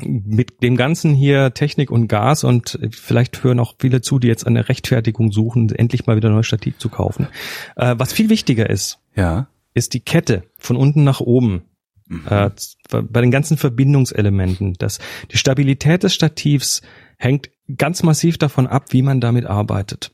[0.00, 4.26] mit dem ganzen hier Technik und Gas und äh, vielleicht hören auch viele zu, die
[4.26, 7.28] jetzt eine Rechtfertigung suchen, endlich mal wieder ein neues Stativ zu kaufen.
[7.76, 9.46] Äh, was viel wichtiger ist, Ja.
[9.74, 11.62] ist die Kette von unten nach oben.
[12.06, 12.22] Mhm.
[12.28, 12.50] Äh,
[12.90, 14.74] bei den ganzen Verbindungselementen.
[14.74, 14.98] Das,
[15.30, 16.82] die Stabilität des Stativs
[17.18, 20.12] hängt ganz massiv davon ab, wie man damit arbeitet.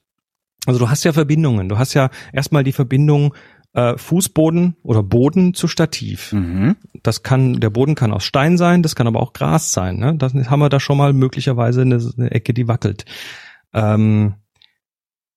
[0.67, 1.69] Also du hast ja Verbindungen.
[1.69, 3.35] Du hast ja erstmal die Verbindung
[3.73, 6.33] äh, Fußboden oder Boden zu Stativ.
[6.33, 6.77] Mhm.
[7.03, 9.97] Das kann, der Boden kann aus Stein sein, das kann aber auch Gras sein.
[9.97, 10.17] Ne?
[10.17, 13.05] Das haben wir da schon mal möglicherweise eine, eine Ecke, die wackelt.
[13.73, 14.35] Ähm,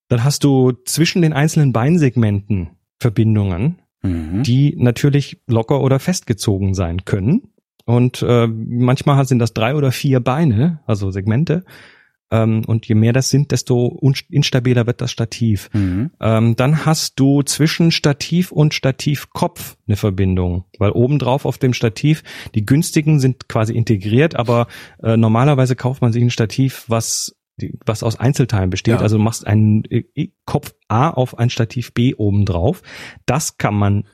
[0.09, 4.43] dann hast du zwischen den einzelnen Beinsegmenten Verbindungen, Mhm.
[4.43, 7.53] die natürlich locker oder festgezogen sein können.
[7.85, 11.63] Und äh, manchmal sind das drei oder vier Beine, also Segmente.
[12.31, 13.99] Ähm, und je mehr das sind, desto
[14.29, 15.69] instabiler wird das Stativ.
[15.73, 16.11] Mhm.
[16.19, 22.23] Ähm, dann hast du zwischen Stativ und Stativkopf eine Verbindung, weil obendrauf auf dem Stativ
[22.55, 24.67] die günstigen sind quasi integriert, aber
[25.01, 27.35] äh, normalerweise kauft man sich ein Stativ, was
[27.85, 28.95] was aus Einzelteilen besteht.
[28.95, 28.99] Ja.
[29.01, 32.81] Also du machst einen äh, Kopf A auf ein Stativ B obendrauf.
[33.25, 34.05] Das kann man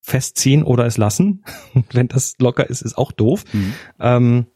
[0.00, 1.44] festziehen oder es lassen.
[1.92, 3.44] Wenn das locker ist, ist auch doof.
[3.52, 3.74] Mhm.
[4.00, 4.46] Ähm,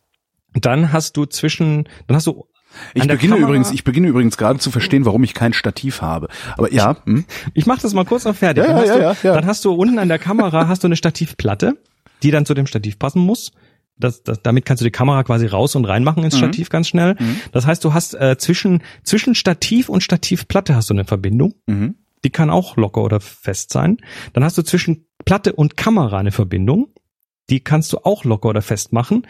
[0.55, 2.47] dann hast du zwischen, dann hast du
[2.95, 6.29] Ich beginne Kamera- übrigens, ich beginne übrigens gerade zu verstehen, warum ich kein Stativ habe.
[6.57, 7.25] Aber ja, hm?
[7.55, 8.65] Ich mach das mal kurz noch fertig.
[8.65, 9.35] Ja, dann, hast ja, du, ja.
[9.35, 11.79] dann hast du unten an der Kamera hast du eine Stativplatte,
[12.23, 13.53] die dann zu dem Stativ passen muss.
[13.99, 16.39] Das, das, damit kannst du die Kamera quasi raus und reinmachen ins Mhm.
[16.39, 17.15] Stativ ganz schnell.
[17.19, 17.37] Mhm.
[17.53, 21.55] Das heißt, du hast äh, zwischen zwischen Stativ und Stativplatte hast du eine Verbindung.
[21.67, 21.97] Mhm.
[22.25, 23.99] Die kann auch locker oder fest sein.
[24.33, 26.89] Dann hast du zwischen Platte und Kamera eine Verbindung.
[27.51, 29.27] Die kannst du auch locker oder fest machen.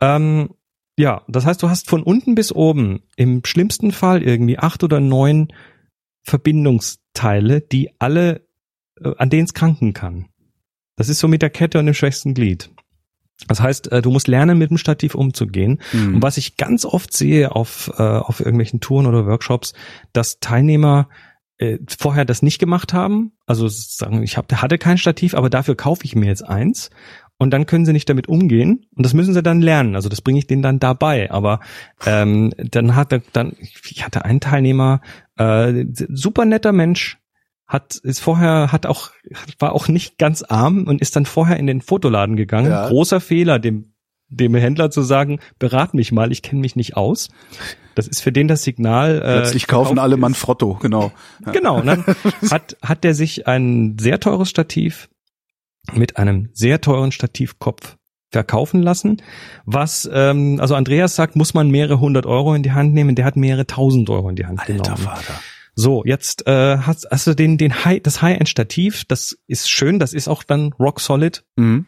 [0.00, 0.50] Ähm,
[0.98, 5.00] ja, das heißt, du hast von unten bis oben im schlimmsten Fall irgendwie acht oder
[5.00, 5.48] neun
[6.24, 8.46] Verbindungsteile, die alle,
[9.02, 10.28] äh, an denen es kranken kann.
[10.96, 12.70] Das ist so mit der Kette und dem schwächsten Glied.
[13.48, 15.80] Das heißt, äh, du musst lernen, mit dem Stativ umzugehen.
[15.92, 16.16] Mhm.
[16.16, 19.72] Und was ich ganz oft sehe auf, äh, auf irgendwelchen Touren oder Workshops,
[20.12, 21.08] dass Teilnehmer
[21.58, 23.32] äh, vorher das nicht gemacht haben.
[23.46, 26.90] Also sagen, ich hab, hatte kein Stativ, aber dafür kaufe ich mir jetzt eins.
[27.36, 28.86] Und dann können sie nicht damit umgehen.
[28.94, 29.94] Und das müssen sie dann lernen.
[29.94, 31.30] Also das bringe ich denen dann dabei.
[31.30, 31.60] Aber
[32.04, 35.00] ähm, dann hat er dann, ich hatte einen Teilnehmer,
[35.38, 37.19] äh, super netter Mensch,
[37.70, 39.10] hat ist vorher hat auch
[39.60, 42.70] war auch nicht ganz arm und ist dann vorher in den Fotoladen gegangen.
[42.70, 42.88] Ja.
[42.88, 43.94] Großer Fehler, dem
[44.28, 47.28] dem Händler zu sagen, berat mich mal, ich kenne mich nicht aus.
[47.94, 49.16] Das ist für den das Signal.
[49.18, 50.20] Äh, Plötzlich kaufen alle ist.
[50.20, 51.12] Manfrotto, genau.
[51.52, 51.80] Genau.
[51.80, 52.04] Dann
[52.50, 55.08] hat hat der sich ein sehr teures Stativ
[55.92, 57.96] mit einem sehr teuren Stativkopf
[58.32, 59.22] verkaufen lassen.
[59.64, 63.14] Was, ähm, also Andreas sagt, muss man mehrere hundert Euro in die Hand nehmen.
[63.14, 65.02] Der hat mehrere tausend Euro in die Hand Alter genommen.
[65.02, 65.40] Vater.
[65.74, 70.12] So, jetzt äh, hast, hast du den, den High, das High-End-Stativ, das ist schön, das
[70.12, 71.44] ist auch dann rock solid.
[71.56, 71.86] Mhm.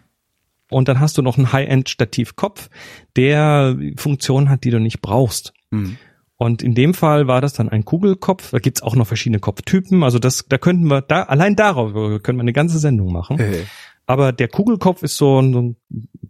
[0.71, 2.71] Und dann hast du noch einen High-End-Stativkopf,
[3.17, 5.53] der Funktionen hat, die du nicht brauchst.
[5.71, 5.99] Mhm.
[6.37, 8.51] Und in dem Fall war das dann ein Kugelkopf.
[8.51, 10.03] Da gibt's auch noch verschiedene Kopftypen.
[10.03, 11.93] Also das, da könnten wir, da allein darauf
[12.23, 13.39] können wir eine ganze Sendung machen.
[13.39, 13.65] Hey.
[14.07, 15.77] Aber der Kugelkopf ist so ein, so ein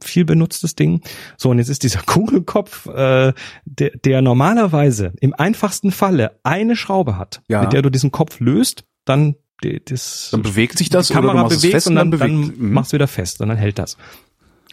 [0.03, 1.01] viel benutztes Ding.
[1.37, 3.33] So, und jetzt ist dieser Kugelkopf, äh,
[3.65, 7.63] der, der normalerweise im einfachsten Falle eine Schraube hat, Ja.
[7.63, 11.45] mit der du diesen Kopf löst, dann die, das, Dann bewegt sich das die Kamera
[11.45, 12.61] bewegt fest und dann, dann dann bewegt.
[12.61, 12.73] Mhm.
[12.73, 13.97] machst du wieder fest und dann hält das.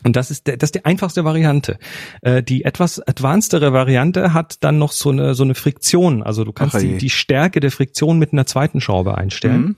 [0.03, 1.77] Und das ist, der, das ist die einfachste Variante.
[2.21, 6.23] Äh, die etwas advancedere Variante hat dann noch so eine, so eine Friktion.
[6.23, 9.61] Also du kannst Ach, die, die Stärke der Friktion mit einer zweiten Schraube einstellen.
[9.61, 9.76] Mhm.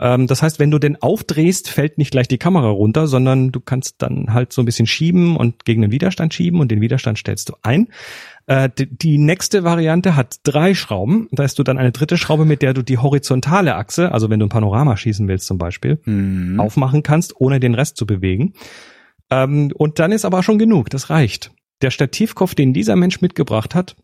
[0.00, 3.60] Ähm, das heißt, wenn du den aufdrehst, fällt nicht gleich die Kamera runter, sondern du
[3.60, 7.18] kannst dann halt so ein bisschen schieben und gegen den Widerstand schieben und den Widerstand
[7.18, 7.88] stellst du ein.
[8.46, 11.28] Äh, die, die nächste Variante hat drei Schrauben.
[11.32, 14.38] Da hast du dann eine dritte Schraube, mit der du die horizontale Achse, also wenn
[14.40, 16.60] du ein Panorama schießen willst zum Beispiel, Mhm.
[16.60, 18.52] aufmachen kannst, ohne den Rest zu bewegen.
[19.30, 21.50] Ähm, und dann ist aber schon genug, das reicht.
[21.82, 23.96] Der Stativkopf, den dieser Mensch mitgebracht hat,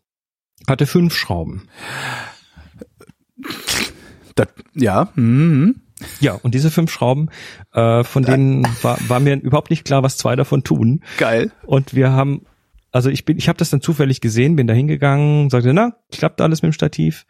[0.67, 1.67] hatte fünf Schrauben.
[4.35, 5.09] Das, ja.
[5.15, 5.75] Mhm.
[6.19, 7.29] Ja, und diese fünf Schrauben,
[7.73, 11.03] äh, von denen war, war mir überhaupt nicht klar, was zwei davon tun.
[11.17, 11.51] Geil.
[11.65, 12.45] Und wir haben,
[12.91, 16.41] also ich bin, ich habe das dann zufällig gesehen, bin da hingegangen, sagte, na, klappt
[16.41, 17.25] alles mit dem Stativ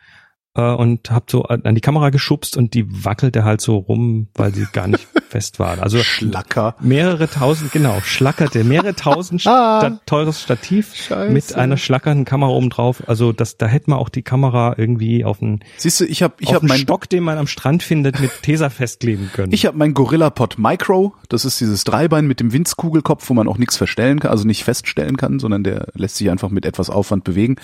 [0.61, 4.67] und hab so an die Kamera geschubst und die wackelte halt so rum, weil sie
[4.71, 5.81] gar nicht fest war.
[5.81, 6.75] Also Schlacker.
[6.79, 10.95] mehrere tausend, genau, schlackerte, mehrere tausend Sta teures Stativ Ah.
[10.95, 11.31] Scheiße.
[11.33, 13.03] mit einer schlackernden Kamera oben drauf.
[13.07, 16.35] Also das, da hätte man auch die Kamera irgendwie auf einen, Siehst du, ich habe
[16.39, 19.51] ich hab einen mein Stock, den man am Strand findet, mit Tesa festkleben können.
[19.53, 23.47] ich habe mein Gorilla Pod Micro, das ist dieses Dreibein mit dem Winzkugelkopf, wo man
[23.47, 26.89] auch nichts verstellen kann, also nicht feststellen kann, sondern der lässt sich einfach mit etwas
[26.91, 27.55] Aufwand bewegen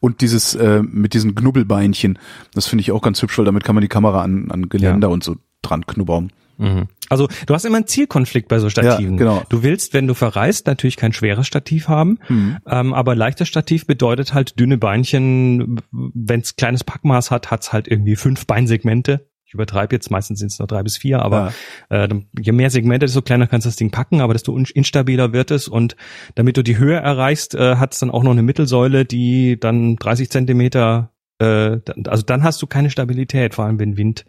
[0.00, 2.18] und dieses äh, mit diesen Knubbelbeinchen,
[2.54, 5.10] das finde ich auch ganz hübsch, weil damit kann man die Kamera an, an Geländer
[5.10, 6.32] und so dran knubbern.
[6.58, 6.88] Mhm.
[7.08, 9.12] Also du hast immer einen Zielkonflikt bei so Stativen.
[9.12, 9.42] Ja, genau.
[9.48, 12.56] Du willst, wenn du verreist, natürlich kein schweres Stativ haben, Mhm.
[12.66, 15.80] ähm, aber leichtes Stativ bedeutet halt dünne Beinchen.
[15.92, 19.28] Wenn es kleines Packmaß hat, hat's halt irgendwie fünf Beinsegmente.
[19.46, 21.54] Ich übertreibe jetzt, meistens sind es nur drei bis vier, aber
[21.88, 22.06] äh,
[22.38, 25.68] je mehr Segmente, desto kleiner kannst du das Ding packen, aber desto instabiler wird es
[25.68, 25.96] und
[26.34, 29.96] damit du die Höhe erreichst, äh, hat es dann auch noch eine Mittelsäule, die dann
[29.96, 34.24] 30 Zentimeter, äh, also dann hast du keine Stabilität, vor allem wenn Wind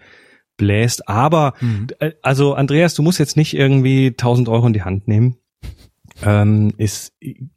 [0.57, 1.07] bläst.
[1.09, 1.53] Aber
[1.99, 5.37] äh, also Andreas, du musst jetzt nicht irgendwie 1000 Euro in die Hand nehmen.
[6.21, 7.13] Ähm, ist,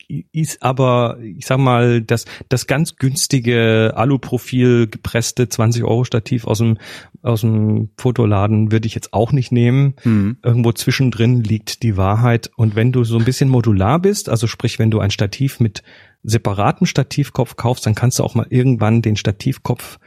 [0.06, 6.58] ist aber, ich sag mal, das, das ganz günstige Aluprofil gepresste 20 Euro Stativ aus
[6.58, 6.78] dem,
[7.22, 9.94] aus dem Fotoladen würde ich jetzt auch nicht nehmen.
[10.04, 10.36] Mhm.
[10.44, 12.50] Irgendwo zwischendrin liegt die Wahrheit.
[12.56, 15.82] Und wenn du so ein bisschen modular bist, also sprich, wenn du ein Stativ mit
[16.22, 19.98] separatem Stativkopf kaufst, dann kannst du auch mal irgendwann den Stativkopf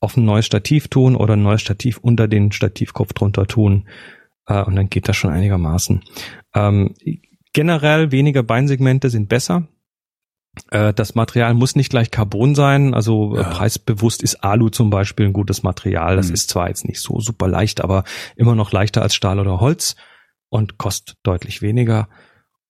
[0.00, 3.88] auf ein neues Stativ tun oder ein neues Stativ unter den Stativkopf drunter tun.
[4.46, 6.02] Äh, und dann geht das schon einigermaßen.
[6.54, 6.94] Ähm,
[7.52, 9.66] generell weniger Beinsegmente sind besser.
[10.70, 13.48] Äh, das Material muss nicht gleich Carbon sein, also äh, Ja.
[13.50, 16.16] preisbewusst ist Alu zum Beispiel ein gutes Material.
[16.16, 16.34] Das Mhm.
[16.34, 18.04] ist zwar jetzt nicht so super leicht, aber
[18.36, 19.96] immer noch leichter als Stahl oder Holz
[20.48, 22.08] und kostet deutlich weniger.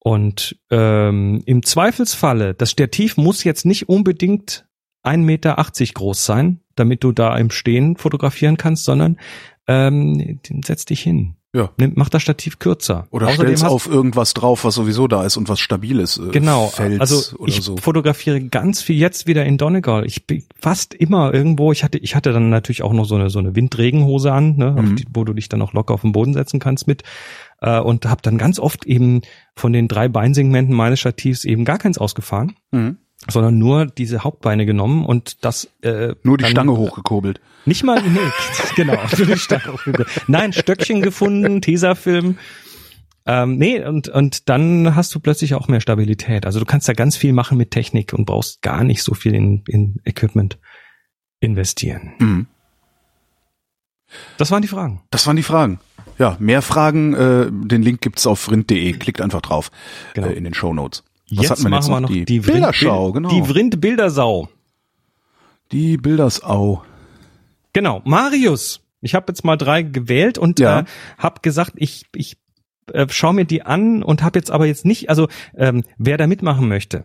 [0.06, 4.64] Und ähm, im Zweifelsfalle, das Stativ muss jetzt nicht unbedingt
[5.02, 5.56] 1,80 Meter
[5.94, 9.16] groß sein, damit du da im Stehen fotografieren kannst, sondern
[9.66, 11.34] ähm, setz dich hin.
[11.52, 11.70] Ja.
[11.76, 13.08] Nimm, mach das Stativ kürzer.
[13.10, 16.18] Oder Außerdem stell's hast- auf irgendwas drauf, was sowieso da ist und was stabil ist.
[16.18, 17.76] äh, Genau, Fels also ich so.
[17.76, 20.04] fotografiere ganz viel jetzt wieder in Donegal.
[20.06, 23.28] Ich bin fast immer irgendwo, ich hatte, ich hatte dann natürlich auch noch so eine,
[23.30, 24.96] so eine Windregenhose an, ne, Mhm.
[24.96, 27.02] die, wo du dich dann auch locker auf den Boden setzen kannst mit.
[27.60, 29.22] Äh, und habe dann ganz oft eben
[29.54, 32.98] von den drei Beinsegmenten meines Stativs eben gar keins ausgefahren, Mhm.
[33.28, 37.40] sondern nur diese Hauptbeine genommen und das äh, Nur die dann- Stange hochgekurbelt.
[37.64, 38.18] Nicht mal, nee,
[38.76, 40.04] genau, nur die Stange hochgehoben.
[40.28, 42.36] Nein, Stöckchen gefunden, Tesafilm
[43.28, 46.46] Ähm, nee, und, und dann hast du plötzlich auch mehr Stabilität.
[46.46, 49.34] Also du kannst da ganz viel machen mit Technik und brauchst gar nicht so viel
[49.34, 50.58] in, in Equipment
[51.40, 52.12] investieren.
[52.20, 52.46] Mhm.
[54.38, 55.02] Das waren die Fragen.
[55.10, 55.80] Das waren die Fragen.
[56.18, 58.92] Ja, mehr Fragen, äh, den Link gibt's auf rind.de.
[58.94, 59.70] Klickt einfach drauf
[60.14, 60.28] Genau.
[60.28, 61.04] äh, in den Show Notes.
[61.30, 63.28] Was Jetzt wir machen jetzt wir noch Die, die Vrind- Bilderschau, Bild- genau.
[63.30, 64.48] Die Vrind-Bildersau.
[65.72, 66.84] Die Bildersau.
[67.72, 68.80] Genau, Marius.
[69.00, 70.80] Ich habe jetzt mal drei gewählt und Ja.
[70.80, 70.84] äh,
[71.18, 72.36] habe gesagt, ich ich
[72.92, 76.26] äh, schaue mir die an und habe jetzt aber jetzt nicht, also ähm, wer da
[76.28, 77.04] mitmachen möchte.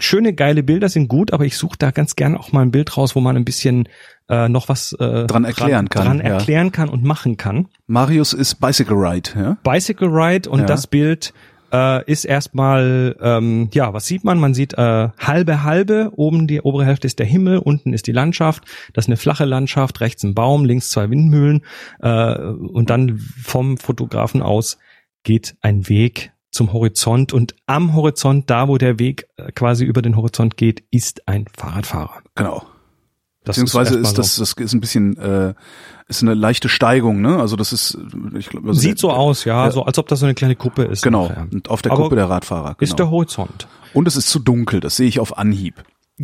[0.00, 2.96] Schöne geile Bilder sind gut, aber ich suche da ganz gerne auch mal ein Bild
[2.96, 3.88] raus, wo man ein bisschen
[4.28, 6.24] äh, noch was äh, Dran erklären kann, dran ja.
[6.24, 7.68] erklären kann und machen kann.
[7.86, 9.56] Marius ist Bicycle Ride, ja?
[9.62, 10.66] Bicycle Ride und Ja.
[10.66, 11.34] das Bild
[11.72, 14.38] äh, ist erstmal, ähm, ja, was sieht man?
[14.38, 18.12] Man sieht äh, halbe halbe, oben die obere Hälfte ist der Himmel, unten ist die
[18.12, 21.64] Landschaft, das ist eine flache Landschaft, rechts ein Baum, links zwei Windmühlen
[22.00, 24.78] äh, und dann vom Fotografen aus
[25.22, 30.02] geht ein Weg zum Horizont und am Horizont, da wo der Weg äh, quasi über
[30.02, 32.22] den Horizont geht, ist ein Fahrradfahrer.
[32.34, 32.62] Genau.
[33.44, 35.54] Das Beziehungsweise erstmal ist das, das ist ein bisschen, äh,
[36.08, 37.38] ist eine leichte Steigung, ne?
[37.38, 37.96] Also das ist,
[38.36, 39.70] ich glaube, also Sieht so aus, ja, Ja.
[39.70, 41.02] so als ob das so eine kleine Kuppe ist.
[41.02, 41.28] Genau.
[41.28, 41.46] nachher.
[41.52, 42.70] Und auf der Aber Kuppe der Radfahrer.
[42.70, 42.76] Genau.
[42.80, 43.68] Ist der Horizont.
[43.94, 45.74] Und es ist zu dunkel, das sehe ich auf Anhieb.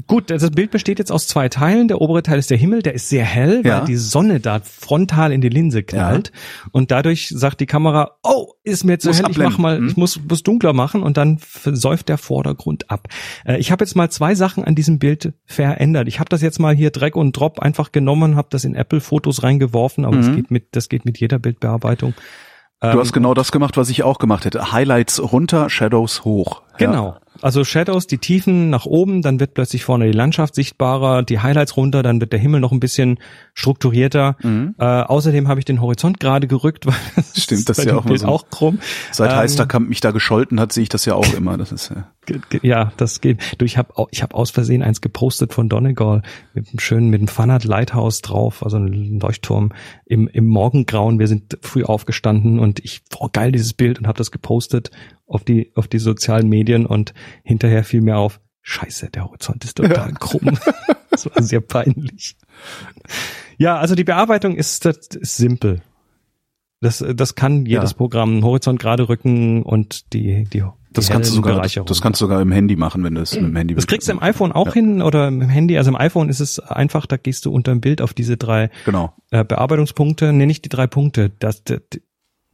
[0.07, 1.87] Gut, das Bild besteht jetzt aus zwei Teilen.
[1.87, 3.81] Der obere Teil ist der Himmel, der ist sehr hell, Ja.
[3.81, 6.33] weil die Sonne da frontal in die Linse knallt.
[6.71, 9.63] Und dadurch sagt die Kamera, oh, ist mir zu Muss hell, ich mach abblenden.
[9.63, 9.89] mal, Hm?
[9.89, 13.09] ich muss, muss dunkler machen und dann säuft der Vordergrund ab.
[13.45, 16.09] Äh, ich habe jetzt mal zwei Sachen an diesem Bild verändert.
[16.09, 19.03] Ich habe das jetzt mal hier Drag und Drop einfach genommen, habe das in Apple
[19.03, 20.37] Fotos reingeworfen, aber das Mhm.
[20.37, 22.15] geht mit, das geht mit jeder Bildbearbeitung.
[22.81, 24.73] Du hast genau das gemacht, was ich auch gemacht hätte.
[24.73, 26.63] Highlights runter, Shadows hoch.
[26.81, 27.21] Ja.
[27.43, 31.77] Also Shadows, die Tiefen nach oben, dann wird plötzlich vorne die Landschaft sichtbarer, die Highlights
[31.77, 33.19] runter, dann wird der Himmel noch ein bisschen
[33.55, 34.37] strukturierter.
[34.43, 34.75] Mhm.
[34.79, 38.05] Äh, außerdem habe ich den Horizont gerade gerückt, weil das Stimmt, das ist ja auch
[38.05, 38.27] Bild so.
[38.27, 38.79] auch krumm.
[39.11, 41.57] Seit Ähm, Heisterkamp mich da gescholten hat, sehe ich das ja auch immer.
[41.59, 41.93] Das ist,
[42.27, 43.41] ge- Ja, das geht.
[43.59, 46.23] Du, ich habe ich hab aus Versehen eins gepostet von Donegal
[46.55, 49.73] mit einem schönen, mit einem Fanat Lighthouse drauf, also ein Leuchtturm
[50.07, 51.19] im, im Morgengrauen.
[51.19, 54.91] Wir sind früh aufgestanden und ich, oh geil, dieses Bild und habe das gepostet
[55.33, 59.77] auf die, auf die sozialen Medien und hinterher fiel mir auf, scheiße, der Horizont ist
[59.79, 60.59] total krumm.
[61.11, 62.37] das war sehr peinlich.
[63.59, 65.83] Ja, also die Bearbeitung ist, das ist simpel.
[66.81, 67.97] Das, das kann jedes Ja.
[67.97, 72.25] Programm Horizont gerade rücken und die, die das kannst du sogar, das, das kannst du
[72.25, 74.53] sogar im Handy machen, wenn du es mit dem Handy Das kriegst du im iPhone
[74.53, 74.73] auch Ja.
[74.75, 75.79] hin oder im Handy.
[75.79, 78.69] Also im iPhone ist es einfach, da gehst du unter dem Bild auf diese drei
[78.85, 79.15] Genau.
[79.31, 82.03] äh, Bearbeitungspunkte, nee, nicht die drei Punkte, das, d- d-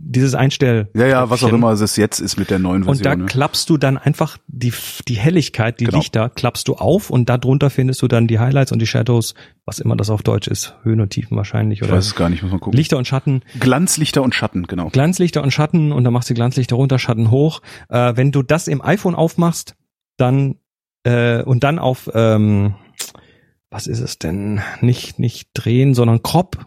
[0.00, 0.88] dieses Einstell.
[0.94, 3.20] Ja, ja, was auch immer es jetzt ist mit der neuen Und da Version.
[3.22, 3.26] ne?
[3.26, 4.72] klappst du dann einfach die,
[5.08, 5.98] die Helligkeit, die Genau.
[5.98, 9.34] Lichter, klappst du auf und darunter findest du dann die Highlights und die Shadows,
[9.66, 12.28] was immer das auf Deutsch ist, Höhen und Tiefen wahrscheinlich ich oder weiß es gar
[12.30, 12.76] nicht, muss man gucken.
[12.76, 13.42] Lichter und Schatten.
[13.58, 14.88] Glanzlichter und Schatten, genau.
[14.88, 17.60] Glanzlichter und Schatten und dann machst du Glanzlichter runter, Schatten hoch.
[17.88, 19.74] Äh, wenn du das im iPhone aufmachst,
[20.16, 20.56] dann
[21.02, 22.74] äh, und dann auf ähm,
[23.70, 24.60] was ist es denn?
[24.80, 26.66] Nicht nicht drehen, sondern Crop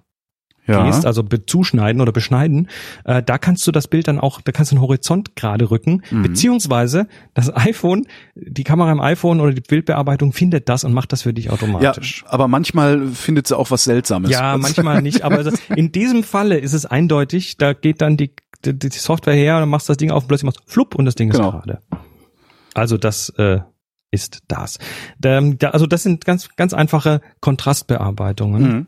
[0.68, 0.86] Ja.
[0.86, 2.70] gehst, also zuschneiden oder beschneiden,
[3.04, 6.04] äh, da kannst du das Bild dann auch, da kannst du den Horizont gerade rücken,
[6.12, 6.22] Mhm.
[6.22, 8.06] beziehungsweise das iPhone,
[8.36, 11.52] die Kamera im iPhone oder die Bildbearbeitung findet das und macht das für dich ja,
[11.52, 12.24] automatisch.
[12.28, 14.30] aber manchmal findet sie auch was Seltsames.
[14.30, 18.32] Ja, manchmal nicht, aber das- in diesem Falle ist es eindeutig, da geht dann die,
[18.64, 21.06] die, die Software her, dann machst das Ding auf und plötzlich machst du flupp und
[21.06, 21.48] das Ding Genau.
[21.48, 21.80] ist gerade.
[22.76, 23.62] Also das äh,
[24.12, 24.78] ist das.
[25.20, 28.88] Da, da, also das sind ganz ganz einfache Kontrastbearbeitungen Mhm.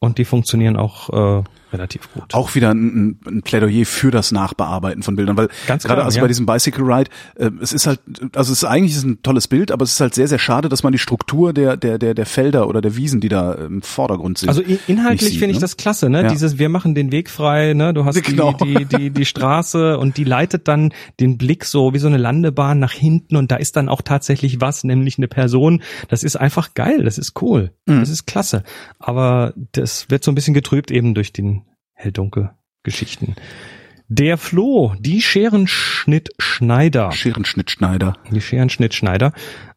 [0.00, 2.34] Und die funktionieren auch äh, relativ gut.
[2.34, 6.16] Auch wieder ein, ein Plädoyer für das Nachbearbeiten von Bildern, weil Ganz gerade klar, also
[6.18, 6.22] ja.
[6.24, 8.00] bei diesem Bicycle Ride, äh, es ist halt,
[8.34, 10.68] also es ist eigentlich ist ein tolles Bild, aber es ist halt sehr, sehr schade,
[10.68, 13.82] dass man die Struktur der, der, der, der Felder oder der Wiesen, die da im
[13.82, 14.48] Vordergrund sind.
[14.48, 15.60] Also in- inhaltlich finde ich ne?
[15.60, 16.22] das klasse, ne?
[16.22, 16.28] Ja.
[16.28, 17.92] Dieses, wir machen den Weg frei, ne?
[17.94, 18.52] Du hast Genau.
[18.52, 22.16] die, die, die, die Straße und die leitet dann den Blick so wie so eine
[22.18, 25.82] Landebahn nach hinten und da ist dann auch tatsächlich was, nämlich eine Person.
[26.08, 28.00] Das ist einfach geil, das ist cool, Mhm.
[28.00, 28.62] das ist klasse.
[28.98, 31.59] Aber das wird so ein bisschen getrübt eben durch den
[32.00, 33.36] Hell-Dunkel-Geschichten.
[34.08, 37.12] Der Flo, die Scherenschnittschneider.
[37.12, 38.14] Scherenschnittschneider.
[38.30, 39.32] Die Scherenschnittschneider.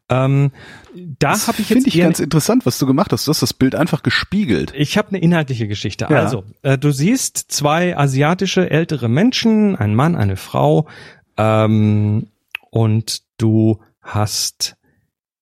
[0.08, 0.50] Ähm,
[0.94, 3.26] da habe ich finde jetzt ich eher ganz interessant, was du gemacht hast.
[3.26, 4.72] Du hast das Bild einfach gespiegelt.
[4.76, 6.08] Ich habe eine inhaltliche Geschichte.
[6.10, 6.18] Ja.
[6.18, 10.88] Also, äh, du siehst zwei asiatische ältere Menschen, ein Mann, eine Frau,
[11.36, 12.28] ähm,
[12.70, 14.76] und du hast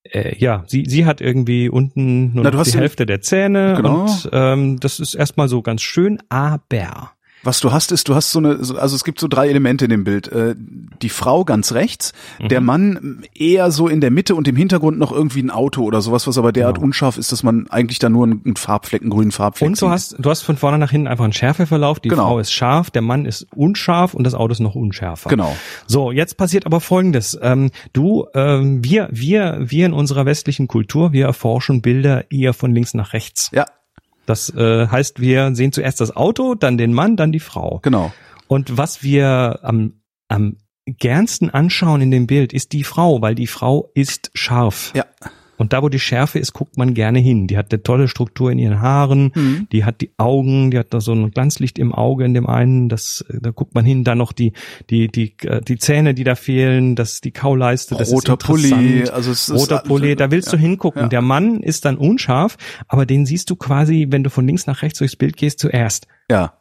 [0.05, 4.03] äh, ja, sie, sie hat irgendwie unten nur Na, die Hälfte der Zähne Genau.
[4.03, 7.13] und ähm, das ist erstmal so ganz schön, aber
[7.45, 9.85] Was du hast, ist, du hast so eine, so- also es gibt so drei Elemente
[9.87, 10.29] in dem Bild.
[10.29, 10.55] Äh,
[11.03, 12.67] Die Frau ganz rechts, der Mhm.
[12.67, 16.29] Mann eher so in der Mitte und im Hintergrund noch irgendwie ein Auto oder sowas,
[16.29, 16.87] was aber derart Genau.
[16.87, 19.91] unscharf ist, dass man eigentlich da nur einen Farbfleck, einen grünen Farbfleck Und du sieht.
[19.93, 21.99] hast, du hast von vorne nach hinten einfach einen Schärfeverlauf.
[21.99, 22.29] Die Genau.
[22.29, 25.29] Frau ist scharf, der Mann ist unscharf und das Auto ist noch unschärfer.
[25.29, 25.57] Genau.
[25.89, 27.37] So, jetzt passiert aber Folgendes.
[27.43, 32.73] Ähm, du, ähm, wir, wir, wir in unserer westlichen Kultur, wir erforschen Bilder eher von
[32.73, 33.51] links nach rechts.
[33.53, 33.67] Ja,
[34.33, 37.81] Das äh, heißt, wir sehen zuerst das Auto, dann den Mann, dann die Frau.
[37.83, 38.13] genau.
[38.49, 40.57] Und was wir am, am
[40.87, 44.93] gernsten anschauen in dem Bild ist die Frau, weil die Frau ist scharf.
[44.95, 45.05] Ja.
[45.63, 47.47] Und da, wo die Schärfe ist, guckt man gerne hin.
[47.47, 49.69] Die hat eine tolle Struktur in ihren Haaren, Mhm.
[49.71, 52.89] die hat die Augen, die hat da so ein Glanzlicht im Auge in dem einen,
[52.89, 54.55] das, da guckt man hin, dann noch die,
[54.91, 58.45] die, die, äh, die Zähne, die da fehlen, das, die Kauleiste, das Roter ist.
[58.45, 61.03] Pulli, also es ist Roter Pulli, da willst du hingucken.
[61.03, 61.09] Ja.
[61.09, 62.57] Der Mann ist dann unscharf,
[62.89, 66.09] aber den siehst du quasi, wenn du von links nach rechts durchs Bild gehst, zuerst.
[66.29, 66.55] Ja.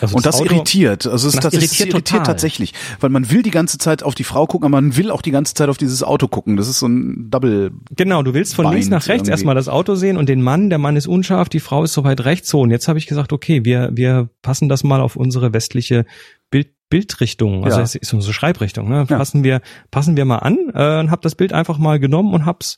[0.00, 1.06] Also Und das, Auto- irritiert.
[1.06, 2.26] Also es ist Das tatsächlich irritiert irritiert total.
[2.26, 5.22] tatsächlich, weil man will die ganze Zeit auf die Frau gucken, aber man will auch
[5.22, 6.56] die ganze Zeit auf dieses Auto gucken.
[6.56, 7.72] Das ist so ein Double.
[7.96, 9.30] Genau, du willst von links nach rechts irgendwie.
[9.30, 12.04] erstmal das Auto sehen und den Mann, der Mann ist unscharf, die Frau ist so
[12.04, 12.60] weit rechts so.
[12.60, 16.04] Und jetzt habe ich gesagt, okay, wir, wir passen das mal auf unsere westliche
[16.50, 17.82] Bild, Bildrichtung, also Ja.
[17.82, 19.06] es ist unsere Schreibrichtung, ne?
[19.08, 19.16] Ja.
[19.18, 19.60] Passen wir,
[19.90, 22.76] passen wir mal an äh, und hab das Bild einfach mal genommen und hab's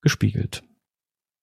[0.00, 0.62] gespiegelt.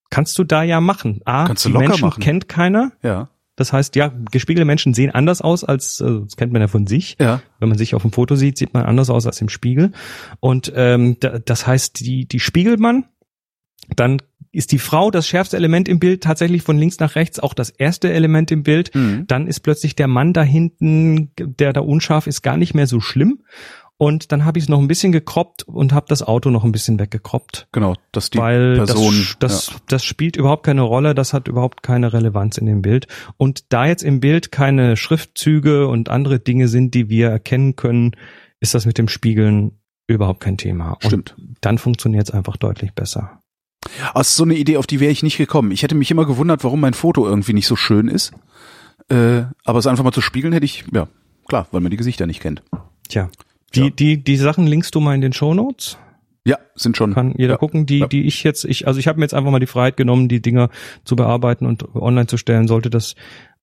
[0.09, 1.21] Kannst du da ja machen.
[1.25, 2.23] A, Kannst du die locker Menschen machen.
[2.23, 2.91] kennt keiner.
[3.03, 3.29] Ja.
[3.59, 6.87] Das heißt, ja, gespiegelte Menschen sehen anders aus als, äh, das kennt man ja von
[6.87, 7.17] sich.
[7.19, 7.41] Ja.
[7.59, 9.91] Wenn man sich auf dem Foto sieht, sieht man anders aus als im Spiegel.
[10.39, 13.03] Und ähm, da, das heißt, die, die spiegelt man,
[13.93, 14.21] dann
[14.53, 17.69] ist die Frau das schärfste Element im Bild, tatsächlich von links nach rechts auch das
[17.69, 18.95] erste Element im Bild.
[18.95, 19.25] Mhm.
[19.27, 23.01] Dann ist plötzlich der Mann da hinten, der da unscharf ist, gar nicht mehr so
[23.01, 23.41] schlimm.
[24.01, 26.71] Und dann habe ich es noch ein bisschen gekroppt und habe das Auto noch ein
[26.71, 27.67] bisschen weggekroppt.
[27.73, 29.13] Genau, dass die weil Person.
[29.13, 29.75] das, das, ja.
[29.87, 33.07] das spielt überhaupt keine Rolle, das hat überhaupt keine Relevanz in dem Bild.
[33.35, 38.15] Und da jetzt im Bild keine Schriftzüge und andere Dinge sind, die wir erkennen können,
[38.61, 40.93] ist das mit dem Spiegeln überhaupt kein Thema.
[40.93, 41.35] Und Stimmt.
[41.59, 43.41] dann funktioniert es einfach deutlich besser.
[44.17, 45.71] Ist so eine Idee, auf die wäre ich nicht gekommen.
[45.71, 48.31] Ich hätte mich immer gewundert, warum mein Foto irgendwie nicht so schön ist.
[49.09, 51.09] Äh, aber es einfach mal zu spiegeln hätte ich, ja,
[51.49, 52.63] klar, weil man die Gesichter nicht kennt.
[53.09, 53.29] Tja.
[53.75, 53.89] Die, Ja.
[53.89, 55.97] die, die Sachen linkst du mal in den Shownotes.
[56.45, 57.13] Ja, sind schon.
[57.13, 57.57] Kann jeder ja.
[57.57, 58.07] gucken, die, Ja.
[58.07, 60.41] die ich jetzt, ich, also ich habe mir jetzt einfach mal die Freiheit genommen, die
[60.41, 60.69] Dinger
[61.03, 62.67] zu bearbeiten und online zu stellen.
[62.67, 63.15] Sollte das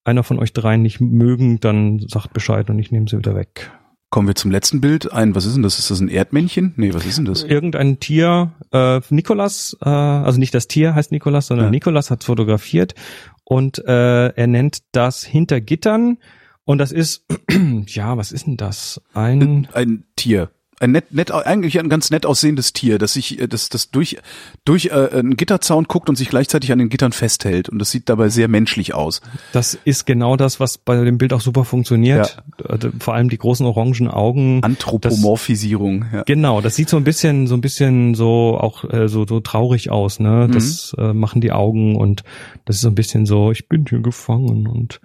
[0.04, 3.70] einer von euch dreien nicht mögen, dann sagt Bescheid und ich nehme sie wieder weg.
[4.08, 5.12] Kommen wir zum letzten Bild.
[5.12, 5.80] Ein, was ist denn das?
[5.80, 6.74] Ist das ein Erdmännchen?
[6.76, 7.42] Nee, was ist denn das?
[7.42, 11.70] Irgendein Tier, äh, Nikolas, äh, also nicht das Tier heißt Nikolas, sondern Ja.
[11.72, 12.94] Nikolas hat fotografiert
[13.42, 16.18] und äh, er nennt das hinter Gittern
[16.66, 17.24] und das ist,
[17.86, 19.00] ja, was ist denn das?
[19.14, 20.50] Ein, Ein Tier.
[20.78, 24.18] Ein nett, nett, eigentlich ein ganz nett aussehendes Tier, das sich, äh, das, das durch,
[24.66, 27.70] durch äh, einen Gitterzaun guckt und sich gleichzeitig an den Gittern festhält.
[27.70, 29.22] Und das sieht dabei sehr menschlich aus.
[29.52, 32.42] das ist genau das, was bei dem Bild auch super funktioniert.
[32.68, 34.62] Äh, Vor allem die großen orangen Augen.
[34.62, 36.04] Anthropomorphisierung.
[36.12, 36.24] Ja.
[36.24, 39.90] Genau, das sieht so ein bisschen, so ein bisschen so auch äh, so, so traurig
[39.90, 40.48] aus, ne?
[40.52, 42.22] Das äh, machen die Augen und
[42.66, 45.00] das ist so ein bisschen so, ich bin hier gefangen und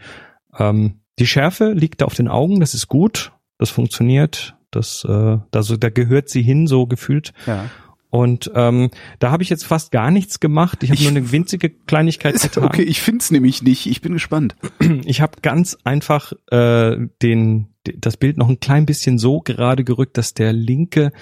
[0.58, 5.38] ähm, die Schärfe liegt da auf den Augen, das ist gut, das funktioniert, das, äh,
[5.52, 7.34] da, so, da gehört sie hin, so gefühlt.
[7.46, 7.66] ja.
[8.14, 8.90] Und ähm,
[9.20, 10.84] da habe ich jetzt fast gar nichts gemacht.
[10.84, 12.66] Ich habe nur eine winzige Kleinigkeit getan.
[12.66, 13.86] Okay, ich find's nämlich nicht.
[13.86, 14.58] Ich bin gespannt.
[15.06, 20.18] Ich habe ganz einfach äh, den das Bild noch ein klein bisschen so gerade gerückt,
[20.18, 21.14] dass der linke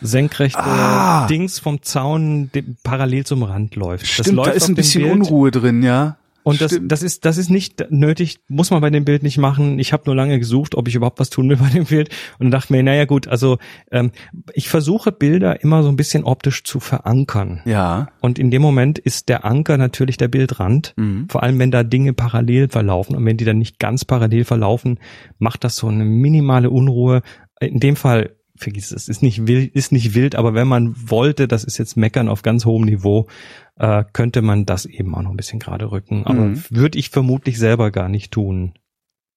[0.00, 1.26] senkrechte Ah.
[1.26, 2.50] Dings vom Zaun
[2.84, 4.04] parallel zum Rand läuft.
[4.04, 5.14] das Stimmt, läuft da ist ein bisschen Bild.
[5.16, 6.16] Unruhe drin, ja.
[6.50, 6.92] Und das, Stimmt.
[6.92, 9.78] das ist das ist nicht nötig, muss man bei dem Bild nicht machen.
[9.78, 12.46] Ich habe nur lange gesucht, ob ich überhaupt was tun will bei dem Bild und
[12.46, 13.58] dann dachte mir, naja gut, also
[13.90, 14.10] ähm,
[14.52, 17.60] ich versuche Bilder immer so ein bisschen optisch zu verankern.
[17.64, 18.08] Ja.
[18.20, 20.94] Und in dem Moment ist der Anker natürlich der Bildrand.
[20.96, 21.28] Mhm.
[21.30, 23.16] Vor allem, wenn da Dinge parallel verlaufen.
[23.16, 24.98] Und wenn die dann nicht ganz parallel verlaufen,
[25.38, 27.22] macht das so eine minimale Unruhe.
[27.60, 31.48] In dem Fall, vergiss es, ist nicht wild, ist nicht wild, aber wenn man wollte,
[31.48, 33.26] das ist jetzt Meckern auf ganz hohem Niveau,
[33.76, 36.26] äh, könnte man das eben auch noch ein bisschen gerade rücken.
[36.26, 36.62] Aber Mhm.
[36.70, 38.74] würde ich vermutlich selber gar nicht tun.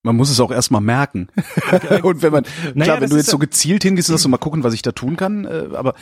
[0.05, 1.29] Man muss es auch erstmal merken.
[2.03, 2.43] und wenn man,
[2.73, 4.91] Naja, klar, wenn du jetzt so gezielt hingehst, sagst du mal gucken, was ich da
[4.91, 5.93] tun kann, äh, aber,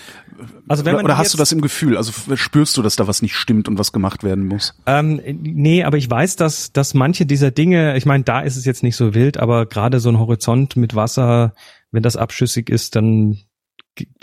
[0.68, 1.96] Also wenn oder, man oder hast du das im Gefühl?
[1.98, 4.74] Also spürst du, dass da was nicht stimmt und was gemacht werden muss?
[4.88, 8.66] Ähm, nee, aber ich weiß, dass, dass manche dieser Dinge, ich meine, da ist es
[8.66, 11.54] jetzt nicht so wild, aber gerade so ein Horizont mit Wasser,
[11.92, 13.38] wenn das abschüssig ist, dann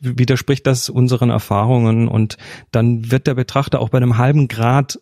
[0.01, 2.39] widerspricht das unseren Erfahrungen und
[2.73, 4.99] dann wird der Betrachter auch bei einem halben Grad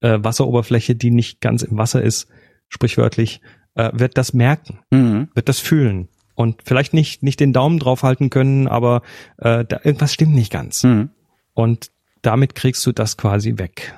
[0.00, 2.28] äh, Wasseroberfläche, die nicht ganz im Wasser ist,
[2.68, 3.40] sprichwörtlich,
[3.74, 5.28] äh, wird das merken, Mhm.
[5.34, 9.02] wird das fühlen und vielleicht nicht nicht den Daumen draufhalten können, aber
[9.38, 10.82] äh, da irgendwas stimmt nicht ganz.
[10.82, 11.10] Mhm.
[11.52, 11.90] Und
[12.22, 13.94] damit kriegst du das quasi weg.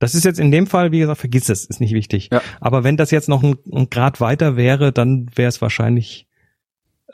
[0.00, 2.28] Das ist jetzt in dem Fall, wie gesagt, vergiss es, ist nicht wichtig.
[2.32, 2.42] Ja.
[2.60, 6.26] Aber wenn das jetzt noch ein, ein Grad weiter wäre, dann wäre es wahrscheinlich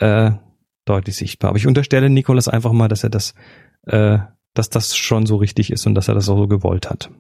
[0.00, 0.32] äh,
[0.84, 1.50] deutlich sichtbar.
[1.50, 3.34] Aber ich unterstelle Nikolas einfach mal, dass er das,
[3.86, 4.18] äh,
[4.54, 7.10] dass das schon so richtig ist und dass er das auch so gewollt hat.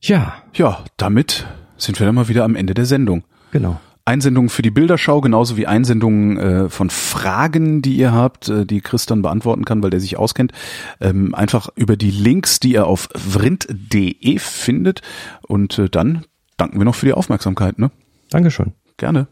[0.00, 1.46] Ja, Ja, damit
[1.76, 3.24] sind wir dann mal wieder am Ende der Sendung.
[3.50, 3.80] genau.
[4.04, 8.80] Einsendungen für die Bilderschau, genauso wie Einsendungen äh, von Fragen, die ihr habt, äh, die
[8.80, 10.50] Chris dann beantworten kann, weil der sich auskennt.
[11.00, 15.02] Ähm, einfach über die Links, die ihr auf vrind.de findet.
[15.46, 16.24] Und äh, dann
[16.56, 17.78] danken wir noch für die Aufmerksamkeit.
[17.78, 17.92] Ne?
[18.30, 18.72] Dankeschön.
[18.96, 19.28] Gerne.